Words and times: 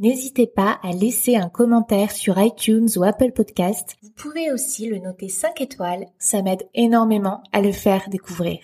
N'hésitez 0.00 0.46
pas 0.46 0.78
à 0.84 0.92
laisser 0.92 1.34
un 1.34 1.48
commentaire 1.48 2.12
sur 2.12 2.38
iTunes 2.40 2.88
ou 2.94 3.02
Apple 3.02 3.32
Podcast. 3.32 3.96
Vous 4.00 4.10
pouvez 4.10 4.52
aussi 4.52 4.86
le 4.86 4.98
noter 4.98 5.28
5 5.28 5.60
étoiles, 5.60 6.06
ça 6.20 6.40
m'aide 6.40 6.68
énormément 6.72 7.42
à 7.50 7.60
le 7.60 7.72
faire 7.72 8.08
découvrir. 8.08 8.60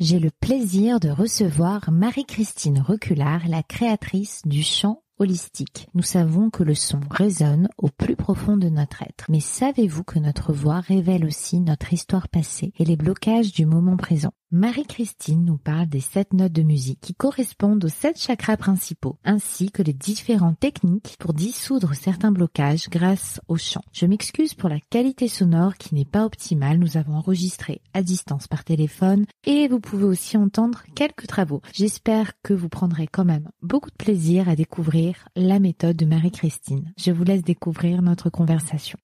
J'ai 0.00 0.18
le 0.18 0.30
plaisir 0.30 1.00
de 1.00 1.10
recevoir 1.10 1.90
Marie-Christine 1.90 2.80
Reculard, 2.80 3.46
la 3.46 3.62
créatrice 3.62 4.40
du 4.46 4.62
chant 4.62 5.02
holistique. 5.18 5.88
Nous 5.92 6.02
savons 6.02 6.48
que 6.48 6.62
le 6.62 6.74
son 6.74 7.00
résonne 7.10 7.68
au 7.76 7.88
plus 7.88 8.16
profond 8.16 8.56
de 8.56 8.70
notre 8.70 9.02
être. 9.02 9.26
Mais 9.28 9.40
savez-vous 9.40 10.04
que 10.04 10.18
notre 10.18 10.54
voix 10.54 10.80
révèle 10.80 11.26
aussi 11.26 11.60
notre 11.60 11.92
histoire 11.92 12.28
passée 12.28 12.72
et 12.78 12.86
les 12.86 12.96
blocages 12.96 13.52
du 13.52 13.66
moment 13.66 13.98
présent? 13.98 14.32
Marie-Christine 14.50 15.44
nous 15.44 15.58
parle 15.58 15.88
des 15.88 16.00
sept 16.00 16.32
notes 16.32 16.54
de 16.54 16.62
musique 16.62 17.02
qui 17.02 17.14
correspondent 17.14 17.84
aux 17.84 17.90
sept 17.90 18.18
chakras 18.18 18.56
principaux, 18.56 19.18
ainsi 19.22 19.70
que 19.70 19.82
les 19.82 19.92
différentes 19.92 20.58
techniques 20.58 21.16
pour 21.18 21.34
dissoudre 21.34 21.92
certains 21.94 22.32
blocages 22.32 22.88
grâce 22.88 23.42
au 23.48 23.58
chant. 23.58 23.82
Je 23.92 24.06
m'excuse 24.06 24.54
pour 24.54 24.70
la 24.70 24.80
qualité 24.80 25.28
sonore 25.28 25.74
qui 25.74 25.94
n'est 25.94 26.06
pas 26.06 26.24
optimale, 26.24 26.78
nous 26.78 26.96
avons 26.96 27.16
enregistré 27.16 27.82
à 27.92 28.02
distance 28.02 28.48
par 28.48 28.64
téléphone 28.64 29.26
et 29.44 29.68
vous 29.68 29.80
pouvez 29.80 30.04
aussi 30.04 30.38
entendre 30.38 30.82
quelques 30.94 31.26
travaux. 31.26 31.60
J'espère 31.74 32.32
que 32.42 32.54
vous 32.54 32.70
prendrez 32.70 33.06
quand 33.06 33.26
même 33.26 33.50
beaucoup 33.60 33.90
de 33.90 33.96
plaisir 33.96 34.48
à 34.48 34.56
découvrir 34.56 35.28
la 35.36 35.58
méthode 35.58 35.96
de 35.96 36.06
Marie-Christine. 36.06 36.94
Je 36.96 37.10
vous 37.10 37.24
laisse 37.24 37.42
découvrir 37.42 38.00
notre 38.00 38.30
conversation. 38.30 38.98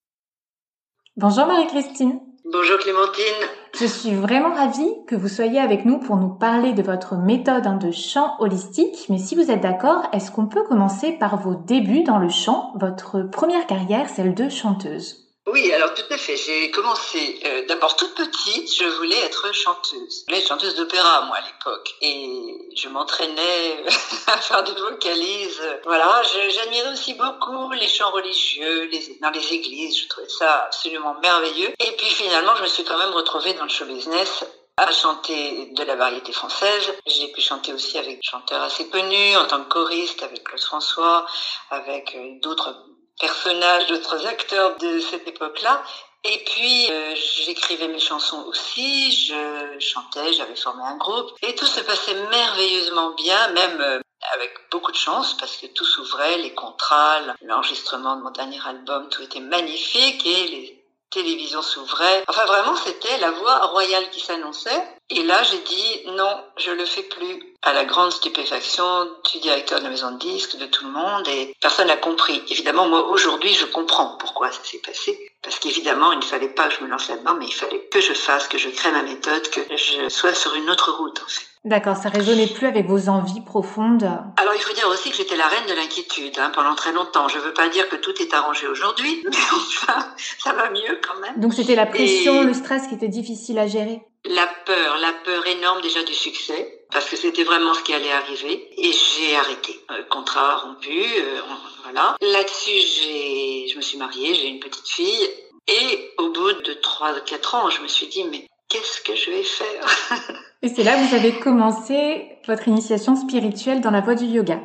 Bonjour 1.19 1.47
Marie-Christine. 1.47 2.19
Bonjour 2.53 2.77
Clémentine. 2.77 3.25
Je 3.73 3.87
suis 3.87 4.15
vraiment 4.15 4.53
ravie 4.53 4.93
que 5.07 5.17
vous 5.17 5.29
soyez 5.29 5.59
avec 5.59 5.87
nous 5.87 5.99
pour 5.99 6.17
nous 6.17 6.29
parler 6.29 6.75
de 6.75 6.83
votre 6.83 7.17
méthode 7.17 7.67
hein, 7.67 7.79
de 7.79 7.91
chant 7.91 8.37
holistique. 8.39 9.07
Mais 9.09 9.17
si 9.17 9.35
vous 9.35 9.51
êtes 9.51 9.63
d'accord, 9.63 10.03
est-ce 10.13 10.31
qu'on 10.31 10.45
peut 10.45 10.63
commencer 10.65 11.13
par 11.13 11.41
vos 11.41 11.55
débuts 11.55 12.03
dans 12.03 12.19
le 12.19 12.29
chant, 12.29 12.75
votre 12.79 13.23
première 13.23 13.67
carrière, 13.67 14.11
celle 14.11 14.35
de 14.35 14.51
chanteuse 14.51 15.24
oui, 15.47 15.71
alors 15.73 15.93
tout 15.93 16.11
à 16.11 16.17
fait. 16.17 16.37
J'ai 16.39 16.71
commencé 16.71 17.39
euh, 17.45 17.67
d'abord 17.67 17.97
toute 17.97 18.15
petite, 18.15 18.75
je 18.75 18.85
voulais 18.97 19.19
être 19.21 19.53
chanteuse. 19.55 20.21
Je 20.21 20.25
voulais 20.27 20.39
être 20.39 20.49
chanteuse 20.49 20.75
d'opéra, 20.75 21.23
moi, 21.27 21.37
à 21.37 21.43
l'époque. 21.43 21.95
Et 22.01 22.71
je 22.75 22.89
m'entraînais 22.89 23.85
à 24.27 24.39
faire 24.39 24.63
des 24.63 24.73
vocalises. 24.73 25.63
Voilà, 25.85 26.23
j'admirais 26.23 26.93
aussi 26.93 27.13
beaucoup 27.13 27.71
les 27.73 27.89
chants 27.89 28.11
religieux 28.11 28.85
les, 28.85 29.19
dans 29.21 29.31
les 29.31 29.53
églises. 29.53 29.99
Je 29.99 30.09
trouvais 30.09 30.29
ça 30.31 30.65
absolument 30.65 31.15
merveilleux. 31.21 31.75
Et 31.79 31.93
puis 31.99 32.09
finalement, 32.09 32.57
je 32.57 32.63
me 32.63 32.69
suis 32.69 32.85
quand 32.85 32.99
même 32.99 33.13
retrouvée 33.13 33.53
dans 33.53 33.65
le 33.65 33.69
show 33.69 33.85
business 33.85 34.45
à 34.77 34.91
chanter 34.91 35.67
de 35.73 35.85
la 35.85 35.95
variété 35.95 36.33
française. 36.33 36.93
J'ai 37.07 37.29
pu 37.29 37.41
chanter 37.41 37.73
aussi 37.73 37.99
avec 37.99 38.17
des 38.17 38.23
chanteurs 38.23 38.63
assez 38.63 38.89
connus 38.89 39.37
en 39.37 39.47
tant 39.47 39.63
que 39.63 39.69
choriste, 39.69 40.23
avec 40.23 40.43
Claude 40.43 40.61
François, 40.61 41.27
avec 41.71 42.15
euh, 42.17 42.41
d'autres 42.41 42.75
personnages, 43.21 43.87
d'autres 43.87 44.27
acteurs 44.27 44.77
de 44.79 45.01
cette 45.01 45.27
époque-là. 45.29 45.83
Et 46.25 46.43
puis, 46.47 46.91
euh, 46.91 47.15
j'écrivais 47.45 47.89
mes 47.89 48.01
chansons 48.01 48.45
aussi, 48.47 49.13
je 49.13 49.79
chantais, 49.79 50.33
j'avais 50.33 50.57
formé 50.57 50.83
un 50.83 50.97
groupe. 50.97 51.33
Et 51.43 51.55
tout 51.55 51.67
se 51.67 51.81
passait 51.81 52.15
merveilleusement 52.15 53.11
bien, 53.11 53.49
même 53.49 53.81
euh, 53.81 54.01
avec 54.33 54.53
beaucoup 54.71 54.91
de 54.91 54.97
chance, 54.97 55.37
parce 55.37 55.59
que 55.59 55.67
tout 55.67 55.85
s'ouvrait, 55.85 56.39
les 56.39 56.55
contrats, 56.55 57.21
l'enregistrement 57.43 58.17
de 58.17 58.23
mon 58.23 58.31
dernier 58.31 58.59
album, 58.67 59.09
tout 59.11 59.23
était 59.23 59.41
magnifique 59.41 60.25
et 60.27 60.47
les 60.49 60.85
télévisions 61.11 61.63
s'ouvraient. 61.63 62.25
Enfin, 62.27 62.47
vraiment, 62.47 62.75
c'était 62.77 63.19
la 63.19 63.31
voix 63.31 63.67
royale 63.67 64.09
qui 64.11 64.21
s'annonçait. 64.21 64.94
Et 65.11 65.23
là, 65.23 65.43
j'ai 65.43 65.59
dit 65.59 66.03
non, 66.07 66.45
je 66.57 66.71
le 66.71 66.85
fais 66.87 67.03
plus 67.03 67.55
à 67.63 67.73
la 67.73 67.85
grande 67.85 68.11
stupéfaction 68.11 69.11
du 69.33 69.39
directeur 69.41 69.79
de 69.79 69.85
la 69.85 69.91
maison 69.91 70.13
de 70.13 70.19
disques, 70.19 70.57
de 70.57 70.67
tout 70.67 70.85
le 70.85 70.93
monde, 70.93 71.29
et 71.29 71.55
personne 71.61 71.89
n'a 71.89 71.97
compris. 71.97 72.43
Évidemment, 72.49 72.89
moi, 72.89 73.07
aujourd'hui, 73.09 73.53
je 73.53 73.67
comprends 73.67 74.17
pourquoi 74.19 74.51
ça 74.51 74.65
s'est 74.65 74.79
passé. 74.79 75.31
Parce 75.43 75.59
qu'évidemment, 75.59 76.13
il 76.13 76.19
ne 76.19 76.25
fallait 76.25 76.49
pas 76.49 76.69
que 76.69 76.75
je 76.77 76.81
me 76.83 76.89
lance 76.89 77.09
là-dedans, 77.09 77.35
mais 77.35 77.47
il 77.47 77.55
fallait 77.55 77.87
que 77.89 78.01
je 78.01 78.15
fasse, 78.15 78.49
que 78.49 78.59
je 78.59 78.71
crée 78.71 78.93
ma 78.93 79.03
méthode, 79.03 79.49
que 79.51 79.61
je 79.77 80.09
sois 80.09 80.35
sur 80.35 80.55
une 80.55 80.71
autre 80.71 80.93
route, 80.93 81.21
en 81.23 81.29
fait. 81.29 81.47
D'accord, 81.65 81.97
ça 81.97 82.11
résonnait 82.11 82.47
plus 82.47 82.67
avec 82.67 82.87
vos 82.87 83.09
envies 83.09 83.41
profondes. 83.41 84.03
Alors 84.37 84.55
il 84.55 84.61
faut 84.61 84.75
dire 84.75 84.87
aussi 84.89 85.11
que 85.11 85.17
j'étais 85.17 85.37
la 85.37 85.47
reine 85.47 85.67
de 85.67 85.73
l'inquiétude 85.73 86.39
hein, 86.39 86.53
pendant 86.55 86.75
très 86.75 86.93
longtemps. 86.93 87.27
Je 87.29 87.39
veux 87.39 87.55
pas 87.55 87.71
dire 87.71 87.89
que 87.89 87.97
tout 87.97 88.13
est 88.21 88.35
arrangé 88.35 88.67
aujourd'hui, 88.67 89.23
mais 89.31 89.37
enfin 89.51 90.07
ça 90.39 90.53
va 90.53 90.69
mieux 90.69 91.01
quand 91.07 91.19
même. 91.21 91.41
Donc 91.41 91.55
c'était 91.55 91.75
la 91.75 91.87
pression, 91.87 92.43
le 92.43 92.53
stress 92.53 92.87
qui 92.87 92.95
était 92.95 93.09
difficile 93.09 93.59
à 93.59 93.67
gérer. 93.67 94.03
La 94.27 94.47
peur, 94.67 94.99
la 95.01 95.13
peur 95.25 95.47
énorme 95.47 95.81
déjà 95.81 96.03
du 96.03 96.13
succès, 96.13 96.85
parce 96.91 97.07
que 97.07 97.17
c'était 97.17 97.45
vraiment 97.45 97.73
ce 97.73 97.83
qui 97.83 97.95
allait 97.95 98.13
arriver, 98.13 98.71
et 98.77 98.91
j'ai 98.93 99.37
arrêté. 99.37 99.81
Euh, 99.91 100.03
contrat 100.11 100.57
rompu, 100.57 100.91
euh, 100.91 101.41
voilà. 101.83 102.17
Là-dessus, 102.23 102.71
j'ai, 102.71 103.69
je 103.69 103.77
me 103.77 103.83
suis 103.83 103.99
mariée, 103.99 104.35
j'ai 104.35 104.49
une 104.49 104.61
petite 104.61 104.89
fille, 104.89 105.29
et 105.69 106.13
au 106.19 106.31
bout 106.31 106.53
de 106.53 106.73
3-4 106.73 107.57
ans, 107.57 107.71
je 107.71 107.83
me 107.83 107.89
suis 107.89 108.07
dit, 108.07 108.25
mais 108.25 108.49
qu'est-ce 108.75 109.01
que 109.03 109.15
je 109.15 109.31
vais 109.31 109.43
faire 109.45 109.87
Et 110.63 110.69
c'est 110.69 110.83
là 110.83 110.95
que 110.95 111.09
vous 111.09 111.15
avez 111.15 111.39
commencé 111.39 112.39
votre 112.47 112.67
initiation 112.67 113.15
spirituelle 113.15 113.81
dans 113.81 113.91
la 113.91 114.01
voie 114.01 114.15
du 114.15 114.25
yoga. 114.25 114.61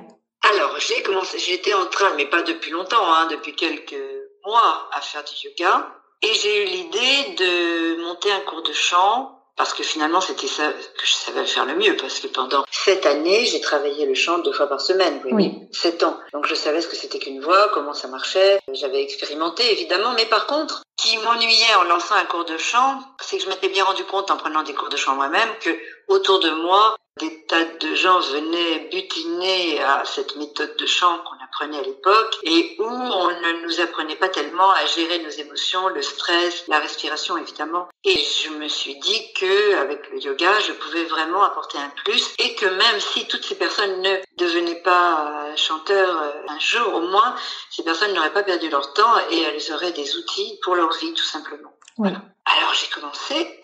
Alors, 0.52 0.76
j'ai 0.80 1.04
commencé, 1.04 1.38
j'étais 1.38 1.74
en 1.74 1.86
train, 1.86 2.16
mais 2.16 2.26
pas 2.26 2.42
depuis 2.42 2.72
longtemps, 2.72 3.14
hein, 3.14 3.28
depuis 3.30 3.54
quelques 3.54 4.02
mois, 4.46 4.90
à 4.94 5.02
faire 5.02 5.24
du 5.24 5.48
yoga. 5.48 5.88
Et 6.24 6.34
j'ai 6.34 6.64
eu 6.64 6.66
l'idée 6.66 7.36
de 7.38 8.02
monter 8.02 8.32
un 8.32 8.40
cours 8.42 8.64
de 8.64 8.74
chant 8.74 9.39
parce 9.60 9.74
que 9.74 9.84
finalement 9.84 10.22
c'était 10.22 10.48
ça 10.48 10.72
que 10.72 11.06
je 11.06 11.12
savais 11.12 11.46
faire 11.46 11.66
le 11.66 11.76
mieux 11.76 11.98
parce 11.98 12.22
que 12.22 12.28
pendant 12.28 12.64
sept 12.72 13.06
années 13.06 13.46
j'ai 13.46 13.60
travaillé 13.60 14.06
le 14.06 14.14
chant 14.14 14.40
deux 14.40 14.54
fois 14.54 14.68
par 14.68 14.80
semaine 14.80 15.20
oui, 15.26 15.32
oui. 15.34 15.52
sept 15.74 16.02
ans. 16.02 16.18
Donc 16.32 16.48
je 16.48 16.56
savais 16.56 16.80
ce 16.80 16.88
que 16.88 16.96
c'était 16.96 17.20
qu'une 17.20 17.42
voix 17.42 17.70
comment 17.74 17.94
ça 17.94 18.08
marchait. 18.08 18.60
J'avais 18.72 19.04
expérimenté 19.04 19.70
évidemment 19.74 20.14
mais 20.16 20.26
par 20.28 20.48
contre 20.48 20.84
qui 20.96 21.18
m'ennuyait 21.18 21.76
en 21.76 21.84
lançant 21.84 22.16
un 22.16 22.24
cours 22.24 22.46
de 22.46 22.58
chant 22.58 23.02
c'est 23.22 23.38
que 23.38 23.44
je 23.44 23.50
m'étais 23.50 23.68
bien 23.68 23.84
rendu 23.84 24.06
compte 24.06 24.32
en 24.32 24.38
prenant 24.38 24.64
des 24.64 24.74
cours 24.74 24.88
de 24.88 24.96
chant 24.96 25.16
moi-même 25.16 25.50
que 25.60 25.72
autour 26.08 26.40
de 26.40 26.52
moi 26.52 26.96
des 27.20 27.46
tas 27.48 27.66
de 27.66 27.96
gens 27.96 28.22
venaient 28.22 28.88
butiner 28.90 29.82
à 29.84 30.04
cette 30.06 30.38
méthode 30.38 30.74
de 30.78 30.86
chant 30.86 31.20
qu'on 31.20 31.39
apprenait 31.50 31.80
à 31.80 31.82
l'époque 31.82 32.38
et 32.44 32.76
où 32.80 32.86
on 32.86 33.28
ne 33.30 33.64
nous 33.64 33.82
apprenait 33.82 34.16
pas 34.16 34.30
tellement 34.30 34.72
à 34.72 34.86
gérer 34.86 35.20
nos 35.20 35.30
émotions, 35.30 35.90
le 35.90 36.02
stress, 36.02 36.68
la 36.68 36.80
respiration 36.80 37.38
évidemment. 37.38 37.88
Et 38.04 38.16
je 38.18 38.50
me 38.52 38.68
suis 38.68 38.98
dit 39.00 39.34
que 39.34 39.76
avec 39.78 40.10
le 40.12 40.20
yoga, 40.20 40.60
je 40.60 40.74
pouvais 40.74 41.04
vraiment 41.06 41.44
apporter 41.44 41.78
un 41.78 41.90
plus 42.04 42.34
et 42.40 42.56
que 42.56 42.66
même 42.66 43.00
si 43.00 43.28
toutes 43.28 43.44
ces 43.44 43.56
personnes 43.56 44.02
ne 44.02 44.18
devenaient 44.38 44.82
pas 44.82 45.48
euh, 45.50 45.56
chanteurs 45.56 46.22
euh, 46.22 46.32
un 46.48 46.60
jour, 46.60 46.96
au 46.96 47.02
moins 47.02 47.36
ces 47.72 47.84
personnes 47.84 48.14
n'auraient 48.14 48.34
pas 48.34 48.44
perdu 48.44 48.70
leur 48.70 48.94
temps 48.94 49.18
et 49.32 49.42
elles 49.42 49.74
auraient 49.74 49.92
des 49.92 50.16
outils 50.16 50.60
pour 50.64 50.76
leur 50.76 50.92
vie 50.98 51.14
tout 51.14 51.24
simplement. 51.24 51.74
Voilà. 51.98 52.22
Alors 52.46 52.74
j'ai 52.74 52.88
commencé 52.88 53.62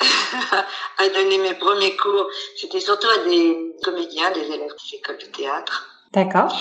à 0.97 1.09
donner 1.09 1.37
mes 1.37 1.53
premiers 1.53 1.95
cours. 1.95 2.27
C'était 2.57 2.81
surtout 2.81 3.07
à 3.07 3.17
des 3.19 3.75
comédiens, 3.83 4.31
des 4.31 4.41
élèves 4.41 4.73
des 4.89 4.97
écoles 4.97 5.17
de 5.17 5.27
théâtre. 5.27 5.87
D'accord. 6.11 6.55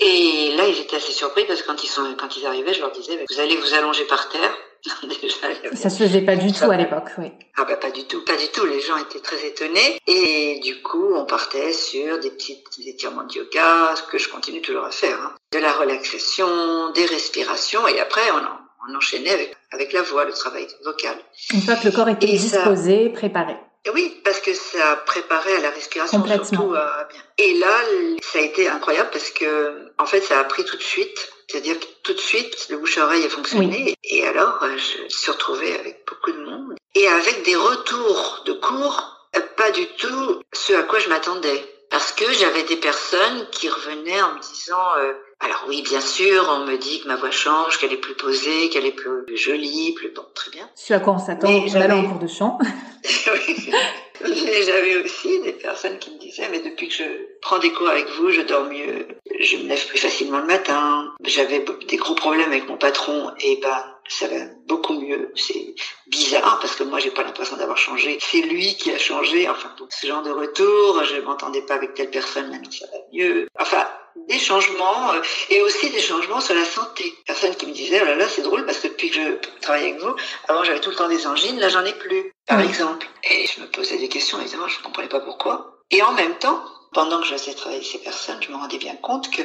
Et 0.00 0.54
là, 0.56 0.66
ils 0.66 0.80
étaient 0.80 0.96
assez 0.96 1.12
surpris 1.12 1.44
parce 1.46 1.62
que 1.62 1.66
quand 1.66 1.82
ils 1.82 1.88
sont, 1.88 2.14
quand 2.18 2.36
ils 2.36 2.46
arrivaient, 2.46 2.74
je 2.74 2.80
leur 2.80 2.92
disais, 2.92 3.18
vous 3.30 3.40
allez 3.40 3.56
vous 3.56 3.74
allonger 3.74 4.04
par 4.04 4.28
terre. 4.28 4.56
Déjà, 5.02 5.36
ça 5.74 5.88
se 5.88 6.04
faisait 6.04 6.20
pas 6.20 6.36
du 6.36 6.52
tout 6.52 6.70
à 6.70 6.76
l'époque, 6.76 7.08
oui. 7.16 7.32
Ah 7.56 7.64
bah 7.64 7.76
pas 7.78 7.90
du 7.90 8.04
tout, 8.04 8.22
pas 8.22 8.36
du 8.36 8.48
tout. 8.48 8.66
Les 8.66 8.80
gens 8.80 8.98
étaient 8.98 9.20
très 9.20 9.46
étonnés 9.46 9.98
et 10.06 10.60
du 10.62 10.82
coup, 10.82 11.14
on 11.14 11.24
partait 11.24 11.72
sur 11.72 12.18
des 12.18 12.30
petits 12.30 12.62
étirements 12.86 13.24
de 13.24 13.32
yoga, 13.32 13.94
ce 13.96 14.02
que 14.02 14.18
je 14.18 14.28
continue 14.28 14.60
toujours 14.60 14.84
à 14.84 14.90
faire, 14.90 15.18
hein. 15.18 15.34
de 15.52 15.58
la 15.58 15.72
relaxation, 15.72 16.90
des 16.90 17.06
respirations 17.06 17.88
et 17.88 17.98
après 17.98 18.30
on 18.32 18.44
en 18.44 18.64
on 18.88 18.94
enchaînait 18.94 19.30
avec, 19.30 19.56
avec 19.72 19.92
la 19.92 20.02
voix, 20.02 20.24
le 20.24 20.32
travail 20.32 20.66
vocal. 20.84 21.16
Une 21.52 21.62
fois 21.62 21.76
que 21.76 21.86
le 21.86 21.92
corps 21.92 22.08
était 22.08 22.26
disposé, 22.26 23.08
préparé. 23.10 23.56
Oui, 23.92 24.20
parce 24.24 24.40
que 24.40 24.54
ça 24.54 24.96
préparait 25.04 25.56
à 25.56 25.60
la 25.60 25.70
respiration 25.70 26.24
surtout 26.26 26.74
à 26.74 27.06
bien. 27.10 27.20
Et 27.38 27.54
là, 27.54 27.80
ça 28.22 28.38
a 28.38 28.42
été 28.42 28.68
incroyable 28.68 29.10
parce 29.12 29.30
que 29.30 29.92
en 29.98 30.06
fait, 30.06 30.22
ça 30.22 30.38
a 30.38 30.44
pris 30.44 30.64
tout 30.64 30.76
de 30.76 30.82
suite. 30.82 31.30
C'est-à-dire 31.48 31.78
que 31.78 31.84
tout 32.02 32.14
de 32.14 32.20
suite, 32.20 32.68
le 32.70 32.78
bouche-oreille 32.78 33.24
a 33.24 33.28
fonctionné. 33.28 33.94
Et 34.04 34.26
alors, 34.26 34.62
euh, 34.62 34.76
je 34.78 35.02
me 35.02 35.08
suis 35.08 35.30
retrouvée 35.30 35.78
avec 35.78 36.04
beaucoup 36.08 36.32
de 36.32 36.42
monde. 36.42 36.74
Et 36.94 37.06
avec 37.06 37.44
des 37.44 37.56
retours 37.56 38.42
de 38.46 38.54
cours, 38.54 39.28
euh, 39.36 39.40
pas 39.56 39.70
du 39.70 39.86
tout 39.98 40.42
ce 40.52 40.72
à 40.72 40.82
quoi 40.84 40.98
je 40.98 41.10
m'attendais. 41.10 41.62
Parce 41.90 42.12
que 42.12 42.32
j'avais 42.32 42.62
des 42.62 42.76
personnes 42.76 43.46
qui 43.50 43.68
revenaient 43.68 44.22
en 44.22 44.34
me 44.34 44.40
disant... 44.40 44.96
Euh, 44.98 45.12
Alors 45.44 45.64
oui, 45.68 45.82
bien 45.82 46.00
sûr, 46.00 46.48
on 46.50 46.64
me 46.64 46.76
dit 46.78 47.02
que 47.02 47.08
ma 47.08 47.16
voix 47.16 47.30
change, 47.30 47.78
qu'elle 47.78 47.92
est 47.92 47.98
plus 47.98 48.14
posée, 48.14 48.70
qu'elle 48.70 48.86
est 48.86 48.92
plus 48.92 49.36
jolie, 49.36 49.92
plus 49.92 50.08
bon, 50.08 50.24
très 50.34 50.50
bien. 50.50 50.68
Ce 50.74 50.94
à 50.94 51.00
quoi 51.00 51.14
on 51.14 51.18
s'attend 51.18 51.48
en 51.48 51.74
allant 51.74 51.98
en 51.98 52.08
cours 52.08 52.18
de 52.18 52.26
chant. 52.26 52.58
Mais 54.22 54.62
j'avais 54.62 54.96
aussi 55.04 55.40
des 55.42 55.52
personnes 55.52 55.98
qui 55.98 56.12
me 56.12 56.18
disaient, 56.18 56.48
mais 56.50 56.60
depuis 56.60 56.88
que 56.88 56.94
je 56.94 57.04
prends 57.42 57.58
des 57.58 57.72
cours 57.72 57.88
avec 57.88 58.08
vous, 58.16 58.30
je 58.30 58.40
dors 58.40 58.64
mieux, 58.64 59.06
je 59.38 59.56
me 59.58 59.68
lève 59.68 59.86
plus 59.86 59.98
facilement 59.98 60.38
le 60.38 60.46
matin, 60.46 61.12
j'avais 61.24 61.64
des 61.88 61.96
gros 61.96 62.14
problèmes 62.14 62.48
avec 62.48 62.66
mon 62.68 62.78
patron, 62.78 63.32
et 63.40 63.58
ben 63.60 63.84
ça 64.08 64.28
va 64.28 64.36
beaucoup 64.66 64.94
mieux. 65.00 65.32
C'est 65.34 65.74
bizarre 66.06 66.58
parce 66.60 66.76
que 66.76 66.84
moi 66.84 66.98
j'ai 66.98 67.10
pas 67.10 67.22
l'impression 67.22 67.56
d'avoir 67.56 67.78
changé. 67.78 68.18
C'est 68.20 68.42
lui 68.42 68.76
qui 68.76 68.90
a 68.90 68.98
changé. 68.98 69.48
Enfin, 69.48 69.74
ce 69.90 70.06
genre 70.06 70.22
de 70.22 70.30
retour, 70.30 71.02
je 71.04 71.20
m'entendais 71.20 71.62
pas 71.62 71.74
avec 71.74 71.94
telle 71.94 72.10
personne, 72.10 72.50
maintenant 72.50 72.70
ça 72.70 72.86
va 72.86 72.98
mieux. 73.12 73.48
Enfin, 73.58 73.86
des 74.28 74.38
changements 74.38 75.12
euh, 75.12 75.20
et 75.50 75.60
aussi 75.62 75.90
des 75.90 76.00
changements 76.00 76.40
sur 76.40 76.54
la 76.54 76.64
santé. 76.64 77.14
Personne 77.26 77.54
qui 77.54 77.66
me 77.66 77.72
disait 77.72 78.00
oh 78.02 78.04
là 78.04 78.16
là 78.16 78.28
c'est 78.28 78.42
drôle 78.42 78.64
parce 78.64 78.78
que 78.78 78.88
depuis 78.88 79.10
que 79.10 79.16
je 79.16 79.60
travaille 79.60 79.90
avec 79.90 80.00
vous, 80.00 80.14
avant 80.48 80.64
j'avais 80.64 80.80
tout 80.80 80.90
le 80.90 80.96
temps 80.96 81.08
des 81.08 81.26
angines, 81.26 81.58
là 81.58 81.68
j'en 81.68 81.84
ai 81.84 81.92
plus, 81.92 82.32
par 82.46 82.60
exemple. 82.60 83.06
Et 83.30 83.46
je 83.46 83.60
me 83.60 83.66
posais 83.66 83.98
des 83.98 84.08
questions 84.08 84.40
évidemment, 84.40 84.68
je 84.68 84.78
ne 84.78 84.84
comprenais 84.84 85.08
pas 85.08 85.20
pourquoi. 85.20 85.80
Et 85.90 86.02
en 86.02 86.12
même 86.12 86.36
temps, 86.38 86.64
pendant 86.94 87.20
que 87.20 87.26
je 87.26 87.34
faisais 87.34 87.54
travailler 87.54 87.82
ces 87.82 87.98
personnes, 87.98 88.38
je 88.40 88.50
me 88.50 88.56
rendais 88.56 88.78
bien 88.78 88.96
compte 88.96 89.30
que 89.30 89.42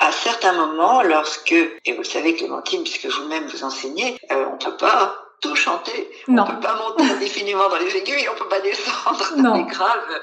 à 0.00 0.12
certains 0.12 0.52
moments, 0.52 1.02
lorsque 1.02 1.52
et 1.52 1.92
vous 1.92 1.98
le 1.98 2.04
savez 2.04 2.34
Clémentine, 2.34 2.82
puisque 2.82 3.06
vous-même 3.06 3.46
vous 3.46 3.64
enseignez, 3.64 4.18
euh, 4.30 4.44
on 4.52 4.58
peut 4.58 4.76
pas 4.76 5.16
tout 5.40 5.54
chanter. 5.54 6.10
Non. 6.26 6.42
On 6.42 6.46
peut 6.46 6.60
pas 6.60 6.74
monter 6.74 7.04
indéfiniment 7.16 7.68
dans 7.68 7.78
les 7.78 7.96
aigus 7.96 8.22
et 8.22 8.28
on 8.28 8.34
peut 8.34 8.48
pas 8.48 8.60
descendre 8.60 9.36
dans 9.42 9.54
les 9.54 9.64
graves. 9.64 10.20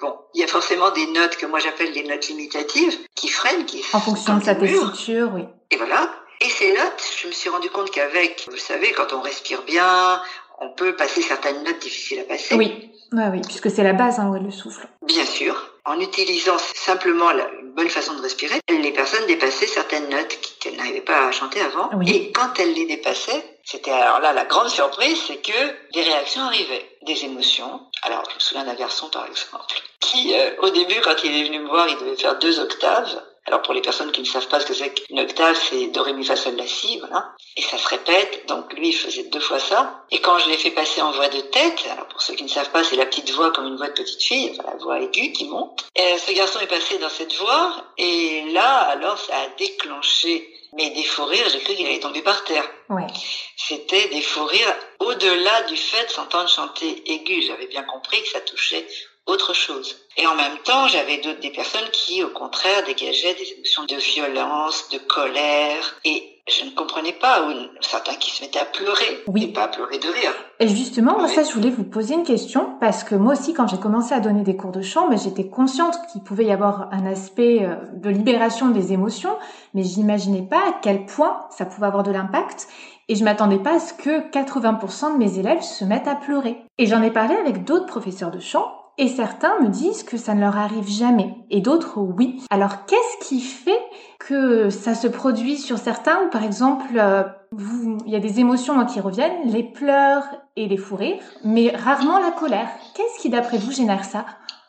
Bon, 0.00 0.14
il 0.34 0.40
y 0.40 0.44
a 0.44 0.46
forcément 0.46 0.90
des 0.90 1.06
notes 1.08 1.36
que 1.36 1.46
moi 1.46 1.58
j'appelle 1.58 1.92
des 1.92 2.04
notes 2.04 2.28
limitatives 2.28 2.98
qui 3.14 3.28
freinent, 3.28 3.64
qui 3.64 3.82
en 3.92 4.00
fonction 4.00 4.38
de 4.38 4.44
sa 4.44 4.54
tessiture, 4.54 5.30
oui. 5.34 5.44
Et 5.70 5.76
voilà. 5.76 6.10
Et 6.40 6.48
ces 6.50 6.72
notes, 6.72 7.02
je 7.20 7.26
me 7.26 7.32
suis 7.32 7.50
rendu 7.50 7.68
compte 7.70 7.90
qu'avec, 7.90 8.46
vous 8.48 8.58
savez, 8.58 8.92
quand 8.92 9.12
on 9.12 9.20
respire 9.20 9.62
bien, 9.62 10.20
on 10.60 10.70
peut 10.70 10.94
passer 10.94 11.20
certaines 11.20 11.64
notes 11.64 11.80
difficiles 11.80 12.20
à 12.20 12.24
passer. 12.24 12.54
Oui, 12.54 12.90
oui, 13.12 13.22
oui 13.32 13.40
puisque 13.40 13.70
c'est 13.70 13.82
la 13.82 13.92
base, 13.92 14.20
hein, 14.20 14.32
le 14.40 14.50
souffle. 14.50 14.88
Bien 15.02 15.24
sûr. 15.24 15.77
En 15.88 15.98
utilisant 16.00 16.58
simplement 16.58 17.30
la, 17.32 17.48
une 17.62 17.72
bonne 17.72 17.88
façon 17.88 18.14
de 18.14 18.20
respirer, 18.20 18.60
les 18.68 18.92
personnes 18.92 19.26
dépassaient 19.26 19.66
certaines 19.66 20.10
notes 20.10 20.38
qu'elles 20.60 20.76
n'arrivaient 20.76 21.00
pas 21.00 21.26
à 21.26 21.32
chanter 21.32 21.62
avant. 21.62 21.88
Et 22.06 22.30
quand 22.32 22.58
elles 22.58 22.74
les 22.74 22.84
dépassaient, 22.84 23.42
c'était 23.64 23.90
alors 23.90 24.20
là 24.20 24.34
la 24.34 24.44
grande 24.44 24.68
surprise, 24.68 25.18
c'est 25.26 25.38
que 25.38 25.92
des 25.94 26.02
réactions 26.02 26.42
arrivaient, 26.42 26.84
des 27.06 27.24
émotions. 27.24 27.80
Alors 28.02 28.22
je 28.28 28.34
me 28.34 28.40
souviens 28.40 28.64
d'un 28.64 28.74
garçon 28.74 29.08
par 29.08 29.26
exemple, 29.26 29.80
qui 30.00 30.34
euh, 30.34 30.50
au 30.60 30.68
début 30.68 31.00
quand 31.00 31.24
il 31.24 31.34
est 31.34 31.44
venu 31.44 31.60
me 31.60 31.68
voir, 31.68 31.88
il 31.88 31.96
devait 31.96 32.16
faire 32.16 32.38
deux 32.38 32.60
octaves. 32.60 33.22
Alors 33.48 33.62
pour 33.62 33.72
les 33.72 33.80
personnes 33.80 34.12
qui 34.12 34.20
ne 34.20 34.26
savent 34.26 34.46
pas 34.48 34.60
ce 34.60 34.66
que 34.66 34.74
c'est 34.74 34.92
qu'une 34.92 35.20
octave, 35.20 35.56
c'est 35.56 35.86
do 35.86 36.02
ré 36.02 36.12
mi 36.12 36.22
fa 36.22 36.36
sol 36.36 36.54
la 36.56 36.66
si, 36.66 36.98
voilà. 36.98 37.32
Et 37.56 37.62
ça 37.62 37.78
se 37.78 37.88
répète. 37.88 38.46
Donc 38.46 38.70
lui, 38.74 38.90
il 38.90 38.92
faisait 38.92 39.22
deux 39.24 39.40
fois 39.40 39.58
ça. 39.58 40.04
Et 40.10 40.18
quand 40.20 40.38
je 40.38 40.50
l'ai 40.50 40.58
fait 40.58 40.70
passer 40.70 41.00
en 41.00 41.12
voix 41.12 41.28
de 41.28 41.40
tête, 41.40 41.88
alors 41.90 42.06
pour 42.08 42.20
ceux 42.20 42.34
qui 42.34 42.44
ne 42.44 42.48
savent 42.48 42.70
pas, 42.70 42.84
c'est 42.84 42.96
la 42.96 43.06
petite 43.06 43.30
voix 43.30 43.50
comme 43.50 43.66
une 43.66 43.76
voix 43.76 43.88
de 43.88 43.94
petite 43.94 44.22
fille, 44.22 44.50
enfin, 44.52 44.70
la 44.70 44.76
voix 44.76 45.00
aiguë 45.00 45.32
qui 45.32 45.46
monte. 45.46 45.86
Et 45.96 46.18
ce 46.18 46.30
garçon 46.32 46.60
est 46.60 46.66
passé 46.66 46.98
dans 46.98 47.08
cette 47.08 47.34
voix. 47.36 47.84
Et 47.96 48.50
là, 48.52 48.80
alors 48.90 49.16
ça 49.18 49.34
a 49.34 49.48
déclenché 49.58 50.54
mais 50.74 50.90
des 50.90 51.02
fous 51.02 51.24
rires, 51.24 51.48
j'ai 51.48 51.60
cru 51.60 51.74
qu'il 51.74 51.86
allait 51.86 51.98
tomber 51.98 52.20
par 52.20 52.44
terre. 52.44 52.68
Ouais. 52.90 53.06
C'était 53.56 54.08
des 54.08 54.20
fous 54.20 54.44
rires 54.44 54.76
au-delà 54.98 55.62
du 55.62 55.76
fait 55.76 56.04
de 56.04 56.10
s'entendre 56.10 56.48
chanter 56.48 57.10
aigu. 57.10 57.42
J'avais 57.42 57.66
bien 57.66 57.84
compris 57.84 58.22
que 58.22 58.28
ça 58.28 58.40
touchait 58.40 58.86
autre 59.28 59.54
chose. 59.54 59.96
Et 60.16 60.26
en 60.26 60.34
même 60.34 60.58
temps, 60.64 60.88
j'avais 60.88 61.18
d'autres 61.18 61.40
des 61.40 61.50
personnes 61.50 61.88
qui, 61.92 62.24
au 62.24 62.28
contraire, 62.28 62.82
dégageaient 62.84 63.34
des 63.34 63.52
émotions 63.52 63.84
de 63.84 63.94
violence, 63.94 64.88
de 64.90 64.98
colère, 64.98 65.94
et 66.04 66.38
je 66.48 66.64
ne 66.64 66.70
comprenais 66.70 67.12
pas, 67.12 67.46
ou 67.46 67.52
certains 67.82 68.14
qui 68.14 68.30
se 68.30 68.42
mettaient 68.42 68.58
à 68.58 68.64
pleurer, 68.64 69.22
oui. 69.26 69.44
et 69.44 69.52
pas 69.52 69.64
à 69.64 69.68
pleurer 69.68 69.98
de 69.98 70.08
rire. 70.08 70.32
Et 70.60 70.68
justement, 70.68 71.18
moi, 71.18 71.28
ça, 71.28 71.42
je 71.42 71.52
voulais 71.52 71.70
vous 71.70 71.84
poser 71.84 72.14
une 72.14 72.24
question, 72.24 72.76
parce 72.80 73.04
que 73.04 73.14
moi 73.14 73.34
aussi, 73.34 73.52
quand 73.52 73.68
j'ai 73.68 73.78
commencé 73.78 74.14
à 74.14 74.20
donner 74.20 74.42
des 74.42 74.56
cours 74.56 74.72
de 74.72 74.82
chant, 74.82 75.08
ben, 75.08 75.18
j'étais 75.18 75.46
consciente 75.46 75.96
qu'il 76.10 76.22
pouvait 76.22 76.46
y 76.46 76.50
avoir 76.50 76.88
un 76.90 77.06
aspect 77.06 77.60
euh, 77.62 77.76
de 77.94 78.08
libération 78.08 78.70
des 78.70 78.92
émotions, 78.92 79.36
mais 79.74 79.84
je 79.84 79.98
n'imaginais 79.98 80.42
pas 80.42 80.58
à 80.60 80.72
quel 80.82 81.04
point 81.04 81.46
ça 81.50 81.66
pouvait 81.66 81.86
avoir 81.86 82.02
de 82.02 82.10
l'impact. 82.10 82.66
Et 83.10 83.14
je 83.14 83.24
m'attendais 83.24 83.58
pas 83.58 83.76
à 83.76 83.78
ce 83.78 83.94
que 83.94 84.30
80% 84.30 85.14
de 85.14 85.18
mes 85.18 85.38
élèves 85.38 85.62
se 85.62 85.84
mettent 85.84 86.08
à 86.08 86.14
pleurer. 86.14 86.56
Et 86.76 86.86
j'en 86.86 87.02
ai 87.02 87.10
parlé 87.10 87.36
avec 87.36 87.64
d'autres 87.64 87.86
professeurs 87.86 88.30
de 88.30 88.38
chant 88.38 88.77
et 88.98 89.08
certains 89.08 89.58
me 89.60 89.68
disent 89.68 90.02
que 90.02 90.16
ça 90.16 90.34
ne 90.34 90.40
leur 90.40 90.56
arrive 90.56 90.88
jamais, 90.88 91.36
et 91.50 91.60
d'autres 91.60 91.98
oui. 91.98 92.42
Alors 92.50 92.84
qu'est-ce 92.86 93.28
qui 93.28 93.40
fait 93.40 93.80
que 94.18 94.68
ça 94.70 94.94
se 94.94 95.06
produit 95.06 95.56
sur 95.56 95.78
certains, 95.78 96.26
par 96.30 96.44
exemple, 96.44 96.86
euh, 96.96 97.22
il 98.04 98.12
y 98.12 98.16
a 98.16 98.20
des 98.20 98.40
émotions 98.40 98.84
qui 98.84 99.00
reviennent, 99.00 99.46
les 99.46 99.62
pleurs 99.62 100.24
et 100.56 100.68
les 100.68 100.76
fous 100.76 100.96
rires, 100.96 101.22
mais 101.44 101.70
rarement 101.74 102.18
la 102.18 102.32
colère. 102.32 102.68
Qu'est-ce 102.94 103.20
qui, 103.20 103.30
d'après 103.30 103.58
vous, 103.58 103.72
génère 103.72 104.04
ça? 104.04 104.26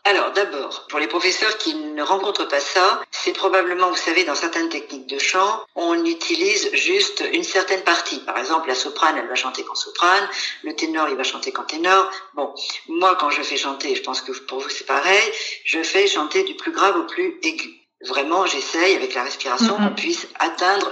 Alors 0.09 0.31
d'abord, 0.31 0.87
pour 0.89 0.99
les 0.99 1.07
professeurs 1.07 1.57
qui 1.57 1.75
ne 1.75 2.01
rencontrent 2.01 2.47
pas 2.47 2.59
ça, 2.59 3.01
c'est 3.11 3.33
probablement, 3.33 3.89
vous 3.89 3.95
savez, 3.95 4.23
dans 4.23 4.35
certaines 4.35 4.69
techniques 4.69 5.07
de 5.07 5.19
chant, 5.19 5.61
on 5.75 6.03
utilise 6.03 6.73
juste 6.73 7.23
une 7.31 7.43
certaine 7.43 7.81
partie. 7.81 8.19
Par 8.19 8.37
exemple, 8.37 8.67
la 8.67 8.75
soprane, 8.75 9.17
elle 9.17 9.27
va 9.27 9.35
chanter 9.35 9.63
qu'en 9.63 9.75
soprane, 9.75 10.27
le 10.63 10.73
ténor, 10.73 11.09
il 11.09 11.15
va 11.15 11.23
chanter 11.23 11.51
qu'en 11.51 11.63
ténor. 11.63 12.09
Bon, 12.33 12.53
moi, 12.87 13.15
quand 13.19 13.29
je 13.29 13.43
fais 13.43 13.57
chanter, 13.57 13.95
je 13.95 14.01
pense 14.01 14.21
que 14.21 14.31
pour 14.31 14.59
vous 14.59 14.69
c'est 14.69 14.87
pareil, 14.87 15.31
je 15.65 15.81
fais 15.83 16.07
chanter 16.07 16.43
du 16.43 16.55
plus 16.55 16.71
grave 16.71 16.97
au 16.97 17.03
plus 17.03 17.39
aigu. 17.43 17.69
Vraiment, 18.07 18.45
j'essaye 18.45 18.95
avec 18.95 19.13
la 19.13 19.23
respiration 19.23 19.75
qu'on 19.75 19.93
puisse 19.93 20.25
atteindre 20.39 20.91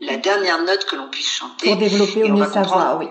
la 0.00 0.16
dernière 0.16 0.62
note 0.64 0.84
que 0.84 0.96
l'on 0.96 1.08
puisse 1.08 1.30
chanter. 1.30 1.68
Pour 1.68 1.76
développer 1.76 2.24
au 2.24 2.28
mieux 2.28 2.50
sa 2.52 2.62
voix, 2.62 2.96
oui. 2.98 3.06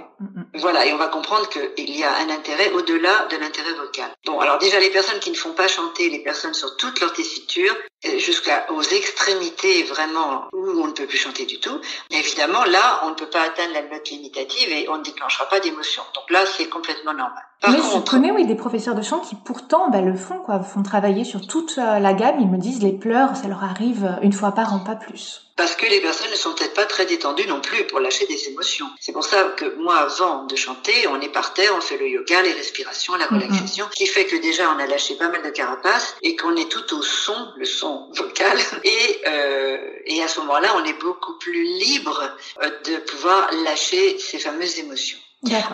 Voilà, 0.56 0.86
et 0.86 0.94
on 0.94 0.98
va 0.98 1.08
comprendre 1.08 1.48
qu'il 1.50 1.98
y 1.98 2.04
a 2.04 2.12
un 2.18 2.30
intérêt 2.30 2.72
au-delà 2.72 3.28
de 3.32 3.38
l'intérêt 3.38 3.74
vocal. 3.74 4.10
Bon, 4.26 4.40
alors 4.40 4.58
déjà, 4.58 4.80
les 4.80 4.90
personnes 4.90 5.20
qui 5.20 5.32
ne 5.32 5.36
font 5.36 5.54
pas 5.54 5.68
chanter, 5.68 6.10
les 6.10 6.20
personnes 6.20 6.54
sur 6.54 6.76
toute 6.78 7.00
leur 7.00 7.14
tessiture, 7.14 7.74
euh, 8.06 8.18
jusqu'aux 8.18 8.82
extrémités 8.82 9.84
vraiment 9.84 10.48
où 10.54 10.82
on 10.82 10.88
ne 10.88 10.92
peut 10.92 11.06
plus 11.06 11.18
chanter 11.18 11.46
du 11.46 11.60
tout, 11.60 11.80
évidemment, 12.12 12.64
là, 12.66 13.02
on 13.06 13.10
ne 13.10 13.16
peut 13.16 13.30
pas 13.30 13.42
atteindre 13.42 13.74
la 13.74 13.84
note 13.84 14.10
limitative 14.10 14.72
et 14.72 14.90
on 14.90 14.98
ne 14.98 15.04
déclenchera 15.04 15.46
pas 15.48 15.60
d'émotion. 15.60 16.04
Donc 16.16 16.30
là, 16.30 16.46
c'est 16.46 16.68
complètement 16.68 17.14
normal. 17.14 17.44
Par 17.62 17.72
Mais 17.72 17.78
contre, 17.78 18.06
je 18.06 18.12
connais, 18.12 18.32
oui, 18.32 18.46
des 18.46 18.56
professeurs 18.56 18.96
de 18.96 19.02
chant 19.02 19.20
qui 19.20 19.36
pourtant 19.36 19.90
bah, 19.90 20.02
le 20.02 20.16
font, 20.16 20.40
quoi, 20.40 20.62
font 20.62 20.84
travailler 20.84 21.24
sur 21.24 21.46
toute 21.48 21.78
euh, 21.78 22.00
la 22.00 22.14
gamme. 22.14 22.40
Ils 22.40 22.50
me 22.50 22.58
disent 22.58 22.82
les 22.82 22.94
pleurs, 22.94 23.36
ça 23.36 23.48
leur 23.48 23.64
arrive 23.64 24.18
une 24.22 24.34
fois 24.34 24.52
par 24.52 24.74
an, 24.74 24.80
pas 24.80 24.96
plus 24.96 25.49
parce 25.60 25.76
que 25.76 25.86
les 25.86 26.00
personnes 26.00 26.32
ne 26.32 26.38
sont 26.38 26.54
peut-être 26.54 26.74
pas 26.74 26.86
très 26.86 27.06
détendues 27.06 27.46
non 27.46 27.60
plus 27.60 27.86
pour 27.88 28.00
lâcher 28.00 28.26
des 28.28 28.48
émotions. 28.48 28.90
C'est 29.02 29.12
pour 29.12 29.26
ça 29.26 29.44
que 29.58 29.76
moi, 29.76 29.98
avant 29.98 30.46
de 30.46 30.56
chanter, 30.56 31.06
on 31.10 31.20
est 31.20 31.28
par 31.28 31.54
terre, 31.54 31.74
on 31.76 31.82
fait 31.82 31.98
le 31.98 32.08
yoga, 32.08 32.42
les 32.42 32.54
respirations, 32.54 33.14
la 33.16 33.26
relaxation, 33.26 33.86
qui 33.94 34.08
fait 34.08 34.26
que 34.26 34.38
déjà 34.38 34.74
on 34.74 34.80
a 34.80 34.88
lâché 34.88 35.16
pas 35.16 35.28
mal 35.28 35.42
de 35.42 35.50
carapace 35.50 36.16
et 36.22 36.38
qu'on 36.38 36.56
est 36.56 36.72
tout 36.72 36.96
au 36.96 37.02
son, 37.02 37.36
le 37.58 37.66
son 37.66 38.08
vocal, 38.16 38.58
et, 38.86 39.22
euh, 39.28 39.78
et 40.06 40.24
à 40.24 40.30
ce 40.30 40.40
moment-là, 40.40 40.70
on 40.78 40.86
est 40.86 40.98
beaucoup 41.02 41.38
plus 41.40 41.62
libre 41.62 42.24
euh, 42.64 42.70
de 42.86 42.96
pouvoir 43.00 43.52
lâcher 43.66 44.18
ces 44.18 44.40
fameuses 44.40 44.80
émotions. 44.80 45.18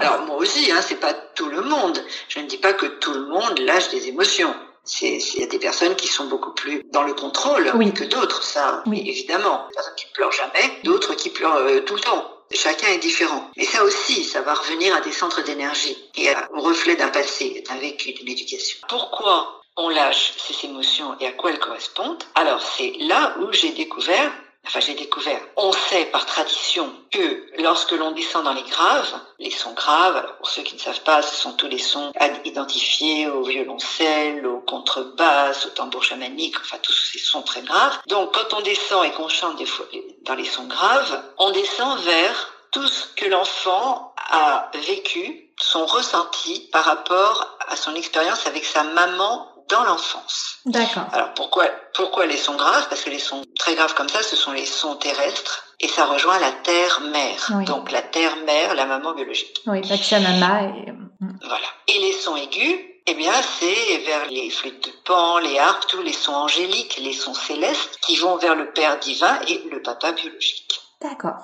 Alors 0.02 0.26
moi 0.26 0.38
aussi, 0.38 0.72
hein, 0.72 0.82
c'est 0.82 1.00
pas 1.00 1.14
tout 1.14 1.50
le 1.50 1.62
monde. 1.62 2.04
Je 2.28 2.40
ne 2.40 2.48
dis 2.48 2.58
pas 2.58 2.74
que 2.74 2.88
tout 2.88 3.14
le 3.14 3.28
monde 3.28 3.60
lâche 3.60 3.90
des 3.90 4.08
émotions. 4.08 4.54
Il 5.02 5.40
y 5.40 5.44
a 5.44 5.48
des 5.48 5.60
personnes 5.60 5.96
qui 5.96 6.08
sont 6.08 6.26
beaucoup 6.28 6.52
plus 6.52 6.84
dans 6.92 7.04
le 7.04 7.14
contrôle 7.14 7.72
que 7.94 8.04
d'autres, 8.04 8.44
ça, 8.44 8.84
oui. 8.86 9.04
évidemment. 9.06 9.66
Des 9.70 9.76
personnes 9.76 9.96
qui 9.96 10.06
pleurent 10.14 10.32
jamais, 10.32 10.80
d'autres 10.84 11.16
qui 11.16 11.30
pleurent 11.30 11.56
euh, 11.56 11.82
tout 11.82 11.96
le 11.96 12.02
temps. 12.02 12.32
Chacun 12.52 12.88
est 12.88 13.00
différent. 13.00 13.50
Mais 13.58 13.66
ça 13.66 13.84
aussi, 13.84 14.24
ça 14.24 14.42
va 14.42 14.54
revenir 14.54 14.96
à 14.96 15.02
des 15.02 15.12
centres 15.12 15.44
d'énergie 15.44 15.98
et 16.16 16.30
au 16.54 16.62
reflet 16.62 16.96
d'un 16.96 17.10
passé, 17.10 17.64
d'un 17.68 17.78
vécu, 17.78 18.14
d'une 18.14 18.30
éducation. 18.30 18.78
Pourquoi 18.88 19.62
on 19.78 19.90
lâche 19.90 20.34
ces 20.38 20.68
émotions 20.68 21.16
et 21.20 21.28
à 21.28 21.32
quoi 21.32 21.52
elles 21.52 21.60
correspondent? 21.60 22.24
Alors 22.36 22.62
c'est 22.62 22.94
là 23.00 23.36
où 23.40 23.52
j'ai 23.52 23.72
découvert 23.72 24.32
enfin 24.66 24.80
j'ai 24.80 24.94
découvert, 24.94 25.40
on 25.58 25.72
sait 25.72 26.06
par 26.06 26.26
tradition 26.26 26.92
que 27.12 27.62
lorsque 27.62 27.92
l'on 27.92 28.12
descend 28.12 28.46
dans 28.46 28.54
les 28.54 28.64
graves, 28.64 29.20
les 29.40 29.52
sons 29.52 29.74
graves, 29.74 30.26
pour 30.38 30.50
ceux 30.50 30.64
qui 30.64 30.76
ne 30.76 30.80
savent 30.80 31.04
pas, 31.04 31.22
ce 31.22 31.36
sont 31.36 31.54
tous 31.54 31.68
les 31.68 31.78
sons 31.78 32.12
identifiés 32.44 33.28
au 33.28 33.44
violoncelle, 33.44 34.46
au 34.46 34.60
contrebasse, 34.60 35.66
au 35.66 35.70
tambour 35.70 36.04
chamanique, 36.04 36.56
enfin 36.60 36.78
tous 36.82 36.94
ces 36.94 37.20
sons 37.20 37.42
très 37.42 37.62
graves. 37.62 38.00
Donc 38.08 38.34
quand 38.34 38.58
on 38.58 38.62
descend 38.62 39.06
et 39.06 39.12
qu'on 39.12 39.30
chante 39.30 39.58
des 39.58 39.66
fois 39.66 39.86
dans 40.22 40.36
les 40.36 40.46
sons 40.46 40.68
graves, 40.68 41.24
on 41.38 41.52
descend 41.52 42.00
vers 42.00 42.52
tout 42.72 42.88
ce 42.88 43.08
que 43.16 43.26
l'enfant 43.26 44.14
a 44.18 44.70
vécu, 44.88 45.50
son 45.62 45.86
ressenti 45.86 46.68
par 46.72 46.84
rapport 46.84 47.58
à 47.68 47.76
son 47.78 47.96
expérience 47.96 48.46
avec 48.48 48.66
sa 48.66 48.84
maman 48.84 49.55
dans 49.70 49.84
l'enfance. 49.84 50.58
D'accord. 50.66 51.06
Alors 51.12 51.34
pourquoi 51.34 51.66
pourquoi 51.94 52.26
les 52.26 52.38
sons 52.38 52.56
graves? 52.56 52.88
Parce 52.90 53.02
que 53.02 53.10
les 53.10 53.20
sons 53.20 53.44
très 53.58 53.76
graves 53.76 53.94
comme 53.94 54.10
ça, 54.10 54.22
ce 54.24 54.36
sont 54.36 54.52
les 54.52 54.66
sons 54.66 54.96
terrestres 54.96 55.66
et 55.80 55.88
ça 55.88 56.06
rejoint 56.06 56.40
la 56.40 56.52
terre-mère. 56.52 57.52
Donc 57.66 57.92
la 57.92 58.02
terre-mère, 58.02 58.76
la 58.76 58.86
maman 58.86 59.14
biologique. 59.14 59.62
Oui, 59.68 59.82
Pachamama 59.82 60.64
et... 60.64 60.94
Voilà. 61.42 61.66
Et 61.88 62.00
les 62.00 62.14
sons 62.14 62.36
aigus, 62.36 62.80
Eh 63.08 63.14
bien, 63.14 63.34
c'est 63.60 63.98
vers 64.00 64.26
les 64.32 64.50
flûtes 64.50 64.84
de 64.84 64.92
pan, 65.06 65.38
les 65.38 65.60
harpes, 65.60 65.86
tous 65.88 66.02
les 66.02 66.14
sons 66.14 66.34
angéliques, 66.34 66.98
les 66.98 67.14
sons 67.14 67.36
célestes 67.36 68.00
qui 68.02 68.18
vont 68.18 68.38
vers 68.38 68.56
le 68.56 68.72
Père 68.72 68.98
divin 69.00 69.40
et 69.48 69.64
le 69.72 69.80
papa 69.82 70.12
biologique. 70.12 70.82
D'accord. 71.02 71.38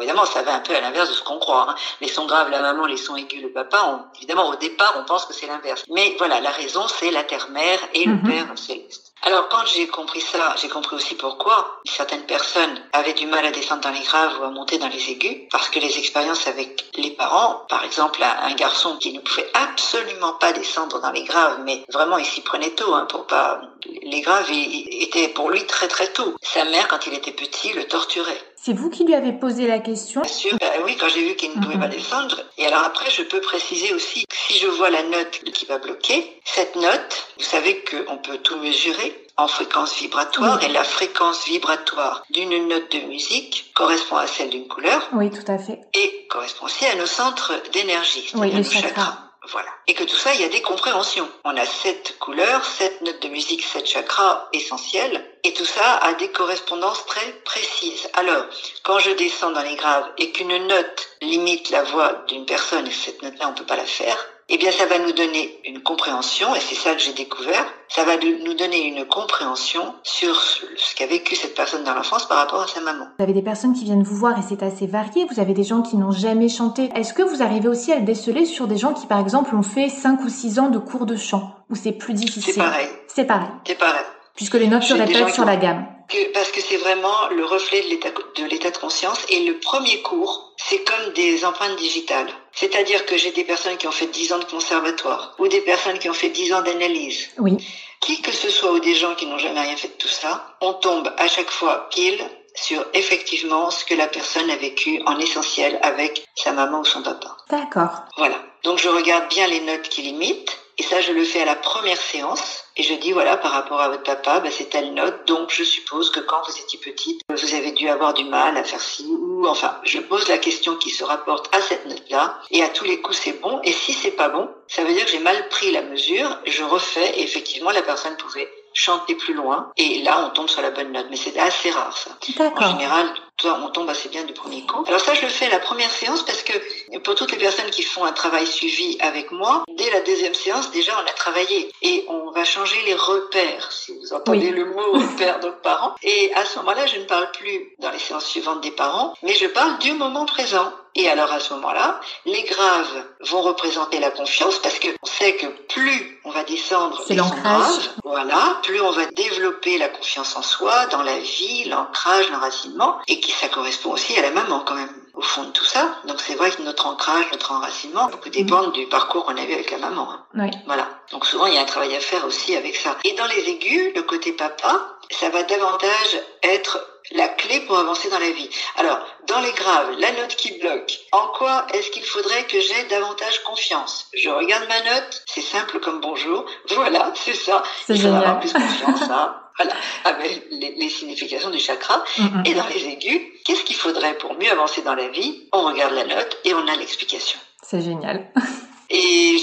Évidemment, 0.00 0.26
ça 0.26 0.42
va 0.42 0.54
un 0.54 0.60
peu 0.60 0.74
à 0.74 0.80
l'inverse 0.80 1.08
de 1.08 1.14
ce 1.14 1.22
qu'on 1.22 1.38
croit. 1.38 1.66
Hein. 1.70 1.74
Les 2.00 2.08
sons 2.08 2.26
graves, 2.26 2.50
la 2.50 2.60
maman, 2.60 2.86
les 2.86 2.96
sons 2.96 3.16
aigus, 3.16 3.42
le 3.42 3.52
papa. 3.52 4.10
évidemment, 4.16 4.48
au 4.48 4.56
départ, 4.56 4.94
on 4.98 5.04
pense 5.04 5.24
que 5.26 5.32
c'est 5.32 5.46
l'inverse. 5.46 5.84
Mais 5.90 6.14
voilà, 6.18 6.40
la 6.40 6.50
raison, 6.50 6.86
c'est 6.88 7.10
la 7.10 7.24
terre-mère 7.24 7.78
et 7.94 8.04
le 8.04 8.14
mhm. 8.14 8.28
Père 8.28 8.46
céleste. 8.56 9.13
Alors 9.26 9.48
quand 9.48 9.64
j'ai 9.64 9.86
compris 9.86 10.20
ça, 10.20 10.54
j'ai 10.60 10.68
compris 10.68 10.96
aussi 10.96 11.14
pourquoi 11.14 11.80
certaines 11.86 12.26
personnes 12.26 12.78
avaient 12.92 13.14
du 13.14 13.26
mal 13.26 13.46
à 13.46 13.52
descendre 13.52 13.80
dans 13.80 13.90
les 13.90 14.02
graves 14.02 14.38
ou 14.38 14.44
à 14.44 14.50
monter 14.50 14.76
dans 14.76 14.88
les 14.88 15.10
aigus, 15.10 15.48
parce 15.50 15.70
que 15.70 15.78
les 15.78 15.98
expériences 15.98 16.46
avec 16.46 16.84
les 16.96 17.10
parents, 17.10 17.62
par 17.70 17.84
exemple 17.84 18.22
un 18.22 18.54
garçon 18.54 18.98
qui 18.98 19.14
ne 19.14 19.20
pouvait 19.20 19.48
absolument 19.54 20.34
pas 20.34 20.52
descendre 20.52 21.00
dans 21.00 21.10
les 21.10 21.24
graves, 21.24 21.60
mais 21.64 21.82
vraiment 21.90 22.18
il 22.18 22.26
s'y 22.26 22.42
prenait 22.42 22.74
tôt 22.74 22.92
hein, 22.92 23.06
pour 23.08 23.26
pas 23.26 23.62
les 24.02 24.20
graves 24.20 24.50
étaient 24.50 25.28
pour 25.28 25.50
lui 25.50 25.64
très 25.66 25.88
très 25.88 26.08
tôt. 26.08 26.34
Sa 26.42 26.64
mère 26.66 26.88
quand 26.88 27.06
il 27.06 27.14
était 27.14 27.32
petit 27.32 27.72
le 27.72 27.84
torturait. 27.84 28.40
C'est 28.56 28.72
vous 28.72 28.88
qui 28.88 29.04
lui 29.04 29.14
avez 29.14 29.32
posé 29.32 29.66
la 29.66 29.78
question? 29.78 30.22
Bien 30.22 30.32
sûr, 30.32 30.56
ben 30.58 30.72
oui, 30.84 30.96
quand 30.98 31.08
j'ai 31.08 31.22
vu 31.22 31.34
qu'il 31.36 31.50
ne 31.50 31.62
pouvait 31.62 31.78
pas 31.78 31.86
mhm. 31.86 31.96
descendre. 31.96 32.40
Et 32.56 32.66
alors 32.66 32.82
après, 32.82 33.10
je 33.10 33.22
peux 33.22 33.42
préciser 33.42 33.92
aussi 33.92 34.24
que 34.24 34.34
si 34.34 34.58
je 34.58 34.66
vois 34.68 34.88
la 34.88 35.02
note 35.02 35.42
qui 35.52 35.66
va 35.66 35.76
bloquer, 35.76 36.40
cette 36.44 36.74
note, 36.76 37.26
vous 37.36 37.44
savez 37.44 37.84
qu'on 37.84 38.16
peut 38.16 38.38
tout 38.38 38.56
mesurer 38.56 39.13
en 39.36 39.48
fréquence 39.48 39.96
vibratoire 39.96 40.62
et 40.62 40.68
la 40.68 40.84
fréquence 40.84 41.44
vibratoire 41.46 42.22
d'une 42.30 42.68
note 42.68 42.90
de 42.92 43.00
musique 43.00 43.72
correspond 43.74 44.16
à 44.16 44.26
celle 44.26 44.50
d'une 44.50 44.68
couleur. 44.68 45.08
Oui, 45.12 45.30
tout 45.30 45.50
à 45.50 45.58
fait. 45.58 45.80
Et 45.94 46.26
correspond 46.28 46.66
aussi 46.66 46.86
à 46.86 46.94
nos 46.94 47.06
centres 47.06 47.52
d'énergie, 47.72 48.30
oui, 48.34 48.50
les 48.50 48.64
chakras. 48.64 49.18
Voilà. 49.50 49.68
Et 49.86 49.94
que 49.94 50.04
tout 50.04 50.16
ça, 50.16 50.32
il 50.34 50.40
y 50.40 50.44
a 50.44 50.48
des 50.48 50.62
compréhensions. 50.62 51.28
On 51.44 51.54
a 51.56 51.66
sept 51.66 52.16
couleurs, 52.18 52.64
sept 52.64 53.02
notes 53.02 53.20
de 53.20 53.28
musique, 53.28 53.62
sept 53.62 53.86
chakras 53.86 54.48
essentiels. 54.54 55.22
Et 55.42 55.52
tout 55.52 55.66
ça 55.66 55.96
a 55.96 56.14
des 56.14 56.28
correspondances 56.28 57.04
très 57.04 57.30
précises. 57.44 58.08
Alors, 58.14 58.46
quand 58.84 58.98
je 59.00 59.10
descends 59.10 59.50
dans 59.50 59.62
les 59.62 59.76
graves 59.76 60.10
et 60.16 60.32
qu'une 60.32 60.66
note 60.66 61.08
limite 61.20 61.68
la 61.68 61.82
voix 61.82 62.24
d'une 62.26 62.46
personne, 62.46 62.86
et 62.86 62.90
cette 62.90 63.20
note-là, 63.22 63.48
on 63.50 63.52
peut 63.54 63.66
pas 63.66 63.76
la 63.76 63.84
faire, 63.84 64.16
eh 64.48 64.58
bien, 64.58 64.70
ça 64.70 64.86
va 64.86 64.98
nous 64.98 65.12
donner 65.12 65.58
une 65.64 65.82
compréhension, 65.82 66.54
et 66.54 66.60
c'est 66.60 66.74
ça 66.74 66.94
que 66.94 67.00
j'ai 67.00 67.12
découvert, 67.12 67.64
ça 67.88 68.04
va 68.04 68.16
nous 68.16 68.54
donner 68.54 68.86
une 68.88 69.06
compréhension 69.06 69.94
sur 70.02 70.34
ce 70.36 70.94
qu'a 70.96 71.06
vécu 71.06 71.34
cette 71.34 71.54
personne 71.54 71.84
dans 71.84 71.94
l'enfance 71.94 72.26
par 72.26 72.38
rapport 72.38 72.60
à 72.60 72.66
sa 72.66 72.80
maman. 72.80 73.06
Vous 73.18 73.24
avez 73.24 73.32
des 73.32 73.42
personnes 73.42 73.72
qui 73.72 73.84
viennent 73.84 74.02
vous 74.02 74.16
voir 74.16 74.38
et 74.38 74.42
c'est 74.46 74.62
assez 74.62 74.86
varié. 74.86 75.26
Vous 75.30 75.40
avez 75.40 75.54
des 75.54 75.64
gens 75.64 75.82
qui 75.82 75.96
n'ont 75.96 76.10
jamais 76.10 76.48
chanté. 76.48 76.90
Est-ce 76.94 77.14
que 77.14 77.22
vous 77.22 77.42
arrivez 77.42 77.68
aussi 77.68 77.92
à 77.92 77.98
le 77.98 78.04
déceler 78.04 78.44
sur 78.44 78.66
des 78.66 78.76
gens 78.76 78.92
qui, 78.92 79.06
par 79.06 79.20
exemple, 79.20 79.54
ont 79.54 79.62
fait 79.62 79.88
5 79.88 80.20
ou 80.24 80.28
6 80.28 80.58
ans 80.58 80.68
de 80.68 80.78
cours 80.78 81.06
de 81.06 81.16
chant, 81.16 81.54
où 81.70 81.74
c'est 81.74 81.92
plus 81.92 82.14
difficile? 82.14 82.54
C'est 82.54 82.60
pareil. 82.60 82.88
C'est 83.06 83.24
pareil. 83.24 83.48
C'est 83.66 83.78
pareil. 83.78 84.04
Puisque 84.34 84.54
les 84.54 84.66
notes 84.66 84.82
se 84.82 84.94
répètent 84.94 85.32
sur 85.32 85.44
la 85.44 85.56
gamme. 85.56 85.86
Parce 86.32 86.50
que 86.50 86.60
c'est 86.60 86.76
vraiment 86.76 87.28
le 87.28 87.44
reflet 87.44 87.82
de 87.82 87.88
l'état 87.88 88.10
de 88.10 88.70
de 88.70 88.78
conscience 88.78 89.18
et 89.28 89.40
le 89.40 89.58
premier 89.58 90.02
cours, 90.02 90.52
c'est 90.56 90.84
comme 90.84 91.12
des 91.14 91.44
empreintes 91.44 91.76
digitales. 91.76 92.30
C'est-à-dire 92.52 93.04
que 93.06 93.16
j'ai 93.16 93.32
des 93.32 93.44
personnes 93.44 93.76
qui 93.76 93.86
ont 93.86 93.92
fait 93.92 94.06
10 94.06 94.32
ans 94.32 94.38
de 94.38 94.44
conservatoire 94.44 95.34
ou 95.38 95.48
des 95.48 95.60
personnes 95.60 95.98
qui 95.98 96.08
ont 96.08 96.14
fait 96.14 96.28
10 96.28 96.52
ans 96.52 96.62
d'analyse. 96.62 97.30
Oui. 97.38 97.56
Qui 98.00 98.20
que 98.20 98.32
ce 98.32 98.50
soit 98.50 98.72
ou 98.72 98.80
des 98.80 98.94
gens 98.94 99.14
qui 99.14 99.26
n'ont 99.26 99.38
jamais 99.38 99.60
rien 99.60 99.76
fait 99.76 99.88
de 99.88 99.94
tout 99.94 100.08
ça, 100.08 100.56
on 100.60 100.74
tombe 100.74 101.12
à 101.16 101.26
chaque 101.26 101.50
fois 101.50 101.88
pile 101.90 102.22
sur 102.54 102.84
effectivement 102.94 103.70
ce 103.70 103.84
que 103.84 103.94
la 103.94 104.06
personne 104.06 104.48
a 104.50 104.56
vécu 104.56 105.02
en 105.06 105.18
essentiel 105.18 105.78
avec 105.82 106.24
sa 106.36 106.52
maman 106.52 106.80
ou 106.80 106.84
son 106.84 107.02
papa. 107.02 107.36
D'accord. 107.50 108.04
Voilà. 108.16 108.40
Donc 108.62 108.78
je 108.78 108.88
regarde 108.88 109.28
bien 109.28 109.46
les 109.46 109.60
notes 109.60 109.88
qui 109.88 110.02
limitent 110.02 110.56
et 110.78 110.82
ça, 110.82 111.00
je 111.00 111.12
le 111.12 111.24
fais 111.24 111.42
à 111.42 111.44
la 111.44 111.54
première 111.54 112.00
séance. 112.00 112.64
Et 112.76 112.82
je 112.82 112.94
dis, 112.94 113.12
voilà, 113.12 113.36
par 113.36 113.52
rapport 113.52 113.80
à 113.80 113.88
votre 113.88 114.02
papa, 114.02 114.40
bah, 114.40 114.48
c'est 114.50 114.70
telle 114.70 114.94
note. 114.94 115.26
Donc, 115.28 115.50
je 115.50 115.62
suppose 115.62 116.10
que 116.10 116.18
quand 116.18 116.42
vous 116.46 116.58
étiez 116.58 116.80
petite, 116.80 117.20
vous 117.28 117.54
avez 117.54 117.70
dû 117.70 117.88
avoir 117.88 118.14
du 118.14 118.24
mal 118.24 118.56
à 118.56 118.64
faire 118.64 118.80
ci 118.80 119.06
ou, 119.06 119.46
enfin, 119.46 119.78
je 119.84 120.00
pose 120.00 120.28
la 120.28 120.38
question 120.38 120.74
qui 120.76 120.90
se 120.90 121.04
rapporte 121.04 121.54
à 121.54 121.60
cette 121.60 121.86
note-là. 121.86 122.40
Et 122.50 122.62
à 122.64 122.68
tous 122.68 122.84
les 122.84 123.00
coups, 123.00 123.18
c'est 123.18 123.40
bon. 123.40 123.60
Et 123.62 123.72
si 123.72 123.92
c'est 123.92 124.10
pas 124.10 124.28
bon, 124.28 124.48
ça 124.66 124.82
veut 124.82 124.92
dire 124.92 125.04
que 125.04 125.12
j'ai 125.12 125.20
mal 125.20 125.48
pris 125.48 125.70
la 125.70 125.82
mesure. 125.82 126.36
Je 126.46 126.64
refais 126.64 127.18
et 127.18 127.22
effectivement, 127.22 127.70
la 127.70 127.82
personne 127.82 128.16
pouvait 128.16 128.48
chanter 128.72 129.14
plus 129.14 129.34
loin. 129.34 129.70
Et 129.76 130.02
là, 130.02 130.26
on 130.26 130.30
tombe 130.30 130.48
sur 130.48 130.62
la 130.62 130.72
bonne 130.72 130.90
note. 130.90 131.06
Mais 131.10 131.16
c'est 131.16 131.38
assez 131.38 131.70
rare, 131.70 131.96
ça. 131.96 132.10
En 132.40 132.72
général, 132.72 133.08
on 133.52 133.70
tombe 133.70 133.88
assez 133.88 134.08
bien 134.08 134.24
du 134.24 134.32
premier 134.32 134.62
coup. 134.66 134.84
Alors 134.86 135.00
ça, 135.00 135.14
je 135.14 135.22
le 135.22 135.28
fais 135.28 135.48
la 135.48 135.58
première 135.58 135.90
séance 135.90 136.22
parce 136.24 136.42
que 136.42 136.52
pour 136.98 137.14
toutes 137.14 137.32
les 137.32 137.38
personnes 137.38 137.70
qui 137.70 137.82
font 137.82 138.04
un 138.04 138.12
travail 138.12 138.46
suivi 138.46 138.96
avec 139.00 139.30
moi, 139.32 139.64
dès 139.76 139.90
la 139.90 140.00
deuxième 140.00 140.34
séance, 140.34 140.70
déjà, 140.70 140.92
on 140.96 141.08
a 141.08 141.12
travaillé 141.12 141.70
et 141.82 142.04
on 142.08 142.30
va 142.30 142.44
changer 142.44 142.80
les 142.86 142.94
repères, 142.94 143.72
si 143.72 143.92
vous 143.92 144.12
entendez 144.12 144.50
le 144.50 144.64
mot 144.66 144.92
repère 144.92 145.40
de 145.40 145.50
parents. 145.50 145.94
Et 146.02 146.32
à 146.34 146.44
ce 146.44 146.58
moment-là, 146.60 146.86
je 146.86 146.98
ne 146.98 147.04
parle 147.04 147.30
plus 147.32 147.74
dans 147.78 147.90
les 147.90 147.98
séances 147.98 148.26
suivantes 148.26 148.60
des 148.60 148.70
parents, 148.70 149.14
mais 149.22 149.34
je 149.34 149.46
parle 149.46 149.78
du 149.78 149.92
moment 149.92 150.26
présent. 150.26 150.72
Et 150.96 151.08
alors 151.08 151.32
à 151.32 151.40
ce 151.40 151.52
moment-là, 151.54 152.00
les 152.24 152.42
graves 152.44 153.04
vont 153.20 153.42
représenter 153.42 153.98
la 153.98 154.10
confiance 154.10 154.58
parce 154.60 154.78
que 154.78 154.88
on 155.02 155.06
sait 155.06 155.34
que 155.36 155.46
plus 155.46 156.20
on 156.24 156.30
va 156.30 156.44
descendre 156.44 157.02
les 157.08 157.16
graves, 157.16 157.88
voilà, 158.04 158.58
plus 158.62 158.80
on 158.80 158.90
va 158.90 159.06
développer 159.06 159.76
la 159.78 159.88
confiance 159.88 160.36
en 160.36 160.42
soi, 160.42 160.86
dans 160.86 161.02
la 161.02 161.18
vie, 161.18 161.64
l'ancrage, 161.64 162.30
l'enracinement, 162.30 162.98
et 163.08 163.20
qui 163.20 163.32
ça 163.32 163.48
correspond 163.48 163.92
aussi 163.92 164.16
à 164.16 164.22
la 164.22 164.30
maman 164.30 164.60
quand 164.60 164.74
même 164.74 165.04
au 165.14 165.22
fond 165.22 165.44
de 165.44 165.50
tout 165.50 165.64
ça. 165.64 165.96
Donc 166.06 166.20
c'est 166.20 166.34
vrai 166.34 166.50
que 166.50 166.62
notre 166.62 166.86
ancrage, 166.86 167.26
notre 167.32 167.52
enracinement, 167.52 168.08
beaucoup 168.08 168.28
dépendent 168.28 168.72
du 168.72 168.86
parcours 168.86 169.24
qu'on 169.24 169.36
a 169.36 169.42
eu 169.42 169.52
avec 169.52 169.70
la 169.70 169.78
maman. 169.78 170.10
Hein. 170.10 170.24
Oui. 170.34 170.50
Voilà. 170.66 170.88
Donc 171.12 171.26
souvent 171.26 171.46
il 171.46 171.54
y 171.54 171.58
a 171.58 171.62
un 171.62 171.66
travail 171.66 171.94
à 171.94 172.00
faire 172.00 172.24
aussi 172.24 172.56
avec 172.56 172.76
ça. 172.76 172.96
Et 173.04 173.14
dans 173.14 173.26
les 173.26 173.48
aigus, 173.48 173.92
le 173.94 174.02
côté 174.02 174.32
papa, 174.32 174.93
ça 175.10 175.28
va 175.30 175.42
davantage 175.42 176.20
être 176.42 176.86
la 177.12 177.28
clé 177.28 177.60
pour 177.60 177.78
avancer 177.78 178.08
dans 178.08 178.18
la 178.18 178.30
vie. 178.30 178.48
Alors, 178.76 178.98
dans 179.26 179.40
les 179.40 179.52
graves, 179.52 179.90
la 179.98 180.12
note 180.12 180.34
qui 180.36 180.58
bloque, 180.58 180.98
en 181.12 181.26
quoi 181.28 181.66
est-ce 181.74 181.90
qu'il 181.90 182.04
faudrait 182.04 182.44
que 182.44 182.60
j'ai 182.60 182.84
davantage 182.84 183.42
confiance? 183.44 184.08
Je 184.14 184.30
regarde 184.30 184.66
ma 184.68 184.80
note, 184.94 185.22
c'est 185.26 185.42
simple 185.42 185.80
comme 185.80 186.00
bonjour, 186.00 186.44
voilà, 186.70 187.12
c'est 187.14 187.34
ça. 187.34 187.62
C'est 187.86 187.96
génial. 187.96 188.40
plus 188.40 188.52
confiance, 188.52 189.02
hein. 189.10 189.40
Voilà, 189.56 189.74
avec 190.04 190.48
les, 190.50 190.88
significations 190.88 191.50
du 191.50 191.60
chakra. 191.60 192.02
Et 192.44 192.54
dans 192.54 192.66
les 192.66 192.88
aigus, 192.88 193.20
qu'est-ce 193.44 193.62
qu'il 193.62 193.76
faudrait 193.76 194.18
pour 194.18 194.34
mieux 194.34 194.50
avancer 194.50 194.82
dans 194.82 194.96
la 194.96 195.06
vie? 195.06 195.48
On 195.52 195.62
regarde 195.66 195.94
la 195.94 196.02
note 196.02 196.38
et 196.42 196.52
on 196.54 196.66
a 196.66 196.74
l'explication. 196.74 197.38
C'est 197.62 197.80
génial. 197.80 198.32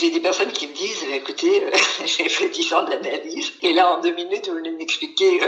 J'ai 0.01 0.09
des 0.09 0.19
personnes 0.19 0.51
qui 0.51 0.67
me 0.67 0.73
disent, 0.73 1.03
écoutez, 1.13 1.63
euh, 1.63 1.69
j'ai 2.05 2.27
fait 2.27 2.49
10 2.49 2.73
ans 2.73 2.83
d'analyse, 2.83 3.53
et 3.61 3.71
là, 3.71 3.93
en 3.93 4.01
deux 4.01 4.15
minutes, 4.15 4.47
vous 4.49 4.55
venez 4.55 4.71
m'expliquer 4.71 5.39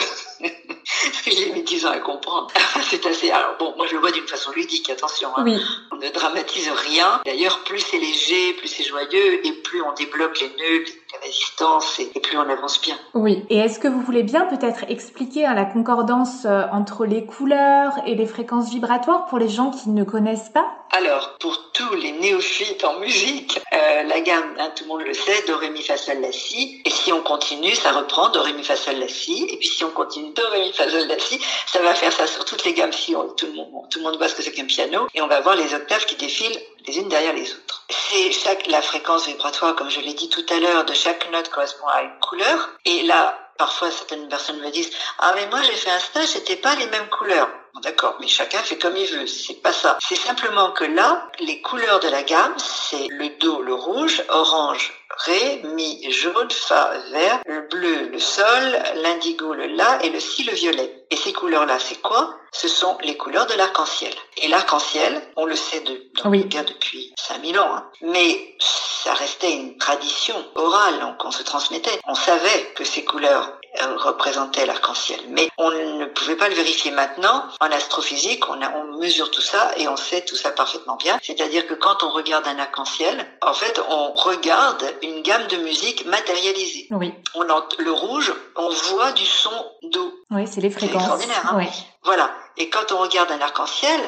j'ai 1.31 1.51
mis 1.53 1.63
10 1.63 1.85
ans 1.85 1.91
à 1.91 1.99
comprendre. 1.99 2.47
c'est 2.81 3.05
assez... 3.05 3.31
Alors 3.31 3.55
bon, 3.59 3.73
moi, 3.77 3.85
je 3.87 3.95
le 3.95 4.01
vois 4.01 4.11
d'une 4.11 4.27
façon 4.27 4.51
ludique, 4.51 4.89
attention. 4.89 5.29
Hein. 5.35 5.43
Oui. 5.45 5.57
On 5.91 5.95
ne 5.95 6.09
dramatise 6.09 6.69
rien. 6.69 7.21
D'ailleurs, 7.25 7.59
plus 7.63 7.79
c'est 7.79 7.97
léger, 7.97 8.53
plus 8.53 8.67
c'est 8.67 8.83
joyeux, 8.83 9.45
et 9.45 9.51
plus 9.63 9.81
on 9.81 9.93
débloque 9.93 10.39
les 10.41 10.47
nœuds, 10.49 10.85
les 10.85 11.19
résistances, 11.21 11.99
et, 11.99 12.19
plus 12.19 12.37
on 12.37 12.49
avance 12.49 12.81
bien. 12.81 12.95
Oui. 13.13 13.43
Et 13.49 13.57
est-ce 13.57 13.79
que 13.79 13.87
vous 13.87 14.01
voulez 14.01 14.23
bien 14.23 14.45
peut-être 14.45 14.85
expliquer 14.89 15.45
hein, 15.45 15.53
la 15.53 15.65
concordance 15.65 16.45
euh, 16.45 16.63
entre 16.71 17.05
les 17.05 17.25
couleurs 17.25 17.93
et 18.05 18.15
les 18.15 18.25
fréquences 18.25 18.69
vibratoires 18.69 19.25
pour 19.25 19.39
les 19.39 19.49
gens 19.49 19.71
qui 19.71 19.89
ne 19.89 20.03
connaissent 20.03 20.49
pas? 20.49 20.67
Alors, 20.95 21.39
pour 21.39 21.71
tous 21.71 21.95
les 21.95 22.11
néophytes 22.11 22.83
en 22.83 22.99
musique, 22.99 23.59
euh, 23.73 24.03
la 24.03 24.21
gamme, 24.21 24.55
hein, 24.59 24.71
tout 24.75 24.83
le 24.83 24.89
monde 24.89 25.01
le 25.01 25.15
sait, 25.15 25.41
do, 25.47 25.57
ré, 25.57 25.71
mi, 25.71 25.81
fa, 25.81 25.97
sol, 25.97 26.21
la, 26.21 26.31
si. 26.31 26.83
Et 26.85 26.91
si 26.91 27.11
on 27.11 27.23
continue, 27.23 27.73
ça 27.73 27.93
reprend 27.93 28.29
do, 28.29 28.43
ré, 28.43 28.53
mi, 28.53 28.63
fa, 28.63 28.75
sol, 28.75 28.97
la, 28.97 29.07
si. 29.07 29.43
Et 29.49 29.57
puis 29.57 29.67
si 29.67 29.83
on 29.83 29.89
continue 29.89 30.31
do, 30.33 30.43
ré, 30.51 30.61
mi, 30.61 30.71
fa, 30.71 30.87
sol, 30.87 31.07
la, 31.07 31.17
si, 31.17 31.41
ça 31.65 31.79
va 31.81 31.95
faire 31.95 32.13
ça 32.13 32.27
sur 32.27 32.45
toutes 32.45 32.63
les 32.63 32.73
gammes 32.73 32.93
si 32.93 33.15
tout 33.37 33.47
le 33.47 33.53
monde, 33.53 33.89
tout 33.89 33.97
le 33.97 34.05
monde 34.05 34.17
voit 34.17 34.27
ce 34.27 34.35
que 34.35 34.43
c'est 34.43 34.51
qu'un 34.51 34.65
piano. 34.65 35.07
Et 35.15 35.21
on 35.21 35.27
va 35.27 35.39
voir 35.39 35.55
les 35.55 35.73
octaves 35.73 36.05
qui 36.05 36.15
défilent 36.15 36.59
les 36.85 36.99
unes 36.99 37.09
derrière 37.09 37.33
les 37.33 37.51
autres. 37.51 37.87
C'est 37.89 38.31
chaque, 38.31 38.67
la 38.67 38.83
fréquence 38.83 39.25
vibratoire, 39.25 39.75
comme 39.75 39.89
je 39.89 39.99
l'ai 39.99 40.13
dit 40.13 40.29
tout 40.29 40.45
à 40.47 40.59
l'heure, 40.59 40.85
de 40.85 40.93
chaque 40.93 41.27
note 41.31 41.49
correspond 41.49 41.87
à 41.87 42.03
une 42.03 42.19
couleur. 42.19 42.69
Et 42.85 43.01
là, 43.01 43.43
parfois 43.57 43.89
certaines 43.89 44.27
personnes 44.29 44.59
me 44.59 44.69
disent 44.69 44.91
ah 45.19 45.33
mais 45.35 45.47
moi 45.47 45.61
j'ai 45.61 45.75
fait 45.75 45.91
un 45.91 45.99
stage 45.99 46.29
c'était 46.29 46.55
pas 46.55 46.75
les 46.75 46.87
mêmes 46.87 47.07
couleurs 47.09 47.49
d'accord 47.81 48.15
mais 48.19 48.27
chacun 48.27 48.59
fait 48.59 48.77
comme 48.77 48.95
il 48.95 49.07
veut 49.07 49.27
c'est 49.27 49.61
pas 49.61 49.73
ça 49.73 49.97
c'est 49.99 50.15
simplement 50.15 50.71
que 50.71 50.83
là 50.83 51.29
les 51.39 51.61
couleurs 51.61 51.99
de 51.99 52.07
la 52.07 52.23
gamme 52.23 52.53
c'est 52.57 53.07
le 53.09 53.29
do 53.39 53.61
le 53.61 53.73
rouge 53.73 54.23
orange 54.29 54.93
ré 55.25 55.61
mi 55.75 56.11
jaune 56.11 56.51
fa 56.51 56.97
vert 57.11 57.39
le 57.45 57.67
bleu 57.67 58.09
le 58.09 58.19
sol 58.19 58.83
l'indigo 58.95 59.53
le 59.53 59.67
la 59.67 60.03
et 60.03 60.09
le 60.09 60.19
si 60.19 60.43
le 60.43 60.53
violet 60.53 61.05
et 61.09 61.15
ces 61.15 61.33
couleurs 61.33 61.65
là 61.65 61.77
c'est 61.79 62.01
quoi? 62.01 62.35
Ce 62.51 62.67
sont 62.67 62.97
les 63.01 63.17
couleurs 63.17 63.47
de 63.47 63.53
l'arc-en-ciel 63.53 64.13
et 64.37 64.47
l'arc-en-ciel 64.47 65.21
on 65.35 65.45
le 65.45 65.55
sait 65.55 65.81
de, 65.81 66.11
dans 66.21 66.29
oui. 66.29 66.45
depuis 66.45 67.13
5000 67.17 67.59
ans 67.59 67.75
hein. 67.75 67.89
mais 68.01 68.55
ça 69.03 69.13
restait 69.13 69.51
une 69.51 69.77
tradition 69.77 70.35
orale, 70.55 70.99
donc 71.01 71.15
on 71.25 71.31
se 71.31 71.43
transmettait. 71.43 71.99
On 72.07 72.15
savait 72.15 72.71
que 72.75 72.85
ces 72.85 73.03
couleurs 73.03 73.59
représentaient 73.97 74.65
l'arc-en-ciel, 74.65 75.19
mais 75.29 75.49
on 75.57 75.71
ne 75.71 76.05
pouvait 76.05 76.35
pas 76.35 76.49
le 76.49 76.55
vérifier 76.55 76.91
maintenant. 76.91 77.45
En 77.59 77.71
astrophysique, 77.71 78.47
on, 78.49 78.59
on 78.61 78.97
mesure 78.99 79.31
tout 79.31 79.41
ça 79.41 79.71
et 79.77 79.87
on 79.87 79.97
sait 79.97 80.21
tout 80.21 80.35
ça 80.35 80.51
parfaitement 80.51 80.95
bien. 80.95 81.17
C'est-à-dire 81.23 81.67
que 81.67 81.73
quand 81.73 82.03
on 82.03 82.09
regarde 82.11 82.47
un 82.47 82.59
arc-en-ciel, 82.59 83.25
en 83.41 83.53
fait, 83.53 83.81
on 83.89 84.13
regarde 84.13 84.83
une 85.01 85.21
gamme 85.21 85.47
de 85.47 85.57
musique 85.57 86.05
matérialisée. 86.05 86.87
Oui. 86.91 87.13
On 87.35 87.43
le 87.43 87.91
rouge, 87.91 88.33
on 88.55 88.69
voit 88.69 89.11
du 89.11 89.25
son 89.25 89.51
d'eau. 89.83 90.13
Oui, 90.31 90.47
c'est 90.47 90.61
les 90.61 90.69
fréquences. 90.69 91.01
extraordinaire. 91.01 91.53
Hein 91.53 91.65
Voilà. 92.03 92.31
Et 92.57 92.69
quand 92.69 92.91
on 92.91 92.97
regarde 92.99 93.31
un 93.31 93.41
arc-en-ciel, 93.41 93.99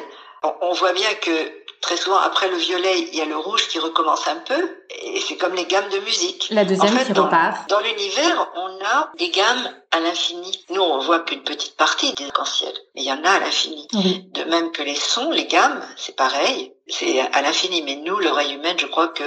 on 0.60 0.72
voit 0.74 0.92
bien 0.92 1.12
que 1.14 1.65
très 1.80 1.96
souvent 1.96 2.18
après 2.18 2.48
le 2.48 2.56
violet, 2.56 3.00
il 3.12 3.16
y 3.16 3.20
a 3.20 3.24
le 3.24 3.36
rouge 3.36 3.68
qui 3.68 3.78
recommence 3.78 4.26
un 4.28 4.36
peu, 4.36 4.76
et 4.90 5.20
c'est 5.20 5.36
comme 5.36 5.54
les 5.54 5.64
gammes 5.64 5.88
de 5.88 5.98
musique. 5.98 6.48
La 6.50 6.64
deuxième 6.64 6.94
en 6.94 6.98
fait, 6.98 7.06
qui 7.06 7.12
dans, 7.12 7.24
repart. 7.24 7.68
Dans 7.68 7.80
l'univers, 7.80 8.50
on 8.54 8.84
a 8.84 9.10
des 9.18 9.30
gammes 9.30 9.70
à 9.92 10.00
l'infini. 10.00 10.64
Nous, 10.70 10.82
on 10.82 10.98
voit 10.98 11.20
qu'une 11.20 11.42
petite 11.42 11.76
partie 11.76 12.12
des 12.14 12.24
arcs-en-ciel, 12.26 12.72
mais 12.94 13.02
il 13.02 13.06
y 13.06 13.12
en 13.12 13.24
a 13.24 13.30
à 13.30 13.40
l'infini. 13.40 13.88
De 14.32 14.44
même 14.44 14.72
que 14.72 14.82
les 14.82 14.94
sons, 14.94 15.30
les 15.30 15.46
gammes, 15.46 15.82
c'est 15.96 16.16
pareil, 16.16 16.72
c'est 16.88 17.20
à 17.20 17.42
l'infini. 17.42 17.82
Mais 17.82 17.96
nous, 17.96 18.18
l'oreille 18.18 18.54
humaine, 18.54 18.78
je 18.78 18.86
crois 18.86 19.08
que 19.08 19.24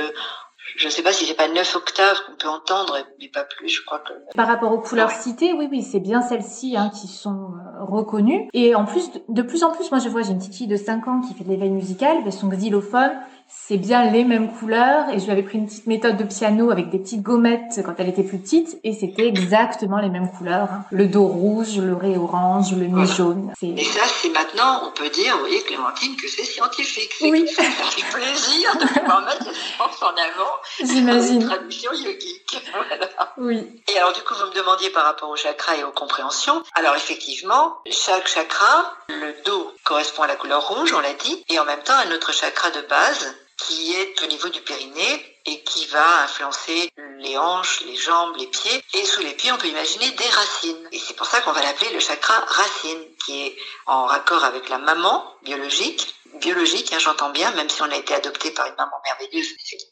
je 0.80 0.86
ne 0.86 0.90
sais 0.90 1.04
pas 1.04 1.12
si 1.12 1.26
c'est 1.26 1.36
pas 1.36 1.50
neuf 1.50 1.76
octaves 1.76 2.22
qu'on 2.26 2.38
peut 2.38 2.48
entendre, 2.48 2.98
mais 3.20 3.28
pas 3.28 3.44
plus, 3.44 3.68
je 3.68 3.84
crois 3.84 4.00
que. 4.00 4.14
Par 4.34 4.48
rapport 4.48 4.72
aux 4.72 4.80
couleurs 4.80 5.12
citées, 5.12 5.52
oui, 5.52 5.68
oui, 5.70 5.84
c'est 5.84 6.00
bien 6.00 6.22
celles-ci 6.22 6.78
hein, 6.78 6.90
qui 6.90 7.08
sont 7.08 7.52
euh, 7.52 7.84
reconnues. 7.84 8.48
Et 8.54 8.76
en 8.76 8.86
plus, 8.86 9.12
de 9.28 9.42
plus 9.42 9.66
en 9.66 9.72
plus, 9.72 9.92
moi 9.92 10.00
je 10.00 10.08
vois, 10.08 10.22
j'ai 10.22 10.32
une 10.32 10.38
petite 10.38 10.56
fille 10.56 10.68
de 10.68 10.78
5 10.78 11.08
ans 11.10 11.20
qui 11.20 11.34
fait 11.34 11.44
de 11.44 11.50
l'éveil 11.50 11.70
musical, 11.70 12.20
mais 12.24 12.32
son 12.32 12.48
xylophone, 12.48 13.12
c'est 13.50 13.78
bien 13.78 14.10
les 14.12 14.24
mêmes 14.24 14.52
couleurs 14.58 15.10
et 15.10 15.20
je 15.20 15.26
lui 15.26 15.32
avais 15.32 15.44
pris 15.44 15.58
une 15.58 15.66
petite 15.68 15.88
méthode 15.88 16.18
de 16.18 16.24
piano 16.24 16.72
avec 16.72 16.90
des 16.90 17.00
petites 17.00 17.22
gommettes 17.22 17.80
quand 17.86 17.94
elle 17.98 18.10
était 18.10 18.24
plus 18.24 18.38
petite 18.40 18.78
et 18.84 18.94
c'était 18.94 19.28
exactement 19.28 19.98
les 20.00 20.10
mêmes 20.10 20.30
couleurs. 20.32 20.70
hein. 20.72 20.86
Le 20.92 21.08
do 21.08 21.24
rouge, 21.26 21.78
le 21.78 21.96
ré 21.96 22.18
orange, 22.18 22.72
le 22.74 22.86
mi 22.86 22.92
Voilà. 22.92 23.06
jaune. 23.14 23.54
Et 23.62 23.84
ça, 23.84 24.02
c'est 24.22 24.30
maintenant, 24.30 24.82
on 24.88 24.92
peut 24.92 25.10
dire, 25.10 25.34
vous 25.34 25.40
voyez, 25.42 25.62
Clémentine, 25.64 26.16
que 26.16 26.28
c'est 26.28 26.44
scientifique. 26.44 27.12
Oui. 27.22 27.48
ça 27.56 27.64
fait 27.64 28.12
plaisir 28.12 28.78
de 28.78 28.86
pouvoir 29.00 29.22
mettre 29.26 29.46
les 29.48 29.54
sciences 29.54 30.02
en 30.04 30.08
avant 30.08 30.52
J'imagine. 30.84 31.46
traduction 31.46 31.92
yogique. 31.94 32.36
Voilà. 32.74 33.08
Oui. 33.38 33.82
Et 33.92 33.98
alors, 33.98 34.14
du 34.14 34.22
coup, 34.22 34.34
vous 34.36 34.50
me 34.52 34.56
demandiez 34.56 34.90
par 34.92 35.04
rapport 35.06 35.30
au 35.30 35.36
chakra 35.36 35.76
et 35.76 35.84
aux 35.84 35.92
compréhensions. 35.92 36.62
Alors, 36.76 36.96
effectivement, 36.96 37.78
chaque 37.90 38.28
chakra, 38.28 38.94
le 39.10 39.34
dos 39.46 39.72
correspond 39.84 40.24
à 40.24 40.28
la 40.28 40.36
couleur 40.36 40.68
rouge, 40.68 40.94
on 40.96 41.00
l'a 41.00 41.14
dit, 41.14 41.44
et 41.50 41.60
en 41.60 41.66
même 41.66 41.80
temps, 41.84 41.94
un 41.94 42.12
autre 42.16 42.32
chakra 42.34 42.70
de 42.72 42.82
base 42.88 43.36
qui 43.66 43.94
est 43.94 44.22
au 44.24 44.28
niveau 44.28 44.50
du 44.50 44.62
périnée 44.62 45.40
et 45.46 45.62
qui 45.64 45.86
va 45.88 46.24
influencer 46.24 46.92
les 47.20 47.38
hanches, 47.38 47.82
les 47.82 47.96
jambes, 47.96 48.36
les 48.38 48.48
pieds. 48.48 48.84
Et 48.94 49.06
sous 49.06 49.22
les 49.22 49.34
pieds, 49.34 49.52
on 49.52 49.58
peut 49.58 49.68
imaginer 49.68 50.10
des 50.12 50.30
racines. 50.30 50.90
Et 50.92 51.00
c'est 51.00 51.16
pour 51.16 51.28
ça 51.28 51.42
qu'on 51.42 51.52
va 51.52 51.62
l'appeler 51.62 51.92
le 51.92 52.00
chakra 52.00 52.40
racine, 52.40 53.04
qui 53.26 53.48
est 53.48 53.58
en 53.86 54.06
raccord 54.06 54.44
avec 54.44 54.70
la 54.70 54.78
maman 54.78 55.26
biologique. 55.44 56.16
Biologique, 56.36 56.92
hein, 56.94 57.00
j'entends 57.00 57.30
bien, 57.32 57.52
même 57.52 57.70
si 57.70 57.82
on 57.82 57.92
a 57.92 57.96
été 57.96 58.14
adopté 58.14 58.52
par 58.52 58.68
une 58.68 58.76
maman 58.78 58.98
merveilleuse. 59.04 59.48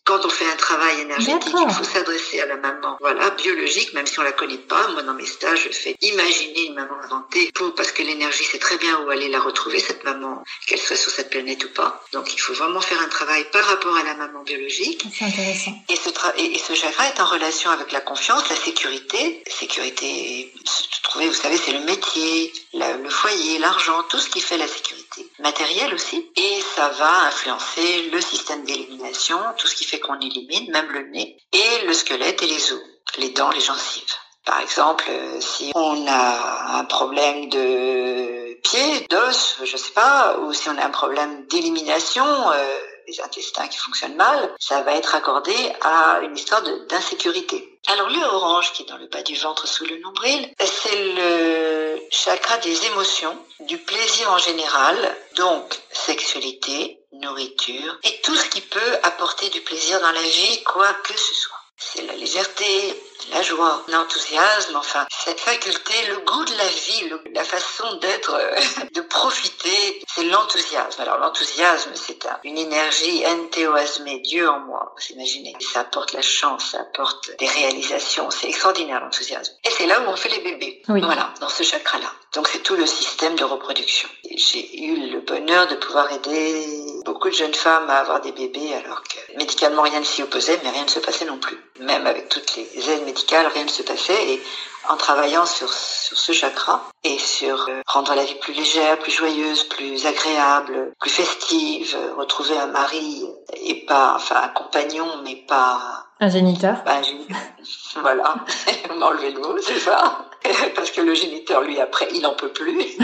Quand 0.05 0.23
on 0.25 0.29
fait 0.29 0.45
un 0.49 0.55
travail 0.55 1.01
énergétique, 1.01 1.53
il 1.67 1.73
faut 1.73 1.83
s'adresser 1.83 2.39
à 2.41 2.45
la 2.45 2.55
maman. 2.57 2.95
Voilà, 2.99 3.29
biologique, 3.31 3.93
même 3.93 4.05
si 4.07 4.19
on 4.19 4.23
la 4.23 4.31
connaît 4.31 4.57
pas. 4.57 4.87
Moi, 4.89 5.01
dans 5.03 5.13
mes 5.13 5.25
stages, 5.25 5.63
je 5.65 5.69
fais 5.77 5.95
imaginer 6.01 6.67
une 6.67 6.75
maman 6.75 6.95
inventée 7.03 7.51
pour, 7.53 7.73
parce 7.75 7.91
que 7.91 8.01
l'énergie 8.03 8.43
sait 8.45 8.59
très 8.59 8.77
bien 8.77 8.99
où 9.01 9.09
aller 9.09 9.27
la 9.29 9.39
retrouver, 9.39 9.79
cette 9.79 10.03
maman, 10.03 10.43
qu'elle 10.67 10.79
soit 10.79 10.95
sur 10.95 11.11
cette 11.11 11.29
planète 11.29 11.63
ou 11.65 11.69
pas. 11.73 12.01
Donc, 12.13 12.33
il 12.33 12.39
faut 12.39 12.53
vraiment 12.53 12.81
faire 12.81 13.01
un 13.01 13.09
travail 13.09 13.45
par 13.51 13.65
rapport 13.65 13.95
à 13.97 14.03
la 14.03 14.13
maman 14.15 14.43
biologique. 14.43 15.03
C'est 15.17 15.25
intéressant. 15.25 15.71
Et 15.89 15.95
ce, 15.95 16.09
et, 16.37 16.55
et 16.55 16.59
ce 16.59 16.73
chakra 16.75 17.07
est 17.09 17.19
en 17.19 17.25
relation 17.25 17.71
avec 17.71 17.91
la 17.91 18.01
confiance, 18.01 18.47
la 18.49 18.55
sécurité. 18.55 19.43
Sécurité, 19.47 20.53
se 20.65 21.01
trouver, 21.03 21.27
vous 21.27 21.33
savez, 21.33 21.57
c'est 21.57 21.71
le 21.73 21.81
métier, 21.81 22.53
la- 22.73 22.95
le 22.97 23.09
foyer, 23.09 23.59
l'argent, 23.59 24.03
tout 24.09 24.19
ce 24.19 24.29
qui 24.29 24.39
fait 24.41 24.57
la 24.57 24.67
sécurité. 24.67 25.26
Matériel 25.39 25.93
aussi. 25.93 26.31
Et 26.35 26.61
ça 26.75 26.89
va 26.89 27.27
influencer 27.27 28.09
le 28.11 28.21
système 28.21 28.63
d'élimination, 28.63 29.37
tout 29.57 29.67
ce 29.67 29.75
qui 29.75 29.85
fait 29.85 29.99
qu'on 29.99 30.19
élimine, 30.19 30.71
même 30.71 30.91
le 30.91 31.07
nez, 31.09 31.37
et 31.51 31.85
le 31.85 31.93
squelette 31.93 32.41
et 32.43 32.47
les 32.47 32.71
os, 32.73 32.81
les 33.17 33.29
dents, 33.29 33.51
les 33.51 33.61
gencives. 33.61 34.15
Par 34.45 34.61
exemple, 34.61 35.05
euh, 35.09 35.41
si 35.41 35.71
on 35.75 36.07
a 36.07 36.77
un 36.79 36.85
problème 36.85 37.49
de 37.49 38.57
pied, 38.63 39.05
d'os, 39.09 39.57
je 39.63 39.77
sais 39.77 39.91
pas, 39.91 40.37
ou 40.39 40.53
si 40.53 40.69
on 40.69 40.77
a 40.77 40.85
un 40.85 40.89
problème 40.89 41.45
d'élimination, 41.47 42.25
euh, 42.25 42.77
des 43.07 43.21
intestins 43.21 43.67
qui 43.67 43.77
fonctionnent 43.77 44.15
mal, 44.15 44.53
ça 44.59 44.81
va 44.81 44.93
être 44.93 45.15
accordé 45.15 45.53
à 45.81 46.19
une 46.23 46.35
histoire 46.35 46.61
d'insécurité. 46.89 47.79
Alors 47.87 48.09
le 48.09 48.21
orange 48.21 48.73
qui 48.73 48.83
est 48.83 48.85
dans 48.85 48.97
le 48.97 49.07
bas 49.07 49.23
du 49.23 49.35
ventre 49.35 49.65
sous 49.65 49.85
le 49.85 49.97
nombril, 49.99 50.53
c'est 50.59 51.13
le 51.13 52.01
chakra 52.09 52.57
des 52.57 52.85
émotions, 52.87 53.37
du 53.61 53.77
plaisir 53.77 54.31
en 54.31 54.37
général, 54.37 55.17
donc 55.37 55.79
sexualité, 55.91 56.99
nourriture 57.13 57.97
et 58.03 58.21
tout 58.21 58.35
ce 58.35 58.45
qui 58.49 58.61
peut 58.61 58.97
apporter 59.03 59.49
du 59.49 59.61
plaisir 59.61 59.99
dans 60.01 60.11
la 60.11 60.21
vie, 60.21 60.63
quoi 60.63 60.93
que 61.03 61.13
ce 61.17 61.33
soit. 61.33 61.55
C'est 61.79 62.01
la 62.07 62.13
légèreté, 62.13 62.99
la 63.31 63.43
joie, 63.43 63.83
l'enthousiasme, 63.87 64.75
enfin, 64.77 65.05
cette 65.23 65.39
faculté, 65.39 65.93
le 66.07 66.17
goût 66.21 66.43
de 66.43 66.55
la 66.57 66.65
vie, 66.67 67.07
le- 67.09 67.21
la 67.33 67.43
façon 67.43 67.93
d'être, 67.97 68.33
euh, 68.33 68.55
de 68.95 69.01
profiter, 69.01 70.01
c'est 70.11 70.23
l'enthousiasme. 70.23 70.99
Alors 71.01 71.17
l'enthousiasme, 71.19 71.91
c'est 71.93 72.25
un- 72.25 72.39
une 72.43 72.57
énergie 72.57 73.23
entéoasmée, 73.27 74.19
Dieu 74.21 74.49
en 74.49 74.59
moi, 74.61 74.91
vous 74.97 75.13
imaginez. 75.15 75.55
Ça 75.71 75.81
apporte 75.81 76.13
la 76.13 76.23
chance, 76.23 76.71
ça 76.71 76.79
apporte 76.81 77.29
des 77.37 77.47
réalisations, 77.47 78.31
c'est 78.31 78.47
extraordinaire 78.47 78.99
l'enthousiasme. 78.99 79.53
Et 79.63 79.69
c'est 79.69 79.85
là 79.85 79.99
où 80.01 80.05
on 80.07 80.15
fait 80.15 80.29
les 80.29 80.39
bébés. 80.39 80.81
Oui. 80.89 81.01
Voilà, 81.01 81.31
dans 81.41 81.49
ce 81.49 81.61
chakra-là. 81.61 82.11
Donc 82.35 82.47
c'est 82.47 82.59
tout 82.63 82.75
le 82.75 82.85
système 82.85 83.35
de 83.35 83.43
reproduction. 83.43 84.09
J'ai 84.35 84.83
eu 84.83 85.09
le 85.11 85.21
bonheur 85.21 85.67
de 85.67 85.75
pouvoir 85.75 86.11
aider 86.11 86.65
beaucoup 87.05 87.29
de 87.29 87.33
jeunes 87.33 87.53
femmes 87.53 87.89
à 87.89 87.99
avoir 87.99 88.21
des 88.21 88.31
bébés 88.31 88.73
alors 88.73 89.01
que 89.03 89.37
médicalement 89.37 89.81
rien 89.81 89.99
ne 89.99 90.05
s'y 90.05 90.23
opposait, 90.23 90.59
mais 90.63 90.69
rien 90.69 90.83
ne 90.83 90.89
se 90.89 90.99
passait 90.99 91.25
non 91.25 91.37
plus. 91.39 91.57
Même 91.79 92.05
avec 92.05 92.29
toutes 92.29 92.55
les 92.55 92.89
aides 92.89 93.05
médicales, 93.05 93.47
rien 93.47 93.63
ne 93.63 93.69
se 93.69 93.81
passait. 93.81 94.33
Et 94.33 94.41
en 94.89 94.95
travaillant 94.97 95.45
sur, 95.45 95.71
sur 95.73 96.17
ce 96.17 96.31
chakra 96.31 96.83
et 97.03 97.17
sur 97.17 97.67
euh, 97.69 97.81
rendre 97.87 98.13
la 98.15 98.23
vie 98.23 98.35
plus 98.35 98.53
légère, 98.53 98.97
plus 98.99 99.11
joyeuse, 99.11 99.63
plus 99.65 100.05
agréable, 100.05 100.93
plus 100.99 101.09
festive, 101.09 101.97
retrouver 102.17 102.57
un 102.57 102.67
mari 102.67 103.25
et 103.53 103.85
pas, 103.85 104.13
enfin 104.15 104.41
un 104.43 104.49
compagnon, 104.49 105.07
mais 105.23 105.35
pas 105.35 106.05
Un 106.19 106.29
géniteur. 106.29 106.77
ben, 106.85 107.01
voilà, 108.01 108.35
on 108.89 108.95
m'a 108.95 109.07
enlevé 109.07 109.31
le 109.31 109.39
mot, 109.39 109.57
c'est 109.61 109.79
ça. 109.79 110.26
Parce 110.75 110.91
que 110.91 111.01
le 111.01 111.13
géniteur, 111.13 111.61
lui, 111.61 111.79
après, 111.79 112.07
il 112.13 112.21
n'en 112.21 112.35
peut 112.35 112.51
plus. 112.51 112.79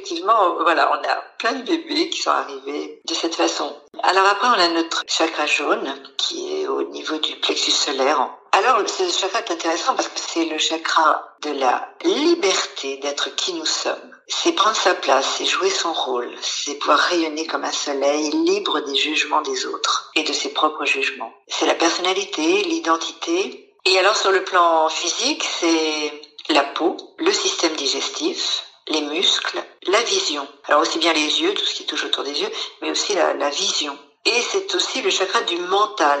Effectivement, 0.00 0.54
voilà, 0.62 0.90
on 0.92 1.08
a 1.08 1.16
plein 1.38 1.52
de 1.52 1.62
bébés 1.62 2.08
qui 2.08 2.22
sont 2.22 2.30
arrivés 2.30 3.00
de 3.06 3.14
cette 3.14 3.34
façon. 3.34 3.76
Alors 4.02 4.26
après, 4.26 4.48
on 4.48 4.52
a 4.52 4.68
notre 4.68 5.02
chakra 5.06 5.44
jaune 5.46 5.94
qui 6.16 6.62
est 6.62 6.66
au 6.66 6.84
niveau 6.84 7.18
du 7.18 7.36
plexus 7.36 7.70
solaire. 7.70 8.30
Alors, 8.52 8.78
ce 8.88 9.10
chakra 9.10 9.40
est 9.40 9.50
intéressant 9.50 9.94
parce 9.94 10.08
que 10.08 10.18
c'est 10.18 10.46
le 10.46 10.58
chakra 10.58 11.36
de 11.42 11.50
la 11.50 11.88
liberté 12.04 12.96
d'être 12.96 13.34
qui 13.36 13.52
nous 13.52 13.66
sommes. 13.66 14.16
C'est 14.26 14.52
prendre 14.52 14.76
sa 14.76 14.94
place, 14.94 15.34
c'est 15.36 15.44
jouer 15.44 15.70
son 15.70 15.92
rôle, 15.92 16.32
c'est 16.40 16.76
pouvoir 16.76 16.98
rayonner 16.98 17.46
comme 17.46 17.64
un 17.64 17.72
soleil 17.72 18.30
libre 18.30 18.80
des 18.80 18.94
jugements 18.94 19.42
des 19.42 19.66
autres 19.66 20.10
et 20.14 20.22
de 20.22 20.32
ses 20.32 20.52
propres 20.52 20.84
jugements. 20.84 21.32
C'est 21.48 21.66
la 21.66 21.74
personnalité, 21.74 22.62
l'identité. 22.64 23.74
Et 23.86 23.98
alors 23.98 24.16
sur 24.16 24.30
le 24.30 24.44
plan 24.44 24.88
physique, 24.88 25.44
c'est 25.44 26.19
la 26.52 26.64
peau, 26.64 26.96
le 27.18 27.32
système 27.32 27.74
digestif, 27.76 28.64
les 28.88 29.02
muscles, 29.02 29.62
la 29.86 30.02
vision. 30.02 30.46
Alors 30.66 30.82
aussi 30.82 30.98
bien 30.98 31.12
les 31.12 31.40
yeux, 31.42 31.54
tout 31.54 31.64
ce 31.64 31.74
qui 31.74 31.86
touche 31.86 32.04
autour 32.04 32.24
des 32.24 32.40
yeux, 32.40 32.50
mais 32.82 32.90
aussi 32.90 33.14
la, 33.14 33.34
la 33.34 33.50
vision. 33.50 33.96
Et 34.26 34.40
c'est 34.42 34.74
aussi 34.74 35.00
le 35.02 35.10
chakra 35.10 35.40
du 35.42 35.56
mental. 35.58 36.20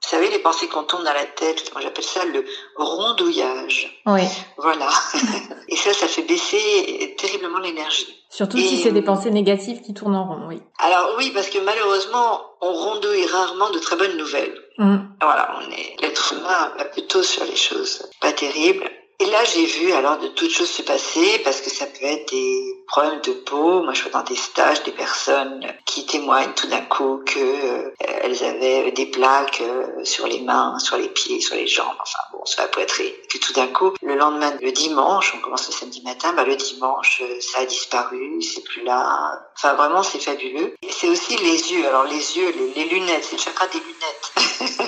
Vous 0.00 0.08
savez, 0.08 0.30
les 0.30 0.38
pensées 0.38 0.68
qu'on 0.68 0.84
tourne 0.84 1.02
dans 1.04 1.12
la 1.12 1.24
tête, 1.24 1.72
moi 1.72 1.82
j'appelle 1.82 2.04
ça 2.04 2.24
le 2.24 2.44
rondouillage. 2.76 4.00
Oui. 4.06 4.22
Voilà. 4.56 4.88
Et 5.68 5.76
ça, 5.76 5.92
ça 5.92 6.08
fait 6.08 6.22
baisser 6.22 7.14
terriblement 7.18 7.58
l'énergie. 7.58 8.14
Surtout 8.30 8.58
Et- 8.58 8.62
si 8.62 8.82
c'est 8.82 8.92
des 8.92 9.02
pensées 9.02 9.30
négatives 9.30 9.80
qui 9.82 9.94
tournent 9.94 10.14
en 10.16 10.24
rond, 10.26 10.46
oui. 10.48 10.60
Alors 10.78 11.14
oui, 11.18 11.30
parce 11.34 11.48
que 11.50 11.58
malheureusement, 11.58 12.42
on 12.60 12.72
rondouille 12.72 13.26
rarement 13.26 13.70
de 13.70 13.78
très 13.78 13.96
bonnes 13.96 14.16
nouvelles. 14.16 14.56
Mm. 14.78 14.96
Voilà, 15.20 15.56
on 15.60 15.70
est 15.72 15.96
l'être 16.00 16.32
humain 16.32 16.72
va 16.78 16.84
plutôt 16.84 17.22
sur 17.22 17.44
les 17.44 17.56
choses 17.56 18.08
pas 18.20 18.32
terribles. 18.32 18.88
Et 19.20 19.26
là, 19.26 19.42
j'ai 19.42 19.66
vu 19.66 19.92
alors 19.92 20.18
de 20.18 20.28
toutes 20.28 20.52
choses 20.52 20.70
se 20.70 20.82
passer 20.82 21.40
parce 21.42 21.60
que 21.60 21.70
ça 21.70 21.86
peut 21.86 22.04
être 22.04 22.30
des 22.30 22.84
problèmes 22.86 23.20
de 23.20 23.32
peau. 23.32 23.82
Moi, 23.82 23.92
je 23.92 24.02
vois 24.02 24.12
dans 24.12 24.22
des 24.22 24.36
stages 24.36 24.84
des 24.84 24.92
personnes 24.92 25.66
qui 25.86 26.06
témoignent 26.06 26.52
tout 26.54 26.68
d'un 26.68 26.82
coup 26.82 27.20
que 27.26 27.40
euh, 27.40 27.90
elles 27.98 28.44
avaient 28.44 28.92
des 28.92 29.06
plaques 29.06 29.60
euh, 29.60 30.04
sur 30.04 30.28
les 30.28 30.40
mains, 30.42 30.78
sur 30.78 30.96
les 30.96 31.08
pieds, 31.08 31.40
sur 31.40 31.56
les 31.56 31.66
jambes, 31.66 31.96
enfin 32.00 32.20
bon, 32.32 32.44
sur 32.44 32.62
la 32.62 32.68
poitrine. 32.68 33.12
Que 33.28 33.38
tout 33.38 33.52
d'un 33.54 33.66
coup, 33.66 33.92
le 34.02 34.14
lendemain, 34.14 34.56
le 34.62 34.70
dimanche, 34.70 35.34
on 35.36 35.40
commence 35.40 35.66
le 35.66 35.72
samedi 35.72 36.00
matin, 36.02 36.32
bah 36.34 36.44
le 36.44 36.54
dimanche, 36.54 37.20
euh, 37.22 37.40
ça 37.40 37.62
a 37.62 37.66
disparu, 37.66 38.40
c'est 38.40 38.62
plus 38.62 38.84
là. 38.84 39.32
Enfin, 39.56 39.74
vraiment, 39.74 40.04
c'est 40.04 40.20
fabuleux. 40.20 40.76
C'est 40.88 41.08
aussi 41.08 41.36
les 41.38 41.72
yeux. 41.72 41.88
Alors 41.88 42.04
les 42.04 42.38
yeux, 42.38 42.54
les, 42.56 42.84
les 42.84 42.88
lunettes, 42.88 43.24
c'est 43.24 43.36
le 43.36 43.42
chakra 43.42 43.66
des 43.66 43.80
lunettes. 43.80 44.87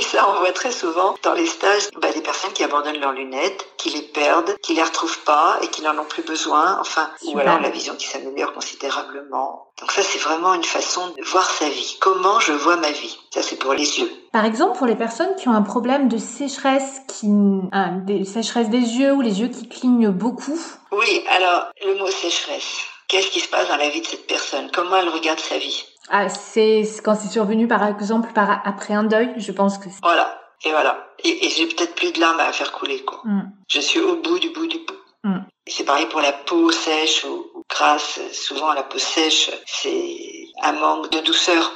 ça, 0.12 0.28
on 0.28 0.40
voit 0.40 0.52
très 0.52 0.72
souvent 0.72 1.14
dans 1.22 1.34
les 1.34 1.46
stages 1.46 1.88
bah, 2.00 2.12
des 2.12 2.20
personnes 2.20 2.52
qui 2.52 2.64
abandonnent 2.64 3.00
leurs 3.00 3.12
lunettes, 3.12 3.66
qui 3.76 3.90
les 3.90 4.02
perdent, 4.02 4.56
qui 4.62 4.74
les 4.74 4.82
retrouvent 4.82 5.22
pas 5.24 5.58
et 5.62 5.68
qui 5.68 5.82
n'en 5.82 5.96
ont 5.98 6.04
plus 6.04 6.22
besoin. 6.22 6.78
Enfin, 6.80 7.10
ou 7.24 7.38
alors 7.38 7.60
la 7.60 7.70
vision 7.70 7.94
qui 7.96 8.06
s'améliore 8.06 8.52
considérablement. 8.52 9.72
Donc 9.80 9.92
ça, 9.92 10.02
c'est 10.02 10.18
vraiment 10.18 10.54
une 10.54 10.64
façon 10.64 11.08
de 11.16 11.24
voir 11.24 11.48
sa 11.48 11.68
vie. 11.68 11.96
Comment 12.00 12.40
je 12.40 12.52
vois 12.52 12.76
ma 12.76 12.90
vie? 12.90 13.18
Ça, 13.32 13.42
c'est 13.42 13.56
pour 13.56 13.72
les 13.72 14.00
yeux. 14.00 14.10
Par 14.32 14.44
exemple, 14.44 14.76
pour 14.76 14.86
les 14.86 14.96
personnes 14.96 15.34
qui 15.36 15.48
ont 15.48 15.54
un 15.54 15.62
problème 15.62 16.08
de 16.08 16.18
sécheresse, 16.18 17.00
qui, 17.08 17.28
un, 17.72 17.98
des 18.04 18.24
sécheresse 18.24 18.68
des 18.68 18.78
yeux 18.78 19.12
ou 19.12 19.20
les 19.20 19.40
yeux 19.40 19.48
qui 19.48 19.68
clignent 19.68 20.10
beaucoup. 20.10 20.58
Oui, 20.92 21.24
alors 21.28 21.70
le 21.84 21.98
mot 21.98 22.08
sécheresse. 22.08 22.84
Qu'est-ce 23.10 23.30
qui 23.32 23.40
se 23.40 23.48
passe 23.48 23.66
dans 23.68 23.76
la 23.76 23.88
vie 23.88 24.00
de 24.00 24.06
cette 24.06 24.28
personne? 24.28 24.70
Comment 24.72 24.96
elle 24.96 25.08
regarde 25.08 25.40
sa 25.40 25.58
vie? 25.58 25.84
Ah, 26.10 26.28
c'est 26.28 26.84
quand 27.04 27.16
c'est 27.16 27.28
survenu 27.28 27.66
par 27.66 27.84
exemple 27.84 28.32
par 28.32 28.62
après 28.64 28.94
un 28.94 29.02
deuil, 29.02 29.32
je 29.36 29.50
pense 29.50 29.78
que. 29.78 29.88
Voilà. 30.00 30.40
Et 30.64 30.70
voilà. 30.70 31.08
Et, 31.24 31.50
j'ai 31.50 31.66
peut-être 31.66 31.96
plus 31.96 32.12
de 32.12 32.20
larmes 32.20 32.38
à 32.38 32.52
faire 32.52 32.70
couler 32.70 33.04
quoi. 33.04 33.20
Mm. 33.24 33.50
Je 33.68 33.80
suis 33.80 33.98
au 33.98 34.16
bout 34.22 34.38
du 34.38 34.50
bout 34.50 34.68
du 34.68 34.78
bout. 34.78 34.94
Mm. 35.24 35.40
C'est 35.66 35.82
pareil 35.82 36.06
pour 36.06 36.20
la 36.20 36.32
peau 36.32 36.70
sèche 36.70 37.24
ou, 37.24 37.64
grasse. 37.68 38.20
Souvent 38.32 38.72
la 38.74 38.84
peau 38.84 38.98
sèche, 38.98 39.50
c'est 39.66 40.46
un 40.62 40.72
manque 40.74 41.10
de 41.10 41.18
douceur. 41.18 41.72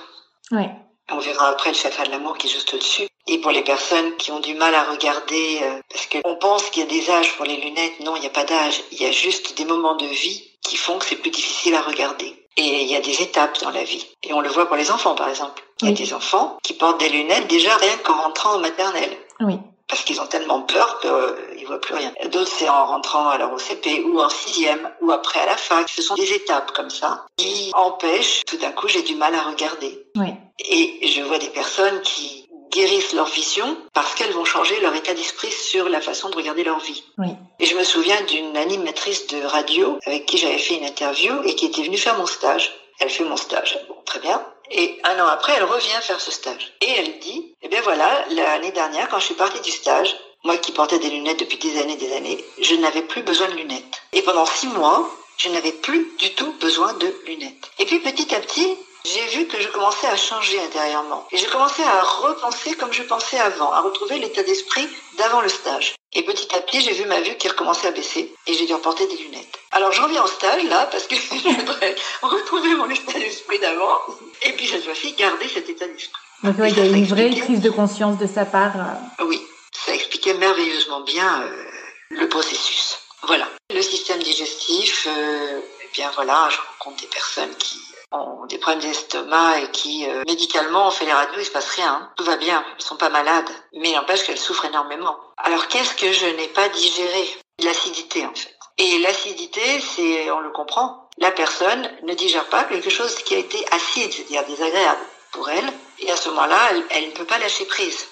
Ouais. 0.52 0.70
On 1.10 1.18
verra 1.18 1.48
après 1.48 1.70
le 1.70 1.76
chakra 1.76 2.04
de 2.04 2.10
l'amour 2.10 2.38
qui 2.38 2.46
est 2.46 2.50
juste 2.50 2.72
au-dessus. 2.74 3.06
Et 3.26 3.38
pour 3.38 3.50
les 3.50 3.62
personnes 3.62 4.16
qui 4.16 4.30
ont 4.30 4.40
du 4.40 4.54
mal 4.54 4.74
à 4.74 4.84
regarder, 4.84 5.60
euh, 5.62 5.80
parce 5.90 6.06
qu'on 6.06 6.36
pense 6.36 6.70
qu'il 6.70 6.82
y 6.82 6.86
a 6.86 6.88
des 6.88 7.10
âges 7.10 7.36
pour 7.36 7.46
les 7.46 7.56
lunettes, 7.56 8.00
non, 8.00 8.16
il 8.16 8.20
n'y 8.20 8.26
a 8.26 8.30
pas 8.30 8.44
d'âge. 8.44 8.82
Il 8.92 9.00
y 9.00 9.06
a 9.06 9.12
juste 9.12 9.56
des 9.56 9.64
moments 9.64 9.96
de 9.96 10.06
vie 10.06 10.50
qui 10.62 10.76
font 10.76 10.98
que 10.98 11.04
c'est 11.06 11.16
plus 11.16 11.30
difficile 11.30 11.74
à 11.74 11.80
regarder. 11.80 12.34
Et 12.56 12.82
il 12.82 12.88
y 12.88 12.96
a 12.96 13.00
des 13.00 13.22
étapes 13.22 13.60
dans 13.62 13.70
la 13.70 13.84
vie. 13.84 14.06
Et 14.22 14.32
on 14.32 14.40
le 14.40 14.48
voit 14.48 14.66
pour 14.66 14.76
les 14.76 14.90
enfants, 14.90 15.14
par 15.14 15.28
exemple. 15.28 15.62
Il 15.82 15.88
y 15.88 15.92
a 15.92 15.94
des 15.94 16.14
enfants 16.14 16.58
qui 16.62 16.74
portent 16.74 17.00
des 17.00 17.08
lunettes 17.08 17.48
déjà 17.48 17.76
rien 17.76 17.96
qu'en 17.98 18.14
rentrant 18.22 18.56
au 18.56 18.60
maternel. 18.60 19.10
Oui. 19.40 19.58
Parce 19.88 20.02
qu'ils 20.02 20.20
ont 20.20 20.26
tellement 20.26 20.62
peur 20.62 20.98
qu'ils 21.00 21.62
ne 21.62 21.66
voient 21.66 21.80
plus 21.80 21.94
rien. 21.94 22.12
D'autres, 22.32 22.50
c'est 22.56 22.68
en 22.68 22.86
rentrant 22.86 23.28
alors 23.28 23.52
au 23.52 23.58
CP 23.58 24.02
ou 24.04 24.18
en 24.20 24.30
sixième 24.30 24.90
ou 25.02 25.12
après 25.12 25.40
à 25.40 25.46
la 25.46 25.56
fac. 25.56 25.88
Ce 25.88 26.02
sont 26.02 26.14
des 26.14 26.32
étapes 26.32 26.72
comme 26.72 26.90
ça 26.90 27.26
qui 27.36 27.70
empêchent, 27.74 28.44
tout 28.46 28.56
d'un 28.56 28.72
coup, 28.72 28.88
j'ai 28.88 29.02
du 29.02 29.14
mal 29.14 29.34
à 29.34 29.42
regarder. 29.42 30.06
Oui. 30.16 30.28
Et 30.58 31.06
je 31.08 31.20
vois 31.22 31.38
des 31.38 31.50
personnes 31.50 32.00
qui 32.02 32.48
guérissent 32.74 33.12
leur 33.12 33.28
vision 33.28 33.76
parce 33.92 34.14
qu'elles 34.14 34.32
vont 34.32 34.44
changer 34.44 34.80
leur 34.80 34.94
état 34.94 35.14
d'esprit 35.14 35.50
sur 35.50 35.88
la 35.88 36.00
façon 36.00 36.28
de 36.28 36.36
regarder 36.36 36.64
leur 36.64 36.80
vie. 36.80 37.04
Oui. 37.18 37.28
Et 37.60 37.66
je 37.66 37.76
me 37.76 37.84
souviens 37.84 38.20
d'une 38.22 38.56
animatrice 38.56 39.28
de 39.28 39.44
radio 39.44 39.98
avec 40.06 40.26
qui 40.26 40.38
j'avais 40.38 40.58
fait 40.58 40.74
une 40.74 40.84
interview 40.84 41.32
et 41.44 41.54
qui 41.54 41.66
était 41.66 41.82
venue 41.82 41.96
faire 41.96 42.18
mon 42.18 42.26
stage. 42.26 42.72
Elle 43.00 43.10
fait 43.10 43.24
mon 43.24 43.36
stage. 43.36 43.78
Bon, 43.88 43.96
très 44.04 44.20
bien. 44.20 44.44
Et 44.70 44.98
un 45.04 45.18
an 45.22 45.28
après, 45.28 45.52
elle 45.56 45.64
revient 45.64 46.00
faire 46.02 46.20
ce 46.20 46.30
stage. 46.30 46.72
Et 46.80 46.90
elle 46.90 47.18
dit, 47.18 47.54
eh 47.62 47.68
bien 47.68 47.80
voilà, 47.82 48.24
l'année 48.30 48.72
dernière, 48.72 49.08
quand 49.08 49.18
je 49.18 49.26
suis 49.26 49.34
partie 49.34 49.60
du 49.60 49.70
stage, 49.70 50.16
moi 50.42 50.56
qui 50.58 50.72
portais 50.72 50.98
des 50.98 51.10
lunettes 51.10 51.40
depuis 51.40 51.58
des 51.58 51.80
années 51.80 51.94
et 51.94 51.96
des 51.96 52.14
années, 52.14 52.44
je 52.60 52.74
n'avais 52.74 53.02
plus 53.02 53.22
besoin 53.22 53.48
de 53.48 53.54
lunettes. 53.54 54.02
Et 54.12 54.22
pendant 54.22 54.46
six 54.46 54.68
mois, 54.68 55.10
je 55.36 55.48
n'avais 55.48 55.72
plus 55.72 56.12
du 56.18 56.34
tout 56.34 56.52
besoin 56.60 56.92
de 56.94 57.14
lunettes. 57.26 57.70
Et 57.78 57.86
puis 57.86 57.98
petit 58.00 58.34
à 58.34 58.40
petit, 58.40 58.76
j'ai 59.04 59.26
vu 59.36 59.46
que 59.46 59.60
je 59.60 59.68
commençais 59.68 60.06
à 60.06 60.16
changer 60.16 60.60
intérieurement. 60.60 61.26
Et 61.30 61.36
j'ai 61.36 61.46
commencé 61.46 61.82
à 61.82 62.00
repenser 62.02 62.74
comme 62.74 62.92
je 62.92 63.02
pensais 63.02 63.38
avant, 63.38 63.70
à 63.72 63.80
retrouver 63.80 64.18
l'état 64.18 64.42
d'esprit 64.42 64.88
d'avant 65.18 65.40
le 65.42 65.48
stage. 65.48 65.94
Et 66.14 66.22
petit 66.22 66.54
à 66.54 66.60
petit, 66.60 66.80
j'ai 66.80 66.92
vu 66.92 67.04
ma 67.04 67.20
vue 67.20 67.36
qui 67.36 67.48
recommençait 67.48 67.88
à 67.88 67.90
baisser 67.90 68.32
et 68.46 68.54
j'ai 68.54 68.66
dû 68.66 68.74
reporter 68.74 69.06
des 69.06 69.16
lunettes. 69.16 69.58
Alors 69.72 69.92
je 69.92 70.00
reviens 70.00 70.22
au 70.22 70.26
stage 70.26 70.64
là 70.64 70.88
parce 70.90 71.06
que 71.06 71.16
je 71.16 71.48
voudrais 71.48 71.94
retrouver 72.22 72.74
mon 72.74 72.88
état 72.88 73.18
d'esprit 73.18 73.58
d'avant 73.58 73.98
et 74.42 74.52
puis 74.52 74.66
cette 74.66 74.84
fois-ci 74.84 75.12
garder 75.12 75.48
cet 75.48 75.68
état 75.68 75.86
d'esprit. 75.86 76.22
Donc 76.42 76.54
il 76.58 76.76
y 76.76 76.80
a 76.80 76.84
une 76.84 77.04
vraie 77.04 77.30
prise 77.30 77.60
de 77.60 77.70
conscience 77.70 78.18
de 78.18 78.26
sa 78.26 78.44
part. 78.44 78.76
Euh. 78.76 79.24
Oui, 79.24 79.42
ça 79.72 79.94
expliquait 79.94 80.34
merveilleusement 80.34 81.00
bien 81.00 81.42
euh, 81.42 81.64
le 82.10 82.28
processus. 82.28 82.98
Voilà. 83.26 83.48
Le 83.74 83.82
système 83.82 84.22
digestif, 84.22 85.08
euh, 85.08 85.60
eh 85.82 85.88
bien 85.92 86.10
voilà, 86.14 86.48
je 86.50 86.58
rencontre 86.58 87.02
des 87.02 87.08
personnes 87.08 87.54
qui 87.56 87.78
ont 88.14 88.46
des 88.46 88.58
problèmes 88.58 88.82
d'estomac 88.82 89.58
et 89.58 89.70
qui, 89.70 90.08
euh, 90.08 90.22
médicalement, 90.26 90.88
on 90.88 90.90
fait 90.90 91.04
les 91.04 91.12
radios, 91.12 91.38
il 91.38 91.44
se 91.44 91.50
passe 91.50 91.70
rien. 91.70 91.92
Hein. 91.92 92.10
Tout 92.16 92.24
va 92.24 92.36
bien, 92.36 92.64
elles 92.76 92.84
sont 92.84 92.96
pas 92.96 93.08
malades. 93.08 93.50
Mais 93.74 93.90
il 93.90 93.94
n'empêche 93.94 94.24
qu'elles 94.24 94.38
souffrent 94.38 94.66
énormément. 94.66 95.16
Alors 95.38 95.68
qu'est-ce 95.68 95.94
que 95.94 96.12
je 96.12 96.26
n'ai 96.26 96.48
pas 96.48 96.68
digéré? 96.68 97.28
L'acidité, 97.62 98.26
en 98.26 98.34
fait. 98.34 98.54
Et 98.78 98.98
l'acidité, 98.98 99.80
c'est, 99.80 100.30
on 100.30 100.40
le 100.40 100.50
comprend, 100.50 101.08
la 101.18 101.30
personne 101.30 101.88
ne 102.02 102.14
digère 102.14 102.46
pas 102.46 102.64
quelque 102.64 102.90
chose 102.90 103.14
qui 103.16 103.34
a 103.34 103.38
été 103.38 103.64
acide, 103.70 104.12
c'est-à-dire 104.12 104.44
désagréable 104.46 105.00
pour 105.30 105.48
elle. 105.48 105.72
Et 106.00 106.10
à 106.10 106.16
ce 106.16 106.28
moment-là, 106.30 106.58
elle, 106.70 106.84
elle 106.90 107.06
ne 107.06 107.12
peut 107.12 107.24
pas 107.24 107.38
lâcher 107.38 107.64
prise. 107.66 108.06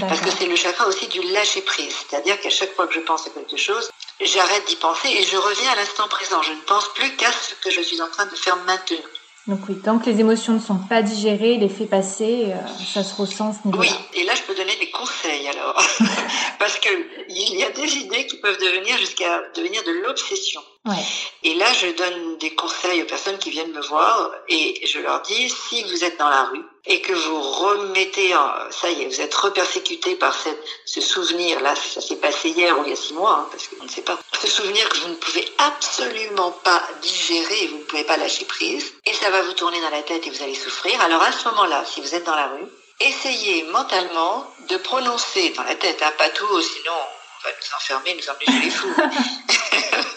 Parce 0.00 0.20
que 0.20 0.30
c'est 0.30 0.46
le 0.46 0.56
chakra 0.56 0.86
aussi 0.86 1.06
du 1.06 1.20
lâcher 1.32 1.62
prise. 1.62 1.94
C'est-à-dire 2.08 2.40
qu'à 2.40 2.50
chaque 2.50 2.74
fois 2.74 2.86
que 2.86 2.94
je 2.94 3.00
pense 3.00 3.26
à 3.26 3.30
quelque 3.30 3.56
chose, 3.56 3.90
j'arrête 4.20 4.66
d'y 4.66 4.76
penser 4.76 5.08
et 5.08 5.22
je 5.22 5.36
reviens 5.36 5.72
à 5.72 5.76
l'instant 5.76 6.08
présent. 6.08 6.42
Je 6.42 6.52
ne 6.52 6.60
pense 6.62 6.88
plus 6.94 7.16
qu'à 7.16 7.30
ce 7.32 7.54
que 7.54 7.70
je 7.70 7.80
suis 7.80 8.02
en 8.02 8.08
train 8.08 8.26
de 8.26 8.34
faire 8.34 8.56
maintenant. 8.56 8.98
Donc 9.48 9.60
oui, 9.66 9.76
tant 9.82 9.98
que 9.98 10.10
les 10.10 10.20
émotions 10.20 10.52
ne 10.52 10.58
sont 10.58 10.76
pas 10.76 11.00
digérées, 11.00 11.56
les 11.56 11.70
faits 11.70 11.88
passés, 11.88 12.48
euh, 12.48 12.84
ça 12.84 13.02
se 13.02 13.14
ressent 13.14 13.54
ce 13.54 13.76
Oui, 13.78 13.88
et 14.12 14.24
là 14.24 14.34
je 14.34 14.42
peux 14.42 14.54
donner 14.54 14.76
des 14.76 14.90
conseils 14.90 15.48
alors. 15.48 15.82
Parce 16.58 16.78
qu'il 16.78 17.58
y 17.58 17.64
a 17.64 17.70
des 17.70 17.96
idées 17.96 18.26
qui 18.26 18.36
peuvent 18.36 18.58
devenir 18.58 18.98
jusqu'à 18.98 19.40
devenir 19.56 19.82
de 19.84 19.92
l'obsession. 20.04 20.60
Et 21.42 21.54
là, 21.54 21.72
je 21.72 21.88
donne 21.88 22.38
des 22.38 22.54
conseils 22.54 23.02
aux 23.02 23.06
personnes 23.06 23.38
qui 23.38 23.50
viennent 23.50 23.72
me 23.72 23.80
voir 23.82 24.30
et 24.48 24.80
je 24.86 24.98
leur 25.00 25.20
dis, 25.22 25.50
si 25.50 25.82
vous 25.84 26.02
êtes 26.02 26.18
dans 26.18 26.28
la 26.28 26.44
rue 26.44 26.64
et 26.86 27.00
que 27.02 27.12
vous 27.12 27.40
remettez, 27.40 28.34
en, 28.34 28.70
ça 28.70 28.90
y 28.90 29.02
est, 29.02 29.06
vous 29.06 29.20
êtes 29.20 29.34
repersécuté 29.34 30.16
par 30.16 30.34
cette, 30.34 30.62
ce 30.86 31.00
souvenir, 31.00 31.60
là, 31.60 31.74
ça 31.76 32.00
s'est 32.00 32.16
passé 32.16 32.50
hier 32.50 32.78
ou 32.78 32.84
il 32.84 32.90
y 32.90 32.92
a 32.92 32.96
six 32.96 33.12
mois, 33.12 33.40
hein, 33.40 33.48
parce 33.50 33.68
qu'on 33.68 33.84
ne 33.84 33.88
sait 33.90 34.02
pas, 34.02 34.18
ce 34.40 34.48
souvenir 34.48 34.88
que 34.88 34.98
vous 34.98 35.08
ne 35.08 35.14
pouvez 35.14 35.46
absolument 35.58 36.52
pas 36.52 36.82
digérer 37.02 37.66
vous 37.68 37.78
ne 37.78 37.84
pouvez 37.84 38.04
pas 38.04 38.16
lâcher 38.16 38.46
prise, 38.46 38.94
et 39.04 39.12
ça 39.12 39.30
va 39.30 39.42
vous 39.42 39.52
tourner 39.52 39.80
dans 39.80 39.90
la 39.90 40.02
tête 40.02 40.26
et 40.26 40.30
vous 40.30 40.42
allez 40.42 40.54
souffrir. 40.54 40.98
Alors 41.02 41.22
à 41.22 41.32
ce 41.32 41.46
moment-là, 41.48 41.84
si 41.84 42.00
vous 42.00 42.14
êtes 42.14 42.24
dans 42.24 42.36
la 42.36 42.48
rue, 42.48 42.66
essayez 43.00 43.64
mentalement 43.64 44.50
de 44.68 44.76
prononcer 44.78 45.50
dans 45.50 45.64
la 45.64 45.74
tête, 45.74 46.02
hein, 46.02 46.12
pas 46.16 46.30
tout, 46.30 46.62
sinon 46.62 46.92
on 46.92 47.17
va 47.44 47.50
nous 47.50 47.76
enfermer, 47.76 48.14
nous 48.14 48.30
emmener 48.30 48.46
chez 48.46 48.64
les 48.64 48.70
fous. 48.70 48.94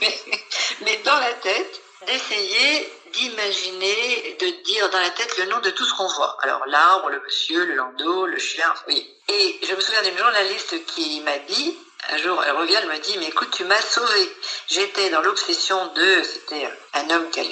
mais, 0.82 0.98
dans 1.04 1.20
la 1.20 1.34
tête, 1.34 1.82
d'essayer 2.08 2.92
d'imaginer, 3.14 4.38
de 4.40 4.64
dire 4.64 4.90
dans 4.90 5.00
la 5.00 5.10
tête 5.12 5.38
le 5.38 5.46
nom 5.46 5.60
de 5.60 5.70
tout 5.72 5.86
ce 5.86 5.94
qu'on 5.94 6.08
voit. 6.08 6.38
Alors 6.42 6.66
l'arbre, 6.66 7.10
le 7.10 7.22
monsieur, 7.22 7.66
le 7.66 7.76
landau, 7.76 8.26
le 8.26 8.40
chien, 8.40 8.74
oui. 8.88 9.08
Et 9.28 9.60
je 9.68 9.76
me 9.76 9.82
souviens 9.82 10.02
d'une 10.04 10.18
journaliste 10.18 10.86
qui 10.86 11.22
m'a 11.22 11.38
dit, 11.40 11.78
un 12.10 12.18
jour, 12.18 12.44
elle 12.44 12.56
revient, 12.56 12.76
elle 12.82 12.88
me 12.88 12.98
dit, 13.00 13.18
mais 13.20 13.28
écoute, 13.28 13.52
tu 13.52 13.64
m'as 13.64 13.82
sauvé. 13.82 14.36
J'étais 14.68 15.10
dans 15.10 15.22
l'obsession 15.22 15.88
de, 15.94 16.24
c'était 16.24 16.70
un 16.94 17.10
homme 17.10 17.30
qu'elle 17.30 17.52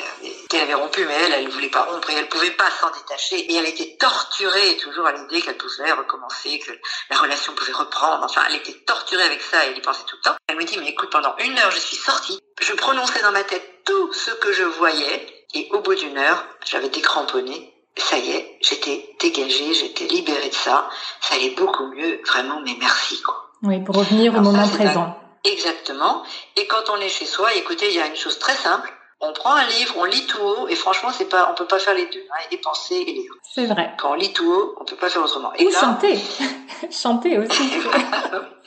avait, 0.61 0.73
rompu, 0.73 1.05
mais 1.05 1.13
elle, 1.13 1.33
elle 1.33 1.45
ne 1.45 1.51
voulait 1.51 1.69
pas 1.69 1.83
rompre 1.83 2.09
et 2.09 2.15
elle 2.15 2.27
pouvait 2.27 2.51
pas 2.51 2.69
s'en 2.79 2.89
détacher. 2.91 3.37
Et 3.37 3.55
elle 3.55 3.67
était 3.67 3.95
torturée 3.99 4.77
toujours 4.77 5.05
à 5.05 5.11
l'idée 5.11 5.41
qu'elle 5.41 5.57
pouvait 5.57 5.91
recommencer, 5.91 6.59
que 6.59 6.71
la 7.09 7.17
relation 7.17 7.53
pouvait 7.53 7.73
reprendre. 7.73 8.23
Enfin, 8.23 8.41
elle 8.47 8.55
était 8.55 8.79
torturée 8.85 9.23
avec 9.23 9.41
ça 9.41 9.65
et 9.65 9.69
elle 9.69 9.77
y 9.77 9.81
pensait 9.81 10.03
tout 10.07 10.17
le 10.17 10.29
temps. 10.29 10.35
Elle 10.47 10.57
me 10.57 10.63
dit, 10.63 10.77
mais 10.77 10.89
écoute, 10.89 11.11
pendant 11.11 11.35
une 11.37 11.57
heure, 11.57 11.71
je 11.71 11.79
suis 11.79 11.97
sortie. 11.97 12.41
Je 12.59 12.73
prononçais 12.73 13.21
dans 13.21 13.31
ma 13.31 13.43
tête 13.43 13.83
tout 13.85 14.11
ce 14.13 14.31
que 14.31 14.51
je 14.51 14.63
voyais 14.63 15.45
et 15.53 15.69
au 15.71 15.79
bout 15.79 15.95
d'une 15.95 16.17
heure, 16.17 16.45
j'avais 16.65 16.89
décramponné 16.89 17.73
ça 17.97 18.17
y 18.17 18.31
est, 18.31 18.57
j'étais 18.61 19.15
dégagée, 19.19 19.73
j'étais 19.73 20.05
libérée 20.05 20.49
de 20.49 20.55
ça, 20.55 20.89
ça 21.21 21.35
allait 21.35 21.51
beaucoup 21.51 21.87
mieux, 21.87 22.21
vraiment, 22.25 22.61
mais 22.61 22.75
merci, 22.79 23.21
quoi. 23.21 23.48
Oui, 23.63 23.79
pour 23.81 23.95
revenir 23.95 24.35
au 24.35 24.41
moment 24.41 24.67
présent. 24.67 25.15
Exactement. 25.43 26.23
Et 26.57 26.67
quand 26.67 26.89
on 26.93 26.97
est 26.97 27.09
chez 27.09 27.25
soi, 27.25 27.53
écoutez, 27.55 27.89
il 27.89 27.95
y 27.95 27.99
a 27.99 28.07
une 28.07 28.15
chose 28.15 28.39
très 28.39 28.55
simple. 28.55 28.91
On 29.21 29.33
prend 29.33 29.53
un 29.53 29.65
livre, 29.65 29.95
on 29.97 30.05
lit 30.05 30.25
tout 30.27 30.41
haut, 30.41 30.67
et 30.69 30.75
franchement, 30.75 31.09
c'est 31.11 31.27
pas, 31.27 31.49
on 31.51 31.55
peut 31.55 31.65
pas 31.65 31.79
faire 31.79 31.93
les 31.93 32.05
deux. 32.05 32.23
Hein, 32.31 32.43
et 32.45 32.55
des 32.55 32.61
pensées 32.61 33.03
et 33.05 33.11
lire. 33.11 33.31
C'est 33.43 33.65
vrai. 33.65 33.93
Quand 33.97 34.11
on 34.11 34.13
lit 34.13 34.31
tout 34.31 34.49
haut, 34.49 34.75
on 34.79 34.85
peut 34.85 34.95
pas 34.95 35.09
faire 35.09 35.23
autrement. 35.23 35.51
Et 35.55 35.65
Ou 35.65 35.71
chanter. 35.71 36.17
chanter 36.91 37.37
aussi. 37.37 37.63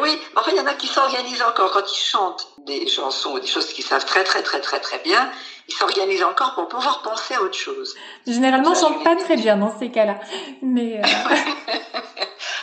oui, 0.00 0.18
en 0.36 0.42
fait, 0.42 0.52
il 0.52 0.56
y 0.56 0.60
en 0.60 0.66
a 0.66 0.74
qui 0.74 0.86
s'organisent 0.86 1.42
encore 1.42 1.72
quand 1.72 1.92
ils 1.92 1.96
chantent 1.96 2.46
des 2.66 2.86
chansons 2.86 3.32
ou 3.32 3.40
des 3.40 3.46
choses 3.46 3.72
qu'ils 3.72 3.84
savent 3.84 4.04
très, 4.04 4.24
très, 4.24 4.42
très, 4.42 4.60
très, 4.60 4.80
très 4.80 4.98
bien. 5.00 5.30
Ils 5.68 5.74
s'organisent 5.74 6.22
encore 6.22 6.54
pour 6.54 6.68
pouvoir 6.68 7.02
penser 7.02 7.34
à 7.34 7.42
autre 7.42 7.56
chose. 7.56 7.94
Généralement, 8.26 8.72
ils 8.72 8.78
chantent 8.78 9.04
pas 9.04 9.16
très 9.16 9.36
bien 9.36 9.56
dans 9.56 9.76
ces 9.78 9.90
cas-là. 9.90 10.18
Mais. 10.62 11.00
Euh... 11.00 11.02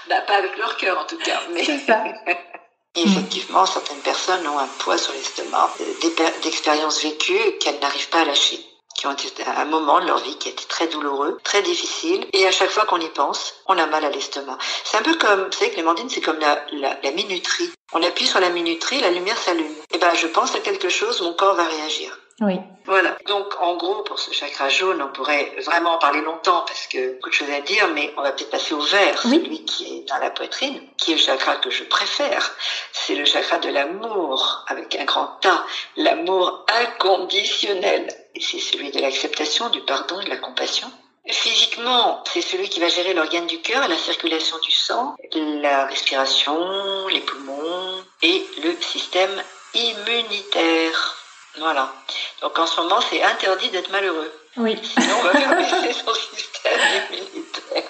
Bah, 0.08 0.22
pas 0.22 0.36
avec 0.36 0.56
leur 0.60 0.78
cœur 0.78 1.00
en 1.00 1.06
tout 1.06 1.18
cas. 1.18 1.42
Mais... 1.52 1.64
C'est 1.64 1.80
ça. 1.80 2.04
effectivement, 2.96 3.66
certaines 3.66 4.00
personnes 4.00 4.48
ont 4.48 4.60
un 4.60 4.68
poids 4.80 5.00
sur 5.00 5.14
l'estomac, 5.14 5.72
euh, 5.82 6.30
d'expériences 6.44 7.02
vécues 7.02 7.58
qu'elles 7.60 7.80
n'arrivent 7.80 8.10
pas 8.10 8.22
à 8.22 8.26
lâcher 8.26 8.64
qui 8.96 9.08
ont 9.08 9.14
été 9.14 9.44
un 9.46 9.66
moment 9.66 10.00
de 10.00 10.08
leur 10.08 10.20
vie 10.20 10.38
qui 10.38 10.50
a 10.50 10.52
été 10.52 10.66
très 10.66 10.88
douloureux, 10.88 11.38
très 11.44 11.62
difficile, 11.62 12.26
et 12.34 12.48
à 12.48 12.52
chaque 12.52 12.70
fois 12.70 12.86
qu'on 12.86 13.00
y 13.00 13.10
pense, 13.10 13.54
on 13.68 13.78
a 13.78 13.86
mal 13.86 14.06
à 14.06 14.10
l'estomac. 14.10 14.58
C'est 14.84 14.98
un 14.98 15.02
peu 15.02 15.16
comme, 15.16 15.46
vous 15.46 15.52
savez, 15.52 15.72
Clémentine, 15.72 16.10
c'est 16.10 16.22
comme 16.22 16.40
la, 16.40 16.66
la, 16.72 16.98
la, 17.04 17.12
minuterie. 17.12 17.70
On 17.94 18.02
appuie 18.02 18.26
sur 18.26 18.40
la 18.40 18.50
minuterie, 18.50 19.02
la 19.02 19.12
lumière 19.12 19.38
s'allume. 19.38 19.66
Et 19.66 19.96
eh 19.96 19.98
ben, 19.98 20.14
je 20.16 20.28
pense 20.28 20.56
à 20.56 20.60
quelque 20.60 20.90
chose, 20.90 21.22
mon 21.22 21.34
corps 21.34 21.56
va 21.56 21.66
réagir. 21.66 22.18
Oui. 22.42 22.60
Voilà. 22.86 23.18
Donc, 23.28 23.48
en 23.62 23.78
gros, 23.78 24.04
pour 24.04 24.20
ce 24.20 24.32
chakra 24.34 24.68
jaune, 24.68 25.02
on 25.02 25.08
pourrait 25.08 25.54
vraiment 25.66 25.94
en 25.94 25.98
parler 25.98 26.22
longtemps 26.22 26.64
parce 26.68 26.86
que 26.88 27.14
beaucoup 27.14 27.30
de 27.30 27.34
choses 27.34 27.50
à 27.50 27.62
dire, 27.62 27.88
mais 27.94 28.14
on 28.18 28.22
va 28.22 28.34
peut-être 28.34 28.52
passer 28.52 28.74
au 28.74 28.82
vert, 28.82 29.22
celui 29.22 29.64
qui 29.64 29.86
est 29.86 30.10
dans 30.10 30.18
la 30.18 30.30
poitrine, 30.30 30.82
qui 30.98 31.14
est 31.14 31.16
le 31.16 31.22
chakra 31.22 31.56
que 31.56 31.70
je 31.70 31.86
préfère. 31.86 32.54
C'est 32.92 33.16
le 33.16 33.24
chakra 33.24 33.58
de 33.60 33.70
l'amour, 33.70 34.66
avec 34.68 34.96
un 34.96 35.06
grand 35.06 35.40
A, 35.46 35.66
l'amour 35.96 36.66
inconditionnel. 36.68 38.08
Et 38.36 38.42
c'est 38.42 38.60
celui 38.60 38.92
de 38.92 39.00
l'acceptation, 39.00 39.70
du 39.70 39.80
pardon 39.82 40.20
et 40.20 40.26
de 40.26 40.30
la 40.30 40.38
compassion. 40.38 40.92
Physiquement, 41.28 42.22
c'est 42.32 42.42
celui 42.42 42.70
qui 42.70 42.82
va 42.82 42.90
gérer 42.90 43.14
l'organe 43.14 43.48
du 43.48 43.62
cœur, 43.62 43.88
la 43.88 43.98
circulation 43.98 44.58
du 44.60 44.72
sang, 44.72 45.16
la 45.34 45.86
respiration, 45.86 47.08
les 47.08 47.22
poumons 47.22 48.04
et 48.22 48.46
le 48.62 48.76
système 48.82 49.42
immunitaire. 49.74 51.25
Voilà. 51.58 51.94
Donc 52.42 52.58
en 52.60 52.68
ce 52.68 52.82
moment, 52.82 53.00
c'est 53.02 53.24
interdit 53.24 53.70
d'être 53.70 53.92
malheureux. 53.92 54.32
Oui. 54.58 54.80
Sinon, 54.84 55.16
on 55.20 55.24
va 55.24 55.32
faire 55.40 55.56
baisser 55.56 55.94
son 55.94 56.14
système 56.14 56.80
immunitaire. 57.12 57.84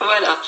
voilà. 0.00 0.38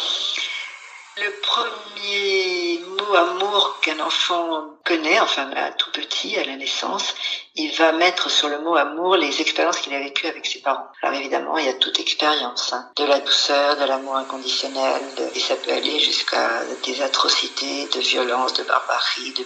Le 1.18 1.30
premier 1.40 2.78
mot 2.86 3.14
amour 3.14 3.80
qu'un 3.80 3.98
enfant 4.00 4.76
connaît, 4.84 5.18
enfin 5.20 5.50
à 5.52 5.70
tout 5.72 5.90
petit, 5.92 6.36
à 6.36 6.44
la 6.44 6.56
naissance, 6.56 7.14
il 7.56 7.74
va 7.76 7.92
mettre 7.92 8.30
sur 8.30 8.48
le 8.48 8.58
mot 8.58 8.76
amour 8.76 9.16
les 9.16 9.40
expériences 9.40 9.78
qu'il 9.78 9.94
a 9.94 9.98
vécues 9.98 10.26
avec 10.26 10.44
ses 10.46 10.60
parents. 10.60 10.88
Alors 11.02 11.18
évidemment, 11.18 11.56
il 11.56 11.66
y 11.66 11.68
a 11.68 11.74
toute 11.74 11.98
expérience, 11.98 12.72
hein. 12.72 12.88
de 12.96 13.04
la 13.04 13.20
douceur, 13.20 13.76
de 13.76 13.84
l'amour 13.84 14.16
inconditionnel, 14.16 15.02
et 15.34 15.40
ça 15.40 15.56
peut 15.56 15.72
aller 15.72 15.98
jusqu'à 16.00 16.62
des 16.84 17.00
atrocités, 17.02 17.88
de 17.94 18.00
violence, 18.00 18.52
de 18.54 18.62
barbarie, 18.64 19.32
de, 19.32 19.44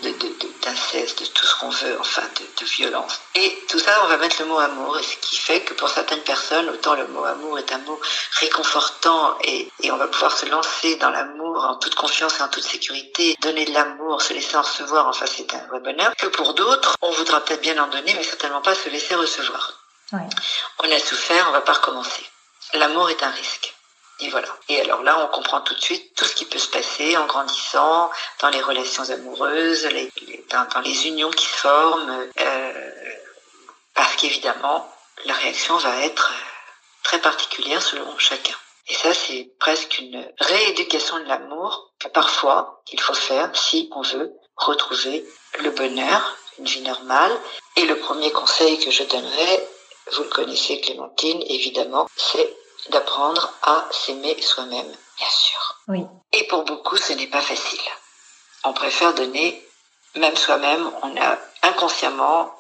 d'inceste, 0.62 1.20
de, 1.20 1.26
tout 1.26 1.46
ce 1.46 1.58
qu'on 1.60 1.70
veut, 1.70 1.96
enfin 2.00 2.22
de, 2.22 2.64
de 2.64 2.70
violence. 2.70 3.20
Et 3.36 3.58
tout 3.68 3.78
ça, 3.78 3.92
on 4.04 4.08
va 4.08 4.16
mettre 4.16 4.36
le 4.40 4.48
mot 4.48 4.58
amour, 4.58 4.98
et 4.98 5.02
ce 5.02 5.16
qui 5.18 5.36
fait 5.36 5.60
que 5.60 5.74
pour 5.74 5.88
certaines 5.88 6.22
personnes, 6.22 6.68
autant 6.68 6.94
le 6.94 7.06
mot 7.08 7.24
amour 7.24 7.58
est 7.58 7.72
un 7.72 7.78
mot 7.78 7.98
réconfortant, 8.40 9.36
et, 9.44 9.70
et 9.82 9.92
on 9.92 9.96
va 9.96 10.08
pouvoir 10.08 10.36
se 10.36 10.46
lancer 10.46 10.96
dans 10.96 11.10
l'amour 11.10 11.64
en 11.64 11.76
toute 11.76 11.94
confiance 11.94 12.40
et 12.40 12.42
en 12.42 12.48
toute 12.48 12.64
sécurité, 12.64 13.36
donner 13.40 13.66
de 13.66 13.72
l'amour, 13.72 14.20
se 14.20 14.32
laisser 14.32 14.56
en 14.56 14.62
recevoir, 14.62 15.06
enfin 15.06 15.26
c'est 15.26 15.54
un 15.54 15.64
vrai 15.68 15.78
bonheur, 15.80 16.12
que 16.16 16.26
pour 16.26 16.54
d'autres, 16.54 16.96
on 17.02 17.10
voudra 17.12 17.40
peut-être 17.40 17.60
bien 17.60 17.78
en 17.78 17.86
donner 17.86 17.99
mais 18.04 18.22
certainement 18.22 18.62
pas 18.62 18.74
se 18.74 18.88
laisser 18.88 19.14
recevoir. 19.14 19.80
On 20.12 20.90
a 20.90 20.98
souffert, 20.98 21.46
on 21.48 21.52
va 21.52 21.60
pas 21.60 21.74
recommencer. 21.74 22.24
L'amour 22.74 23.10
est 23.10 23.22
un 23.22 23.30
risque. 23.30 23.74
Et 24.20 24.28
voilà. 24.28 24.48
Et 24.68 24.80
alors 24.80 25.02
là, 25.02 25.18
on 25.24 25.28
comprend 25.28 25.60
tout 25.62 25.74
de 25.74 25.80
suite 25.80 26.14
tout 26.14 26.24
ce 26.24 26.34
qui 26.34 26.44
peut 26.44 26.58
se 26.58 26.68
passer 26.68 27.16
en 27.16 27.26
grandissant, 27.26 28.10
dans 28.40 28.50
les 28.50 28.60
relations 28.60 29.08
amoureuses, 29.08 29.88
dans, 30.50 30.80
les 30.80 31.06
unions 31.06 31.30
qui 31.30 31.46
se 31.46 31.56
forment, 31.56 32.26
euh, 32.38 32.90
parce 33.94 34.16
qu'évidemment, 34.16 34.92
la 35.24 35.34
réaction 35.34 35.76
va 35.78 36.04
être 36.04 36.32
euh, 36.32 36.44
très 37.02 37.18
particulière 37.20 37.80
selon 37.80 38.18
chacun. 38.18 38.54
Et 38.88 38.94
ça, 38.94 39.14
c'est 39.14 39.48
presque 39.58 39.98
une 39.98 40.28
rééducation 40.38 41.18
de 41.20 41.24
l'amour, 41.24 41.92
parfois, 42.12 42.82
qu'il 42.84 43.00
faut 43.00 43.14
faire 43.14 43.54
si 43.54 43.88
on 43.92 44.02
veut 44.02 44.32
retrouver 44.56 45.24
le 45.60 45.70
bonheur 45.70 46.36
une 46.60 46.66
vie 46.66 46.82
normale. 46.82 47.32
Et 47.76 47.84
le 47.84 47.96
premier 47.98 48.30
conseil 48.30 48.78
que 48.78 48.90
je 48.90 49.02
donnerais, 49.04 49.68
vous 50.12 50.22
le 50.22 50.28
connaissez 50.28 50.80
Clémentine, 50.80 51.42
évidemment, 51.46 52.06
c'est 52.16 52.54
d'apprendre 52.90 53.52
à 53.62 53.86
s'aimer 53.90 54.40
soi-même, 54.40 54.86
bien 55.18 55.30
sûr. 55.30 55.80
Oui. 55.88 56.04
Et 56.32 56.46
pour 56.48 56.64
beaucoup, 56.64 56.96
ce 56.96 57.12
n'est 57.12 57.26
pas 57.26 57.42
facile. 57.42 57.80
On 58.64 58.72
préfère 58.72 59.14
donner, 59.14 59.62
même 60.16 60.36
soi-même, 60.36 60.90
on 61.02 61.16
a 61.20 61.38
inconsciemment 61.62 62.52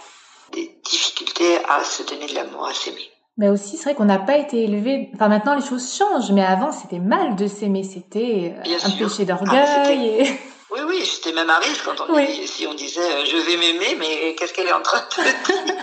des 0.52 0.78
difficultés 0.84 1.58
à 1.68 1.84
se 1.84 2.02
donner 2.02 2.26
de 2.26 2.34
l'amour, 2.34 2.66
à 2.66 2.74
s'aimer. 2.74 3.10
Mais 3.36 3.48
aussi, 3.48 3.76
c'est 3.76 3.84
vrai 3.84 3.94
qu'on 3.94 4.04
n'a 4.04 4.18
pas 4.18 4.36
été 4.36 4.64
élevé. 4.64 5.10
Enfin, 5.14 5.28
maintenant, 5.28 5.54
les 5.54 5.64
choses 5.64 5.96
changent, 5.96 6.32
mais 6.32 6.44
avant, 6.44 6.72
c'était 6.72 6.98
mal 6.98 7.36
de 7.36 7.46
s'aimer. 7.46 7.84
C'était 7.84 8.54
euh, 8.54 8.78
un 8.84 8.90
péché 8.90 9.22
ah, 9.22 9.24
d'orgueil. 9.24 10.38
Oui, 10.70 10.80
oui, 10.86 11.04
j'étais 11.04 11.32
même 11.32 11.50
à 11.50 11.58
risque 11.58 11.84
quand 11.84 12.00
on 12.00 12.26
si 12.46 12.66
on 12.66 12.74
disait 12.74 13.00
euh, 13.00 13.24
je 13.24 13.36
vais 13.36 13.56
m'aimer, 13.56 13.96
mais 13.96 14.34
qu'est-ce 14.36 14.54
qu'elle 14.54 14.68
est 14.68 14.72
en 14.72 14.82
train 14.82 15.00
de 15.00 15.22
dire? 15.22 15.74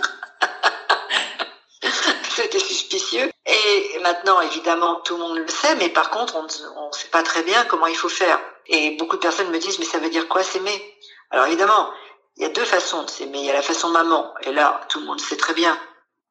C'était 2.30 2.58
suspicieux. 2.58 3.30
Et 3.46 3.98
maintenant, 4.00 4.40
évidemment, 4.40 5.00
tout 5.04 5.16
le 5.16 5.20
monde 5.20 5.38
le 5.38 5.48
sait, 5.48 5.74
mais 5.76 5.88
par 5.88 6.10
contre, 6.10 6.36
on 6.36 6.42
ne 6.44 6.92
sait 6.92 7.08
pas 7.08 7.22
très 7.22 7.42
bien 7.42 7.64
comment 7.64 7.86
il 7.86 7.96
faut 7.96 8.08
faire. 8.08 8.38
Et 8.66 8.92
beaucoup 8.92 9.16
de 9.16 9.20
personnes 9.20 9.50
me 9.50 9.58
disent, 9.58 9.78
mais 9.78 9.84
ça 9.84 9.98
veut 9.98 10.10
dire 10.10 10.28
quoi 10.28 10.42
s'aimer? 10.42 10.96
Alors 11.30 11.46
évidemment, 11.46 11.90
il 12.36 12.44
y 12.44 12.46
a 12.46 12.50
deux 12.50 12.64
façons 12.64 13.02
de 13.02 13.10
s'aimer. 13.10 13.38
Il 13.40 13.44
y 13.46 13.50
a 13.50 13.54
la 13.54 13.62
façon 13.62 13.88
maman, 13.90 14.32
et 14.42 14.52
là, 14.52 14.80
tout 14.88 15.00
le 15.00 15.06
monde 15.06 15.20
sait 15.20 15.36
très 15.36 15.54
bien 15.54 15.78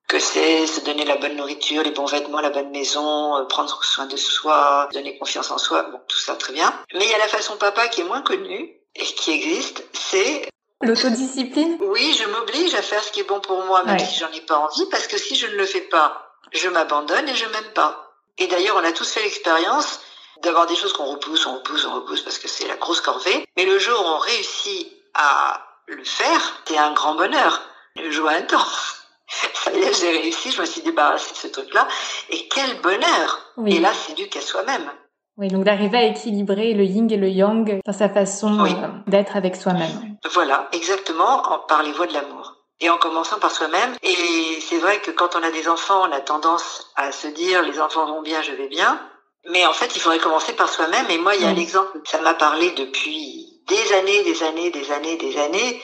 que 0.08 0.20
c'est 0.20 0.66
se 0.68 0.80
donner 0.82 1.04
la 1.06 1.18
bonne 1.18 1.36
nourriture, 1.36 1.84
les 1.84 1.92
bons 1.92 2.06
vêtements, 2.06 2.40
la 2.40 2.50
bonne 2.50 2.72
maison, 2.72 3.36
euh, 3.38 3.44
prendre 3.44 3.84
soin 3.84 4.06
de 4.06 4.16
soi, 4.16 4.88
donner 4.94 5.18
confiance 5.18 5.52
en 5.52 5.58
soi, 5.58 5.84
bon, 5.84 6.00
tout 6.08 6.18
ça 6.18 6.36
très 6.36 6.54
bien. 6.54 6.74
Mais 6.94 7.06
il 7.06 7.12
y 7.12 7.14
a 7.14 7.18
la 7.18 7.28
façon 7.28 7.58
papa 7.58 7.88
qui 7.90 8.02
est 8.02 8.06
moins 8.06 8.22
connue 8.22 8.72
et 8.96 9.04
qui 9.04 9.32
existe, 9.32 9.84
c'est 9.94 10.48
L'autodiscipline? 10.82 11.78
Oui, 11.82 12.16
je 12.18 12.26
m'oblige 12.30 12.74
à 12.76 12.82
faire 12.82 13.04
ce 13.04 13.12
qui 13.12 13.22
est 13.22 13.28
bon 13.28 13.40
pour 13.40 13.64
moi, 13.66 13.84
même 13.84 14.00
si 14.00 14.20
j'en 14.20 14.32
ai 14.32 14.42
pas 14.42 14.58
envie, 14.58 14.86
parce 14.92 15.08
que 15.08 15.18
si 15.18 15.36
je 15.36 15.48
ne 15.48 15.56
le 15.56 15.66
fais 15.66 15.82
pas, 15.82 16.36
je 16.52 16.70
m'abandonne 16.70 17.28
et 17.28 17.36
je 17.36 17.46
m'aime 17.46 17.74
pas. 17.74 18.14
Et 18.38 18.46
d'ailleurs, 18.46 18.76
on 18.78 18.84
a 18.84 18.92
tous 18.92 19.12
fait 19.12 19.24
l'expérience 19.24 20.00
d'avoir 20.44 20.68
des 20.68 20.76
choses 20.76 20.94
qu'on 20.94 21.06
repousse, 21.06 21.48
on 21.48 21.56
repousse, 21.56 21.86
on 21.86 21.96
repousse, 21.96 22.22
parce 22.22 22.38
que 22.38 22.48
c'est 22.48 22.68
la 22.68 22.76
grosse 22.76 23.02
corvée. 23.02 23.44
Mais 23.58 23.66
le 23.66 23.80
jour 23.80 24.00
où 24.00 24.06
on 24.08 24.20
réussit 24.20 24.88
à 25.16 25.66
le 25.88 26.04
faire, 26.04 26.62
c'est 26.66 26.78
un 26.78 26.94
grand 26.94 27.16
bonheur, 27.16 27.60
une 27.96 28.12
joie 28.12 28.34
intense 28.34 28.97
ça 29.28 29.72
y 29.72 29.80
est, 29.80 29.94
j'ai 29.94 30.18
réussi, 30.18 30.52
je 30.52 30.62
me 30.62 30.66
suis 30.66 30.82
débarrassée 30.82 31.32
de 31.32 31.38
ce 31.38 31.48
truc-là. 31.48 31.88
Et 32.30 32.48
quel 32.50 32.82
bonheur 32.82 33.54
Et 33.66 33.80
là, 33.80 33.92
c'est 33.94 34.14
dû 34.14 34.28
qu'à 34.28 34.42
soi-même. 34.42 34.90
Oui, 35.38 35.50
donc 35.50 35.66
d'arriver 35.66 35.98
à 36.00 36.04
équilibrer 36.06 36.74
le 36.74 36.84
yin 36.84 37.12
et 37.12 37.18
le 37.18 37.30
yang 37.30 37.80
dans 37.86 37.94
sa 37.94 38.10
façon 38.10 38.66
euh, 38.66 38.70
d'être 39.06 39.36
avec 39.36 39.56
soi-même. 39.56 40.18
Voilà, 40.34 40.68
exactement, 40.72 41.44
par 41.68 41.84
les 41.84 41.92
voies 41.92 42.08
de 42.08 42.14
l'amour. 42.14 42.56
Et 42.80 42.90
en 42.90 42.98
commençant 42.98 43.40
par 43.40 43.52
soi-même. 43.52 43.96
Et 44.02 44.60
c'est 44.62 44.78
vrai 44.80 45.00
que 45.00 45.12
quand 45.12 45.36
on 45.36 45.44
a 45.44 45.52
des 45.52 45.68
enfants, 45.68 46.08
on 46.08 46.12
a 46.12 46.22
tendance 46.22 46.92
à 46.96 47.12
se 47.12 47.28
dire 47.28 47.62
les 47.64 47.80
enfants 47.80 48.06
vont 48.06 48.22
bien, 48.22 48.42
je 48.42 48.52
vais 48.52 48.68
bien. 48.68 49.00
Mais 49.50 49.66
en 49.66 49.74
fait, 49.74 49.96
il 49.96 50.00
faudrait 50.00 50.20
commencer 50.20 50.54
par 50.54 50.70
soi-même. 50.70 51.06
Et 51.10 51.18
moi, 51.18 51.36
il 51.36 51.42
y 51.42 51.46
a 51.46 51.50
un 51.50 51.56
exemple, 51.56 52.00
ça 52.06 52.20
m'a 52.22 52.34
parlé 52.34 52.72
depuis 52.72 53.62
des 53.68 53.94
années, 53.94 54.24
des 54.24 54.44
années, 54.44 54.72
des 54.72 54.92
années, 54.92 55.18
des 55.18 55.38
années. 55.38 55.82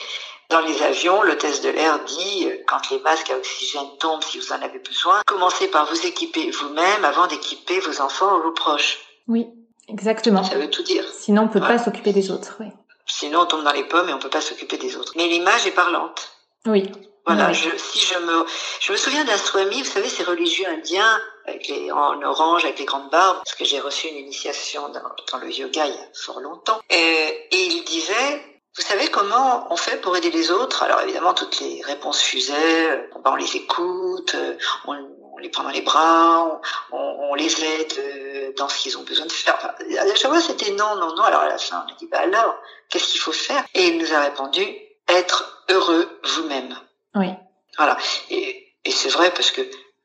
Dans 0.50 0.60
les 0.60 0.82
avions, 0.82 1.22
l'hôtesse 1.22 1.62
de 1.62 1.70
l'air 1.70 2.04
dit, 2.04 2.46
euh, 2.46 2.56
quand 2.66 2.90
les 2.90 2.98
masques 3.00 3.30
à 3.30 3.36
oxygène 3.36 3.86
tombent, 3.98 4.22
si 4.22 4.38
vous 4.38 4.52
en 4.52 4.60
avez 4.60 4.78
besoin, 4.78 5.22
commencez 5.26 5.68
par 5.68 5.86
vous 5.86 6.06
équiper 6.06 6.50
vous-même 6.50 7.04
avant 7.04 7.26
d'équiper 7.26 7.80
vos 7.80 8.00
enfants 8.00 8.38
ou 8.38 8.42
vos 8.42 8.52
proches. 8.52 8.98
Oui, 9.26 9.46
exactement. 9.88 10.44
Ça 10.44 10.56
veut 10.56 10.70
tout 10.70 10.82
dire. 10.82 11.04
Sinon, 11.12 11.42
on 11.42 11.48
peut 11.48 11.60
pas 11.60 11.78
s'occuper 11.78 12.12
des 12.12 12.30
autres. 12.30 12.56
Oui. 12.60 12.66
Sinon, 13.06 13.40
on 13.40 13.46
tombe 13.46 13.64
dans 13.64 13.72
les 13.72 13.84
pommes 13.84 14.08
et 14.08 14.14
on 14.14 14.18
peut 14.18 14.30
pas 14.30 14.40
s'occuper 14.40 14.76
des 14.76 14.96
autres. 14.96 15.12
Mais 15.16 15.26
l'image 15.26 15.66
est 15.66 15.72
parlante. 15.72 16.30
Oui. 16.66 16.90
Voilà, 17.26 17.52
Je, 17.54 17.70
si 17.78 17.98
je 18.00 18.18
me, 18.18 18.44
je 18.80 18.92
me 18.92 18.98
souviens 18.98 19.24
d'un 19.24 19.38
swami, 19.38 19.80
vous 19.80 19.90
savez, 19.90 20.10
ces 20.10 20.24
religieux 20.24 20.66
indiens 20.68 21.18
avec 21.46 21.68
les, 21.68 21.90
en 21.90 22.20
orange, 22.22 22.64
avec 22.64 22.78
les 22.78 22.84
grandes 22.84 23.10
barbes, 23.10 23.38
parce 23.38 23.56
que 23.56 23.64
j'ai 23.64 23.80
reçu 23.80 24.08
une 24.08 24.16
initiation 24.16 24.88
dans, 24.90 25.00
dans, 25.32 25.38
le 25.38 25.50
yoga 25.50 25.86
il 25.86 25.94
y 25.94 25.96
a 25.96 26.08
fort 26.14 26.40
longtemps. 26.40 26.80
Et, 26.90 27.48
et 27.50 27.66
il 27.66 27.84
disait, 27.84 28.53
vous 28.76 28.82
savez 28.82 29.08
comment 29.08 29.66
on 29.70 29.76
fait 29.76 30.00
pour 30.00 30.16
aider 30.16 30.30
les 30.30 30.50
autres? 30.50 30.82
Alors 30.82 31.00
évidemment, 31.02 31.32
toutes 31.32 31.60
les 31.60 31.80
réponses 31.82 32.20
fusaient. 32.20 32.90
Euh, 32.90 33.06
on 33.24 33.36
les 33.36 33.56
écoute, 33.56 34.34
euh, 34.34 34.56
on, 34.86 35.38
les 35.38 35.48
prend 35.48 35.62
dans 35.62 35.70
les 35.70 35.82
bras, 35.82 36.60
on, 36.90 36.98
on 37.30 37.34
les 37.34 37.64
aide 37.64 37.92
euh, 37.98 38.52
dans 38.56 38.68
ce 38.68 38.78
qu'ils 38.78 38.98
ont 38.98 39.02
besoin 39.02 39.26
de 39.26 39.32
faire. 39.32 39.54
Enfin, 39.56 39.74
à 39.98 40.14
chaque 40.14 40.30
fois, 40.30 40.40
c'était 40.40 40.72
non, 40.72 40.96
non, 40.96 41.14
non. 41.14 41.22
Alors 41.22 41.40
à 41.40 41.48
la 41.48 41.58
fin, 41.58 41.84
on 41.86 41.92
a 41.92 41.96
dit, 41.96 42.08
bah 42.10 42.20
alors, 42.20 42.56
qu'est-ce 42.88 43.12
qu'il 43.12 43.20
faut 43.20 43.32
faire? 43.32 43.64
Et 43.74 43.88
il 43.88 43.98
nous 43.98 44.12
a 44.12 44.20
répondu, 44.20 44.66
être 45.08 45.64
heureux 45.68 46.08
vous-même. 46.24 46.76
Oui. 47.14 47.28
Voilà. 47.76 47.96
Et, 48.30 48.74
et 48.84 48.90
c'est 48.90 49.10
vrai 49.10 49.30
parce 49.30 49.50
que 49.50 49.60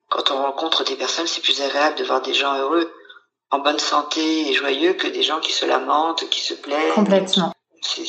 quand 0.09 0.31
on 0.31 0.43
rencontre 0.43 0.83
des 0.83 0.95
personnes, 0.95 1.27
c'est 1.27 1.41
plus 1.41 1.61
agréable 1.61 1.95
de 1.95 2.03
voir 2.03 2.21
des 2.21 2.33
gens 2.33 2.55
heureux, 2.55 2.91
en 3.51 3.59
bonne 3.59 3.79
santé 3.79 4.49
et 4.49 4.53
joyeux 4.53 4.93
que 4.93 5.07
des 5.07 5.23
gens 5.23 5.39
qui 5.39 5.53
se 5.53 5.65
lamentent, 5.65 6.29
qui 6.29 6.41
se 6.41 6.53
plaignent. 6.53 6.93
Complètement. 6.93 7.53
C'est 7.81 8.05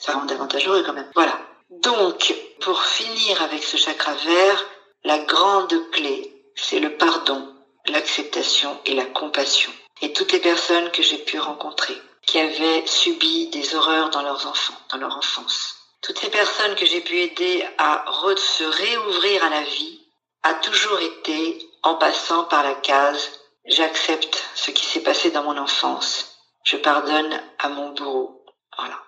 ça 0.00 0.12
rend 0.12 0.24
davantage 0.24 0.66
heureux 0.66 0.82
quand 0.84 0.92
même. 0.92 1.10
Voilà. 1.14 1.38
Donc, 1.70 2.34
pour 2.60 2.82
finir 2.82 3.42
avec 3.42 3.62
ce 3.62 3.76
chakra 3.76 4.14
vert, 4.14 4.66
la 5.04 5.18
grande 5.18 5.90
clé, 5.90 6.32
c'est 6.54 6.80
le 6.80 6.96
pardon, 6.96 7.54
l'acceptation 7.86 8.78
et 8.84 8.94
la 8.94 9.04
compassion. 9.04 9.70
Et 10.00 10.12
toutes 10.12 10.32
les 10.32 10.40
personnes 10.40 10.90
que 10.90 11.02
j'ai 11.02 11.18
pu 11.18 11.38
rencontrer 11.38 11.96
qui 12.26 12.38
avaient 12.38 12.86
subi 12.86 13.48
des 13.48 13.74
horreurs 13.74 14.10
dans 14.10 14.22
leurs 14.22 14.46
enfants, 14.46 14.74
dans 14.90 14.98
leur 14.98 15.16
enfance. 15.16 15.76
Toutes 16.02 16.18
ces 16.18 16.30
personnes 16.30 16.74
que 16.74 16.86
j'ai 16.86 17.00
pu 17.00 17.18
aider 17.18 17.66
à 17.78 18.04
se 18.36 18.64
réouvrir 18.64 19.44
à 19.44 19.48
la 19.48 19.62
vie 19.62 20.00
a 20.42 20.54
toujours 20.54 21.00
été 21.00 21.58
en 21.82 21.94
passant 21.96 22.44
par 22.44 22.62
la 22.62 22.74
case 22.74 23.30
j'accepte 23.68 24.44
ce 24.54 24.70
qui 24.70 24.84
s'est 24.84 25.02
passé 25.02 25.30
dans 25.30 25.42
mon 25.42 25.56
enfance, 25.56 26.38
je 26.64 26.76
pardonne 26.76 27.40
à 27.58 27.68
mon 27.68 27.90
bourreau. 27.90 28.44
Voilà. 28.76 28.98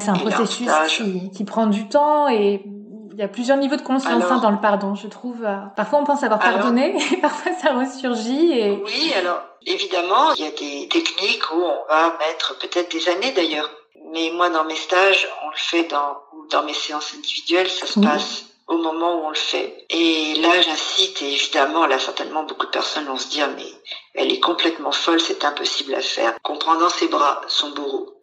C'est 0.00 0.08
un 0.08 0.14
processus 0.14 0.68
qui, 0.88 1.30
qui, 1.30 1.44
prend 1.44 1.66
du 1.66 1.88
temps 1.88 2.28
et 2.28 2.64
Il 3.12 3.18
y 3.18 3.22
a 3.22 3.28
plusieurs 3.28 3.56
niveaux 3.56 3.76
de 3.76 3.82
conscience 3.82 4.24
hein, 4.28 4.38
dans 4.38 4.50
le 4.50 4.60
pardon, 4.60 4.94
je 4.94 5.06
trouve. 5.06 5.46
Parfois, 5.76 6.00
on 6.00 6.04
pense 6.04 6.22
avoir 6.24 6.40
pardonné, 6.40 6.96
et 7.12 7.16
parfois, 7.18 7.52
ça 7.52 7.74
ressurgit. 7.74 8.52
Et... 8.58 8.82
Oui, 8.84 9.12
alors, 9.16 9.42
évidemment, 9.66 10.32
il 10.36 10.44
y 10.44 10.48
a 10.48 10.50
des 10.50 10.88
techniques 10.88 11.44
où 11.54 11.62
on 11.62 11.84
va 11.88 12.16
mettre 12.18 12.58
peut-être 12.58 12.90
des 12.90 13.08
années 13.08 13.32
d'ailleurs. 13.32 13.70
Mais 14.12 14.30
moi, 14.34 14.48
dans 14.48 14.64
mes 14.64 14.76
stages, 14.76 15.28
on 15.44 15.50
le 15.50 15.56
fait 15.56 15.84
dans, 15.84 16.16
dans 16.50 16.64
mes 16.64 16.72
séances 16.72 17.14
individuelles, 17.16 17.68
ça 17.68 17.86
se 17.86 18.00
passe 18.00 18.46
au 18.68 18.76
moment 18.78 19.16
où 19.16 19.26
on 19.26 19.30
le 19.30 19.34
fait. 19.34 19.86
Et 19.90 20.34
là, 20.40 20.60
j'incite, 20.60 21.22
et 21.22 21.32
évidemment, 21.32 21.86
là, 21.86 21.98
certainement, 21.98 22.44
beaucoup 22.44 22.66
de 22.66 22.70
personnes 22.70 23.06
vont 23.06 23.16
se 23.16 23.28
dire, 23.28 23.48
mais 23.56 23.66
elle 24.14 24.30
est 24.30 24.40
complètement 24.40 24.92
folle, 24.92 25.20
c'est 25.20 25.44
impossible 25.44 25.94
à 25.94 26.02
faire. 26.02 26.34
Qu'on 26.42 26.58
prend 26.58 26.76
dans 26.76 26.90
ses 26.90 27.08
bras 27.08 27.40
son 27.48 27.70
bourreau, 27.70 28.22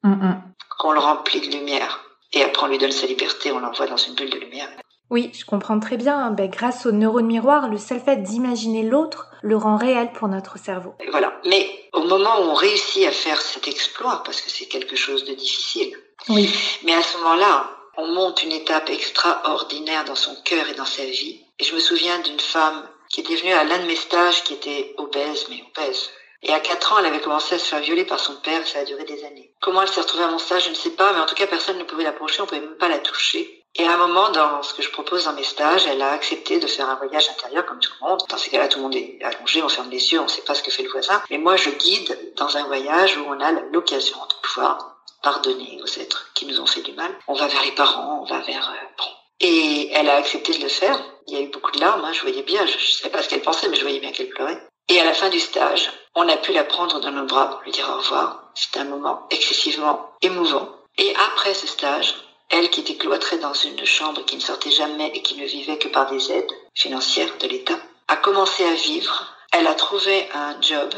qu'on 0.78 0.92
le 0.92 1.00
remplit 1.00 1.42
de 1.42 1.56
lumière, 1.56 2.02
et 2.34 2.44
après 2.44 2.64
on 2.64 2.68
lui 2.68 2.78
donne 2.78 2.92
sa 2.92 3.08
liberté, 3.08 3.52
on 3.52 3.60
l'envoie 3.60 3.88
dans 3.88 3.98
une 3.98 4.16
bulle 4.16 4.30
de 4.30 4.40
lumière. 4.40 4.70
Oui, 5.12 5.32
je 5.34 5.46
comprends 5.46 5.80
très 5.80 5.98
bien. 5.98 6.32
Ben, 6.32 6.50
grâce 6.50 6.86
au 6.86 6.92
neurone 6.92 7.28
miroir, 7.28 7.70
le 7.70 7.78
seul 7.78 8.00
fait 8.00 8.24
d'imaginer 8.24 8.84
l'autre 8.84 9.28
le 9.44 9.56
rend 9.56 9.78
réel 9.78 10.12
pour 10.14 10.28
notre 10.28 10.58
cerveau. 10.58 10.96
voilà. 11.12 11.40
Mais 11.46 11.70
au 11.94 12.02
moment 12.04 12.40
où 12.40 12.50
on 12.50 12.54
réussit 12.56 13.06
à 13.06 13.12
faire 13.12 13.40
cet 13.40 13.68
exploit, 13.68 14.24
parce 14.26 14.42
que 14.42 14.50
c'est 14.50 14.66
quelque 14.66 14.96
chose 14.96 15.24
de 15.26 15.34
difficile, 15.34 15.96
oui. 16.30 16.50
mais 16.84 16.94
à 16.94 17.04
ce 17.04 17.18
moment-là, 17.20 17.70
on 17.98 18.08
monte 18.08 18.44
une 18.44 18.52
étape 18.52 18.90
extraordinaire 18.90 20.06
dans 20.06 20.16
son 20.16 20.36
cœur 20.44 20.68
et 20.70 20.74
dans 20.74 20.86
sa 20.86 21.06
vie. 21.06 21.42
Et 21.60 21.64
je 21.64 21.76
me 21.76 21.80
souviens 21.80 22.20
d'une 22.20 22.40
femme 22.40 22.88
qui 23.10 23.22
était 23.22 23.36
venue 23.36 23.54
à 23.54 23.64
l'un 23.64 23.80
de 23.80 23.86
mes 23.86 23.96
stages 23.96 24.44
qui 24.44 24.54
était 24.54 24.94
obèse, 24.98 25.46
mais 25.50 25.64
obèse. 25.76 26.10
Et 26.48 26.54
à 26.54 26.60
4 26.60 26.94
ans, 26.94 27.00
elle 27.00 27.08
avait 27.08 27.22
commencé 27.22 27.56
à 27.56 27.60
se 27.60 27.66
faire 27.66 27.80
violer 27.80 28.06
par 28.06 28.20
son 28.20 28.36
père 28.36 28.68
ça 28.68 28.80
a 28.80 28.84
duré 28.84 29.04
des 29.04 29.24
années. 29.26 29.52
Comment 29.62 29.82
elle 29.82 29.88
s'est 29.88 30.02
retrouvée 30.02 30.26
à 30.26 30.28
mon 30.28 30.38
stage, 30.38 30.66
je 30.66 30.70
ne 30.70 30.76
sais 30.76 30.92
pas, 30.92 31.12
mais 31.12 31.20
en 31.20 31.26
tout 31.26 31.34
cas, 31.34 31.48
personne 31.48 31.80
ne 31.80 31.84
pouvait 31.84 32.04
l'approcher, 32.04 32.42
on 32.42 32.46
pouvait 32.46 32.62
même 32.62 32.78
pas 32.78 32.88
la 32.88 33.00
toucher. 33.00 33.64
Et 33.78 33.84
à 33.84 33.94
un 33.94 33.98
moment, 33.98 34.30
dans 34.30 34.62
ce 34.62 34.76
que 34.76 34.84
je 34.84 34.92
propose 34.92 35.26
dans 35.26 35.34
mes 35.34 35.44
stages, 35.44 35.88
elle 35.88 36.04
a 36.04 36.12
accepté 36.12 36.60
de 36.60 36.68
faire 36.68 36.88
un 36.88 36.96
voyage 36.96 37.28
intérieur 37.30 37.66
comme 37.66 37.80
tout 37.80 37.92
le 38.00 38.08
monde. 38.08 38.22
Dans 38.30 38.38
ces 38.38 38.52
cas-là, 38.52 38.68
tout 38.68 38.78
le 38.78 38.84
monde 38.84 38.96
est 38.96 39.20
allongé, 39.24 39.64
on 39.64 39.70
ferme 39.70 39.90
les 39.90 40.14
yeux, 40.14 40.20
on 40.20 40.26
ne 40.26 40.30
sait 40.30 40.44
pas 40.44 40.54
ce 40.54 40.62
que 40.62 40.72
fait 40.72 40.84
le 40.84 40.92
voisin. 40.92 41.22
Mais 41.32 41.40
moi, 41.40 41.56
je 41.56 41.72
guide 41.72 42.34
dans 42.36 42.56
un 42.56 42.64
voyage 42.66 43.18
où 43.18 43.26
on 43.28 43.40
a 43.42 43.52
l'occasion 43.74 44.18
de 44.18 44.48
pouvoir 44.48 45.02
pardonner 45.24 45.80
aux 45.82 46.00
êtres 46.00 46.30
qui 46.36 46.46
nous 46.46 46.62
ont 46.62 46.68
fait 46.68 46.82
du 46.82 46.94
mal. 46.94 47.12
On 47.28 47.34
va 47.34 47.48
vers 47.48 47.64
les 47.64 47.72
parents, 47.72 48.22
on 48.22 48.26
va 48.26 48.40
vers... 48.42 48.70
Euh, 48.70 48.88
bon. 49.00 49.10
Et 49.42 49.92
elle 49.94 50.10
a 50.10 50.16
accepté 50.16 50.54
de 50.54 50.62
le 50.62 50.70
faire. 50.70 50.98
Il 51.28 51.34
y 51.34 51.38
a 51.38 51.42
eu 51.42 51.48
beaucoup 51.48 51.72
de 51.72 51.80
larmes, 51.80 52.06
hein, 52.06 52.14
je 52.14 52.22
voyais 52.22 52.44
bien, 52.44 52.66
je 52.68 52.76
ne 52.76 52.80
sais 52.80 53.10
pas 53.10 53.24
ce 53.24 53.30
qu'elle 53.30 53.42
pensait, 53.42 53.68
mais 53.68 53.76
je 53.76 53.82
voyais 53.82 54.00
bien 54.00 54.12
qu'elle 54.12 54.30
pleurait. 54.30 54.62
Et 54.90 55.00
à 55.00 55.04
la 55.04 55.14
fin 55.14 55.30
du 55.30 55.40
stage, 55.40 55.92
on 56.14 56.28
a 56.30 56.38
pu 56.38 56.54
la 56.54 56.64
prendre 56.64 57.00
dans 57.00 57.12
nos 57.12 57.26
bras 57.26 57.50
pour 57.50 57.62
lui 57.62 57.72
dire 57.72 57.90
au 57.90 57.98
revoir. 57.98 58.44
C'était 58.54 58.80
un 58.80 58.86
moment 58.86 59.28
excessivement 59.32 60.12
émouvant. 60.22 60.70
Et 60.98 61.14
après 61.34 61.54
ce 61.54 61.68
stage, 61.68 62.16
elle 62.50 62.70
qui 62.70 62.82
était 62.82 62.96
cloîtrée 62.96 63.38
dans 63.38 63.54
une 63.54 63.84
chambre 63.86 64.24
qui 64.26 64.36
ne 64.36 64.42
sortait 64.42 64.72
jamais 64.72 65.12
et 65.14 65.22
qui 65.22 65.36
ne 65.36 65.46
vivait 65.46 65.78
que 65.78 65.88
par 65.88 66.10
des 66.10 66.32
aides 66.32 66.52
financières 66.74 67.38
de 67.40 67.48
l'État, 67.48 67.78
a 68.08 68.16
commencé 68.16 68.64
à 68.64 68.74
vivre. 68.74 69.34
Elle 69.52 69.68
a 69.68 69.74
trouvé 69.74 70.30
un 70.34 70.62
job. 70.62 70.94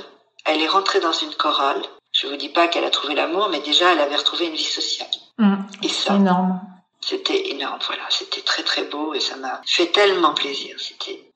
Elle 0.45 0.61
est 0.61 0.67
rentrée 0.67 0.99
dans 0.99 1.13
une 1.13 1.33
chorale. 1.35 1.81
Je 2.11 2.27
vous 2.27 2.35
dis 2.35 2.49
pas 2.49 2.67
qu'elle 2.67 2.85
a 2.85 2.89
trouvé 2.89 3.15
l'amour, 3.15 3.49
mais 3.49 3.59
déjà 3.59 3.91
elle 3.91 3.99
avait 3.99 4.15
retrouvé 4.15 4.47
une 4.47 4.55
vie 4.55 4.63
sociale. 4.63 5.09
Mmh, 5.37 5.55
et 5.83 5.89
ça, 5.89 6.15
énorme. 6.15 6.59
C'était 6.99 7.49
énorme, 7.49 7.79
voilà. 7.85 8.03
C'était 8.09 8.41
très 8.41 8.63
très 8.63 8.83
beau 8.83 9.13
et 9.13 9.19
ça 9.19 9.35
m'a 9.35 9.61
fait 9.65 9.87
tellement 9.87 10.33
plaisir. 10.33 10.75
C'était. 10.79 11.26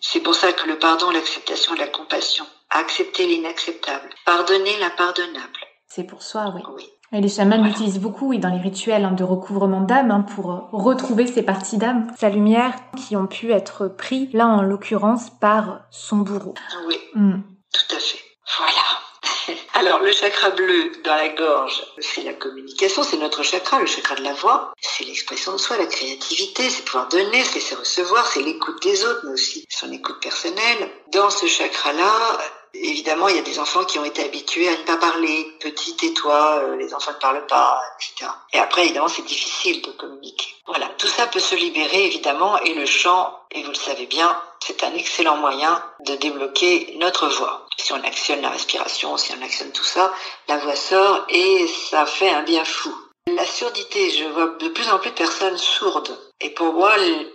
C'est 0.00 0.20
pour 0.20 0.34
ça 0.34 0.52
que 0.52 0.68
le 0.68 0.78
pardon, 0.78 1.10
l'acceptation, 1.10 1.74
la 1.74 1.88
compassion, 1.88 2.44
accepter 2.70 3.26
l'inacceptable, 3.26 4.08
pardonner 4.24 4.78
l'impardonnable. 4.78 5.60
C'est 5.88 6.04
pour 6.04 6.22
soi, 6.22 6.52
oui. 6.54 6.62
oui. 6.74 6.88
Et 7.12 7.20
les 7.20 7.28
chamans 7.28 7.62
l'utilisent 7.62 8.00
beaucoup 8.00 8.28
oui, 8.28 8.38
dans 8.38 8.48
les 8.48 8.60
rituels 8.60 9.04
hein, 9.04 9.12
de 9.12 9.22
recouvrement 9.22 9.80
d'âme 9.80 10.10
hein, 10.10 10.22
pour 10.22 10.52
euh, 10.52 10.58
retrouver 10.72 11.26
ces 11.26 11.42
parties 11.42 11.78
d'âme, 11.78 12.12
sa 12.18 12.28
lumière, 12.28 12.74
qui 12.96 13.16
ont 13.16 13.28
pu 13.28 13.52
être 13.52 13.86
pris, 13.86 14.28
là 14.32 14.48
en 14.48 14.62
l'occurrence, 14.62 15.30
par 15.30 15.82
son 15.90 16.18
bourreau. 16.18 16.54
Oui, 16.88 16.98
mm. 17.14 17.40
tout 17.72 17.96
à 17.96 17.98
fait. 17.98 18.18
Voilà. 18.58 19.05
Alors, 19.74 20.00
le 20.00 20.12
chakra 20.12 20.50
bleu 20.50 20.92
dans 21.04 21.14
la 21.14 21.28
gorge, 21.30 21.82
c'est 22.00 22.22
la 22.22 22.32
communication, 22.34 23.02
c'est 23.02 23.16
notre 23.16 23.42
chakra, 23.42 23.80
le 23.80 23.86
chakra 23.86 24.14
de 24.14 24.22
la 24.22 24.32
voix. 24.32 24.72
C'est 24.80 25.04
l'expression 25.04 25.52
de 25.52 25.58
soi, 25.58 25.76
la 25.76 25.86
créativité, 25.86 26.68
c'est 26.70 26.84
pouvoir 26.84 27.08
donner, 27.08 27.42
laisser 27.54 27.74
recevoir, 27.74 28.26
c'est 28.26 28.42
l'écoute 28.42 28.82
des 28.82 29.04
autres, 29.04 29.20
mais 29.24 29.32
aussi 29.32 29.66
son 29.68 29.92
écoute 29.92 30.20
personnelle. 30.20 30.90
Dans 31.12 31.30
ce 31.30 31.46
chakra-là, 31.46 32.38
évidemment, 32.82 33.28
il 33.28 33.36
y 33.36 33.38
a 33.38 33.42
des 33.42 33.58
enfants 33.58 33.84
qui 33.84 33.98
ont 33.98 34.04
été 34.04 34.24
habitués 34.24 34.68
à 34.68 34.72
ne 34.72 34.84
pas 34.84 34.96
parler. 34.96 35.46
Petit 35.60 35.96
tais-toi, 35.96 36.60
euh, 36.62 36.76
les 36.76 36.94
enfants 36.94 37.12
ne 37.12 37.18
parlent 37.18 37.46
pas, 37.46 37.80
etc. 37.96 38.30
Et 38.52 38.58
après, 38.58 38.84
évidemment, 38.84 39.08
c'est 39.08 39.24
difficile 39.24 39.82
de 39.82 39.90
communiquer. 39.92 40.48
Voilà, 40.66 40.88
tout 40.98 41.06
ça 41.06 41.26
peut 41.26 41.40
se 41.40 41.54
libérer, 41.54 42.06
évidemment, 42.06 42.58
et 42.58 42.74
le 42.74 42.86
chant, 42.86 43.38
et 43.50 43.62
vous 43.62 43.70
le 43.70 43.74
savez 43.74 44.06
bien, 44.06 44.40
c'est 44.64 44.82
un 44.82 44.94
excellent 44.94 45.36
moyen 45.36 45.82
de 46.00 46.16
débloquer 46.16 46.96
notre 46.98 47.28
voix. 47.28 47.66
Si 47.78 47.92
on 47.92 48.02
actionne 48.02 48.40
la 48.40 48.50
respiration, 48.50 49.16
si 49.16 49.32
on 49.38 49.42
actionne 49.44 49.70
tout 49.72 49.84
ça, 49.84 50.12
la 50.48 50.58
voix 50.58 50.74
sort 50.74 51.24
et 51.28 51.66
ça 51.68 52.04
fait 52.06 52.30
un 52.30 52.42
bien 52.42 52.64
fou. 52.64 52.92
La 53.28 53.44
surdité, 53.44 54.10
je 54.10 54.24
vois 54.24 54.48
de 54.58 54.68
plus 54.68 54.88
en 54.90 54.98
plus 54.98 55.10
de 55.10 55.16
personnes 55.16 55.58
sourdes. 55.58 56.16
Et 56.40 56.50
pour 56.50 56.72
moi, 56.72 56.94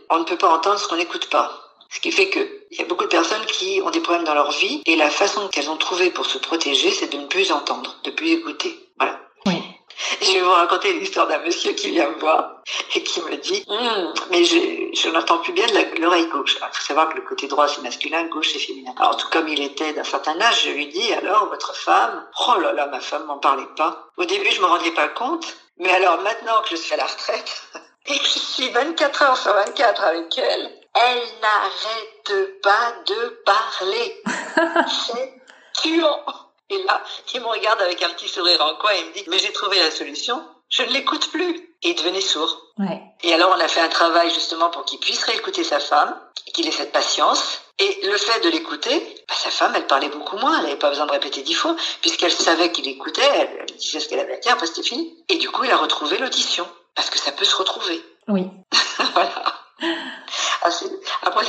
on 0.10 0.20
ne 0.20 0.24
peut 0.24 0.38
pas 0.38 0.50
entendre 0.50 0.80
ce 0.80 0.88
qu'on 0.88 0.96
n'écoute 0.96 1.30
pas. 1.30 1.71
Ce 1.92 2.00
qui 2.00 2.12
fait 2.12 2.30
qu'il 2.30 2.48
y 2.72 2.82
a 2.82 2.86
beaucoup 2.86 3.04
de 3.04 3.10
personnes 3.10 3.46
qui 3.46 3.82
ont 3.84 3.90
des 3.90 4.00
problèmes 4.00 4.24
dans 4.24 4.34
leur 4.34 4.52
vie 4.52 4.82
et 4.86 4.96
la 4.96 5.10
façon 5.10 5.50
qu'elles 5.50 5.70
ont 5.70 5.76
trouvé 5.78 6.10
pour 6.10 6.26
se 6.26 6.38
protéger, 6.38 6.90
c'est 6.92 7.12
de 7.12 7.18
ne 7.18 7.28
plus 7.28 7.52
entendre, 7.52 7.98
de 8.04 8.12
ne 8.12 8.16
plus 8.16 8.30
écouter. 8.30 8.90
Voilà. 8.98 9.20
Oui. 9.46 9.62
Je 10.22 10.32
vais 10.32 10.42
vous 10.42 10.52
raconter 10.52 10.94
l'histoire 10.94 11.28
d'un 11.28 11.40
monsieur 11.40 11.74
qui 11.74 11.90
vient 11.90 12.10
me 12.10 12.20
voir 12.20 12.62
et 12.96 13.04
qui 13.04 13.22
me 13.22 13.36
dit 13.36 13.64
hum, 13.68 14.14
mais 14.30 14.44
je, 14.44 14.58
je 14.94 15.10
n'entends 15.10 15.40
plus 15.40 15.52
bien 15.52 15.66
de 15.68 16.02
l'oreille 16.02 16.28
gauche. 16.28 16.58
Il 16.62 16.68
faut 16.72 16.84
savoir 16.84 17.10
que 17.10 17.16
le 17.16 17.24
côté 17.24 17.48
droit 17.48 17.68
c'est 17.68 17.82
masculin, 17.82 18.24
gauche 18.26 18.52
c'est 18.54 18.60
féminin. 18.60 18.94
Alors 18.98 19.18
tout 19.18 19.28
comme 19.30 19.48
il 19.48 19.62
était 19.62 19.94
d'un 19.94 20.04
certain 20.04 20.40
âge, 20.40 20.64
je 20.66 20.70
lui 20.72 20.88
dis 20.88 21.14
alors 21.14 21.48
votre 21.50 21.76
femme? 21.76 22.26
Oh 22.48 22.60
là 22.60 22.72
là, 22.74 22.88
ma 22.88 23.00
femme 23.00 23.26
m'en 23.26 23.38
parlait 23.40 23.68
pas. 23.76 24.08
Au 24.18 24.26
début 24.26 24.52
je 24.52 24.62
me 24.62 24.66
rendais 24.66 24.92
pas 24.92 25.10
compte, 25.10 25.46
mais 25.78 25.92
alors 25.92 26.22
maintenant 26.22 26.62
que 26.64 26.70
je 26.70 26.76
suis 26.78 26.94
à 26.94 26.98
la 26.98 27.06
retraite 27.06 27.64
et 28.06 28.18
que 28.18 28.26
je 28.26 28.40
suis 28.40 28.70
24 28.70 29.22
heures 29.24 29.38
sur 29.38 29.54
24 29.54 30.04
avec 30.04 30.38
elle, 30.38 30.81
elle 30.94 31.24
n'arrête 31.42 32.62
pas 32.62 32.94
de 33.08 33.44
parler. 33.46 34.22
C'est 34.88 35.42
tuant. 35.82 36.24
Et 36.70 36.84
là, 36.84 37.04
il 37.34 37.42
me 37.42 37.48
regarde 37.48 37.82
avec 37.82 38.02
un 38.02 38.10
petit 38.12 38.30
sourire 38.30 38.62
en 38.62 38.76
coin 38.76 38.92
et 38.92 39.04
me 39.04 39.14
dit, 39.14 39.26
mais 39.28 39.40
j'ai 39.40 39.52
trouvé 39.52 39.78
la 39.80 39.92
solution, 39.92 40.42
je 40.70 40.84
ne 40.84 40.92
l'écoute 40.92 41.30
plus. 41.32 41.68
Et 41.84 41.90
il 41.90 41.96
devenait 41.96 42.22
sourd. 42.22 42.62
Ouais. 42.78 43.02
Et 43.24 43.34
alors, 43.34 43.54
on 43.56 43.60
a 43.60 43.68
fait 43.68 43.82
un 43.82 43.90
travail 43.90 44.32
justement 44.32 44.70
pour 44.70 44.86
qu'il 44.86 45.00
puisse 45.00 45.24
réécouter 45.24 45.64
sa 45.64 45.80
femme, 45.80 46.16
qu'il 46.54 46.68
ait 46.68 46.72
cette 46.72 46.92
patience. 46.92 47.60
Et 47.80 48.06
le 48.06 48.18
fait 48.18 48.40
de 48.42 48.50
l'écouter, 48.50 49.00
bah, 49.28 49.34
sa 49.36 49.50
femme, 49.50 49.74
elle 49.76 49.88
parlait 49.88 50.10
beaucoup 50.10 50.38
moins, 50.38 50.58
elle 50.58 50.66
n'avait 50.66 50.78
pas 50.78 50.90
besoin 50.90 51.08
de 51.08 51.12
répéter 51.12 51.42
dix 51.42 51.56
fois, 51.56 51.76
puisqu'elle 52.02 52.32
savait 52.32 52.72
qu'il 52.72 52.88
écoutait, 52.88 53.28
elle, 53.34 53.66
disait 53.78 54.00
ce 54.00 54.08
qu'elle 54.08 54.20
avait 54.20 54.36
à 54.36 54.38
dire, 54.38 54.54
après 54.54 54.68
c'était 54.68 54.84
fini. 54.84 55.24
Et 55.30 55.38
du 55.38 55.50
coup, 55.50 55.64
il 55.64 55.72
a 55.72 55.78
retrouvé 55.78 56.20
l'audition, 56.20 56.68
parce 56.94 57.10
que 57.10 57.18
ça 57.18 57.32
peut 57.32 57.46
se 57.46 57.56
retrouver. 57.56 58.04
Oui. 58.28 58.48
voilà. 59.14 59.31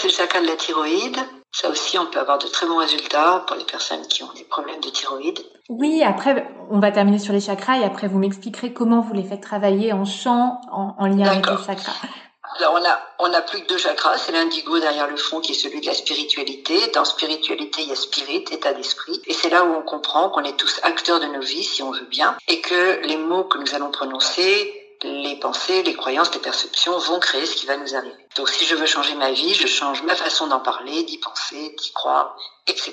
C'est 0.02 0.08
le 0.08 0.14
chakra 0.14 0.40
de 0.40 0.48
la 0.48 0.56
thyroïde. 0.56 1.16
Ça 1.52 1.68
aussi, 1.70 1.96
on 1.96 2.06
peut 2.06 2.18
avoir 2.18 2.36
de 2.38 2.48
très 2.48 2.66
bons 2.66 2.78
résultats 2.78 3.44
pour 3.46 3.56
les 3.56 3.62
personnes 3.62 4.04
qui 4.08 4.24
ont 4.24 4.32
des 4.34 4.42
problèmes 4.42 4.80
de 4.80 4.90
thyroïde. 4.90 5.38
Oui, 5.68 6.02
après, 6.02 6.44
on 6.70 6.80
va 6.80 6.90
terminer 6.90 7.20
sur 7.20 7.32
les 7.32 7.38
chakras 7.38 7.78
et 7.78 7.84
après, 7.84 8.08
vous 8.08 8.18
m'expliquerez 8.18 8.72
comment 8.72 9.00
vous 9.00 9.14
les 9.14 9.22
faites 9.22 9.42
travailler 9.42 9.92
en 9.92 10.04
chant, 10.04 10.60
en, 10.72 11.06
lien 11.06 11.28
avec 11.28 11.46
les 11.46 11.56
chakras. 11.64 11.92
Alors, 12.58 12.80
on 12.80 12.84
a, 12.84 12.98
on 13.20 13.32
a 13.32 13.42
plus 13.42 13.62
que 13.62 13.68
deux 13.68 13.78
chakras. 13.78 14.18
C'est 14.18 14.32
l'indigo 14.32 14.80
derrière 14.80 15.08
le 15.08 15.16
fond 15.16 15.38
qui 15.38 15.52
est 15.52 15.54
celui 15.54 15.80
de 15.80 15.86
la 15.86 15.94
spiritualité. 15.94 16.90
Dans 16.92 17.04
spiritualité, 17.04 17.82
il 17.82 17.88
y 17.88 17.92
a 17.92 17.94
spirit, 17.94 18.44
état 18.50 18.72
d'esprit. 18.72 19.22
Et 19.26 19.32
c'est 19.32 19.50
là 19.50 19.62
où 19.62 19.72
on 19.72 19.82
comprend 19.82 20.30
qu'on 20.30 20.42
est 20.42 20.56
tous 20.56 20.80
acteurs 20.82 21.20
de 21.20 21.26
nos 21.26 21.40
vies, 21.40 21.62
si 21.62 21.80
on 21.84 21.92
veut 21.92 22.08
bien, 22.10 22.36
et 22.48 22.60
que 22.60 23.06
les 23.06 23.18
mots 23.18 23.44
que 23.44 23.58
nous 23.58 23.72
allons 23.76 23.92
prononcer 23.92 24.81
les 25.04 25.36
pensées, 25.36 25.82
les 25.82 25.94
croyances, 25.94 26.32
les 26.34 26.40
perceptions 26.40 26.96
vont 26.98 27.20
créer 27.20 27.46
ce 27.46 27.56
qui 27.56 27.66
va 27.66 27.76
nous 27.76 27.94
arriver. 27.94 28.26
Donc 28.36 28.48
si 28.48 28.64
je 28.64 28.74
veux 28.74 28.86
changer 28.86 29.14
ma 29.14 29.30
vie, 29.30 29.54
je 29.54 29.66
change 29.66 30.02
ma 30.02 30.16
façon 30.16 30.46
d'en 30.46 30.60
parler, 30.60 31.02
d'y 31.02 31.18
penser, 31.18 31.74
d'y 31.78 31.92
croire, 31.92 32.36
etc. 32.66 32.92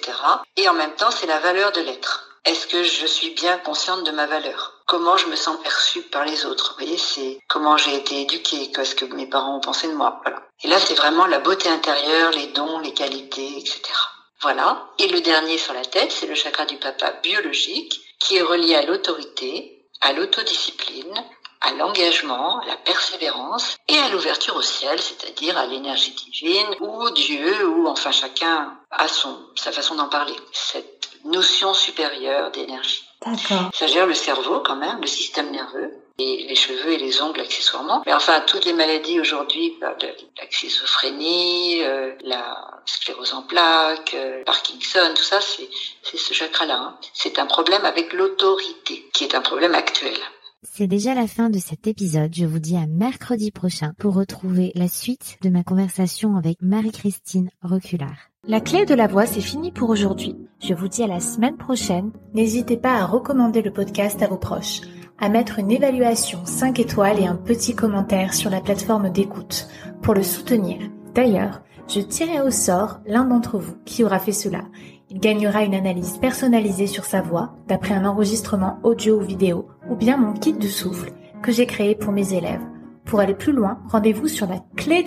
Et 0.58 0.68
en 0.70 0.74
même 0.74 0.96
temps, 0.96 1.12
c'est 1.12 1.28
la 1.28 1.40
valeur 1.40 1.72
de 1.72 1.82
l'être. 1.82 2.26
Est-ce 2.46 2.68
que 2.68 2.84
je 2.84 3.06
suis 3.06 3.32
bien 3.32 3.58
consciente 3.58 4.04
de 4.06 4.12
ma 4.12 4.26
valeur? 4.26 4.82
Comment 4.88 5.18
je 5.18 5.28
me 5.28 5.36
sens 5.36 5.58
perçue 5.62 6.02
par 6.04 6.26
les 6.26 6.46
autres? 6.46 6.70
Vous 6.70 6.86
voyez, 6.86 6.98
c'est 6.98 7.40
comment 7.48 7.78
j'ai 7.78 7.96
été 7.96 8.22
éduquée, 8.22 8.72
qu'est-ce 8.72 8.96
que 8.96 9.06
mes 9.06 9.28
parents 9.28 9.58
ont 9.58 9.62
pensé 9.62 9.88
de 9.88 9.94
moi? 9.94 10.20
Voilà. 10.24 10.42
Et 10.64 10.68
là, 10.68 10.80
c'est 10.80 10.96
vraiment 10.96 11.28
la 11.28 11.40
beauté 11.40 11.70
intérieure, 11.70 12.32
les 12.32 12.48
dons, 12.48 12.80
les 12.80 12.94
qualités, 12.94 13.58
etc. 13.58 13.82
Voilà. 14.42 14.88
Et 14.98 15.10
le 15.10 15.20
dernier 15.22 15.58
sur 15.58 15.74
la 15.74 15.84
tête, 15.84 16.12
c'est 16.12 16.28
le 16.28 16.36
chakra 16.36 16.66
du 16.66 16.78
papa 16.78 17.12
biologique, 17.22 18.02
qui 18.20 18.38
est 18.38 18.42
relié 18.42 18.76
à 18.76 18.84
l'autorité, 18.84 19.86
à 20.02 20.14
l'autodiscipline, 20.14 21.24
à 21.62 21.74
l'engagement, 21.74 22.60
à 22.60 22.66
la 22.68 22.78
persévérance 22.78 23.78
et 23.88 23.98
à 23.98 24.10
l'ouverture 24.10 24.56
au 24.56 24.62
ciel, 24.62 25.00
c'est-à-dire 25.00 25.58
à, 25.58 25.66
l'énergie 25.66 26.12
divine 26.12 26.76
ou 26.80 27.10
Dieu 27.12 27.68
ou 27.68 27.88
enfin 27.88 28.12
chacun 28.12 28.78
a 28.92 29.08
son 29.08 29.38
sa 29.56 29.72
façon 29.72 29.96
d'en 29.96 30.08
parler. 30.08 30.36
Cette 30.52 31.10
notion 31.26 31.74
supérieure 31.74 32.52
d'énergie. 32.52 33.04
D'accord. 33.26 33.70
Ça 33.74 33.88
gère 33.88 34.06
le 34.06 34.14
cerveau 34.14 34.62
quand 34.62 34.78
même, 34.78 35.02
le 35.02 35.08
système 35.08 35.52
nerveux 35.52 35.92
et 36.20 36.46
les 36.48 36.56
cheveux 36.56 36.92
et 36.92 36.98
les 36.98 37.22
ongles 37.22 37.42
accessoirement. 37.42 38.04
Mais 38.06 38.14
enfin, 38.14 38.42
toutes 38.42 38.66
les 38.66 38.74
maladies 38.74 39.20
aujourd'hui, 39.20 39.78
bah, 39.82 39.96
la 40.02 40.50
schizophrénie, 40.50 41.84
euh, 41.84 42.14
la 42.22 42.82
sclérose 42.86 43.34
en 43.34 43.44
plaques, 43.44 44.14
euh, 44.14 44.44
Parkinson, 44.46 45.14
tout 45.16 45.24
ça, 45.24 45.40
c'est 45.42 45.70
ce 46.18 46.34
chakra-là. 46.34 46.76
Hein. 46.76 46.98
C'est 47.14 47.40
un 47.40 47.46
problème 47.46 47.86
avec 47.86 48.14
l'autorité, 48.14 49.10
qui 49.14 49.24
est 49.24 49.36
un 49.36 49.42
problème 49.42 49.76
actuel. 49.76 50.18
C'est 50.64 50.88
déjà 50.88 51.16
la 51.16 51.28
fin 51.28 51.50
de 51.50 51.58
cet 51.58 51.88
épisode. 51.88 52.34
Je 52.36 52.46
vous 52.46 52.60
dis 52.60 52.76
à 52.76 52.86
mercredi 52.86 53.50
prochain 53.50 53.94
pour 53.98 54.14
retrouver 54.14 54.72
la 54.76 54.90
suite 54.90 55.38
de 55.42 55.50
ma 55.50 55.64
conversation 55.64 56.36
avec 56.36 56.62
Marie-Christine 56.62 57.50
Reculard. 57.62 58.30
La 58.46 58.60
clé 58.60 58.86
de 58.86 58.94
la 58.94 59.08
voix, 59.08 59.26
c'est 59.26 59.40
fini 59.40 59.72
pour 59.72 59.90
aujourd'hui. 59.90 60.36
Je 60.62 60.74
vous 60.74 60.90
dis 60.90 61.04
à 61.04 61.08
la 61.08 61.22
semaine 61.22 61.56
prochaine. 61.56 62.12
N'hésitez 62.34 62.76
pas 62.76 62.96
à 62.96 63.06
recommander 63.06 63.62
le 63.62 63.72
podcast 63.72 64.22
à 64.22 64.28
vos 64.28 64.38
proches 64.38 64.82
à 65.20 65.30
mettre 65.30 65.60
une 65.60 65.72
évaluation 65.72 66.46
5 66.46 66.80
étoiles 66.80 67.20
et 67.20 67.28
un 67.28 67.36
petit 67.36 67.76
commentaire 67.76 68.34
sur 68.34 68.50
la 68.50 68.62
plateforme 68.62 69.10
d'écoute 69.10 69.68
pour 70.02 70.14
le 70.14 70.24
soutenir. 70.24 70.78
D'ailleurs, 71.14 71.62
je 71.88 72.00
tirerai 72.00 72.42
au 72.42 72.52
sort 72.52 73.00
l'un 73.06 73.26
d'entre 73.26 73.58
vous 73.58 73.76
qui 73.86 74.04
aura 74.04 74.20
fait 74.20 74.32
cela. 74.32 74.62
Il 75.12 75.20
gagnera 75.20 75.64
une 75.64 75.74
analyse 75.74 76.18
personnalisée 76.18 76.86
sur 76.86 77.04
sa 77.04 77.22
voix 77.22 77.56
d'après 77.68 77.96
un 77.96 78.06
enregistrement 78.06 78.78
audio 78.84 79.18
ou 79.18 79.22
vidéo 79.22 79.68
ou 79.90 79.96
bien 79.96 80.18
mon 80.18 80.34
kit 80.34 80.54
de 80.54 80.68
souffle 80.68 81.12
que 81.42 81.52
j'ai 81.52 81.66
créé 81.66 81.96
pour 81.96 82.12
mes 82.14 82.36
élèves. 82.36 82.62
Pour 83.06 83.20
aller 83.20 83.34
plus 83.34 83.52
loin, 83.52 83.80
rendez-vous 83.88 84.28
sur 84.28 84.46
la 84.46 84.60
clé. 84.78 85.04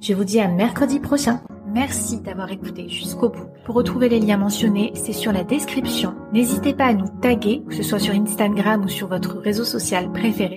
Je 0.00 0.14
vous 0.14 0.24
dis 0.24 0.40
à 0.40 0.48
mercredi 0.48 0.98
prochain. 0.98 1.42
Merci 1.72 2.20
d'avoir 2.22 2.50
écouté 2.50 2.88
jusqu'au 2.88 3.28
bout. 3.28 3.46
Pour 3.66 3.74
retrouver 3.74 4.08
les 4.08 4.18
liens 4.18 4.38
mentionnés, 4.38 4.92
c'est 4.94 5.12
sur 5.12 5.30
la 5.30 5.44
description. 5.44 6.14
N'hésitez 6.32 6.72
pas 6.72 6.86
à 6.86 6.94
nous 6.94 7.08
taguer, 7.20 7.62
que 7.68 7.74
ce 7.74 7.82
soit 7.82 7.98
sur 7.98 8.14
Instagram 8.14 8.82
ou 8.82 8.88
sur 8.88 9.08
votre 9.08 9.36
réseau 9.36 9.64
social 9.64 10.10
préféré. 10.10 10.48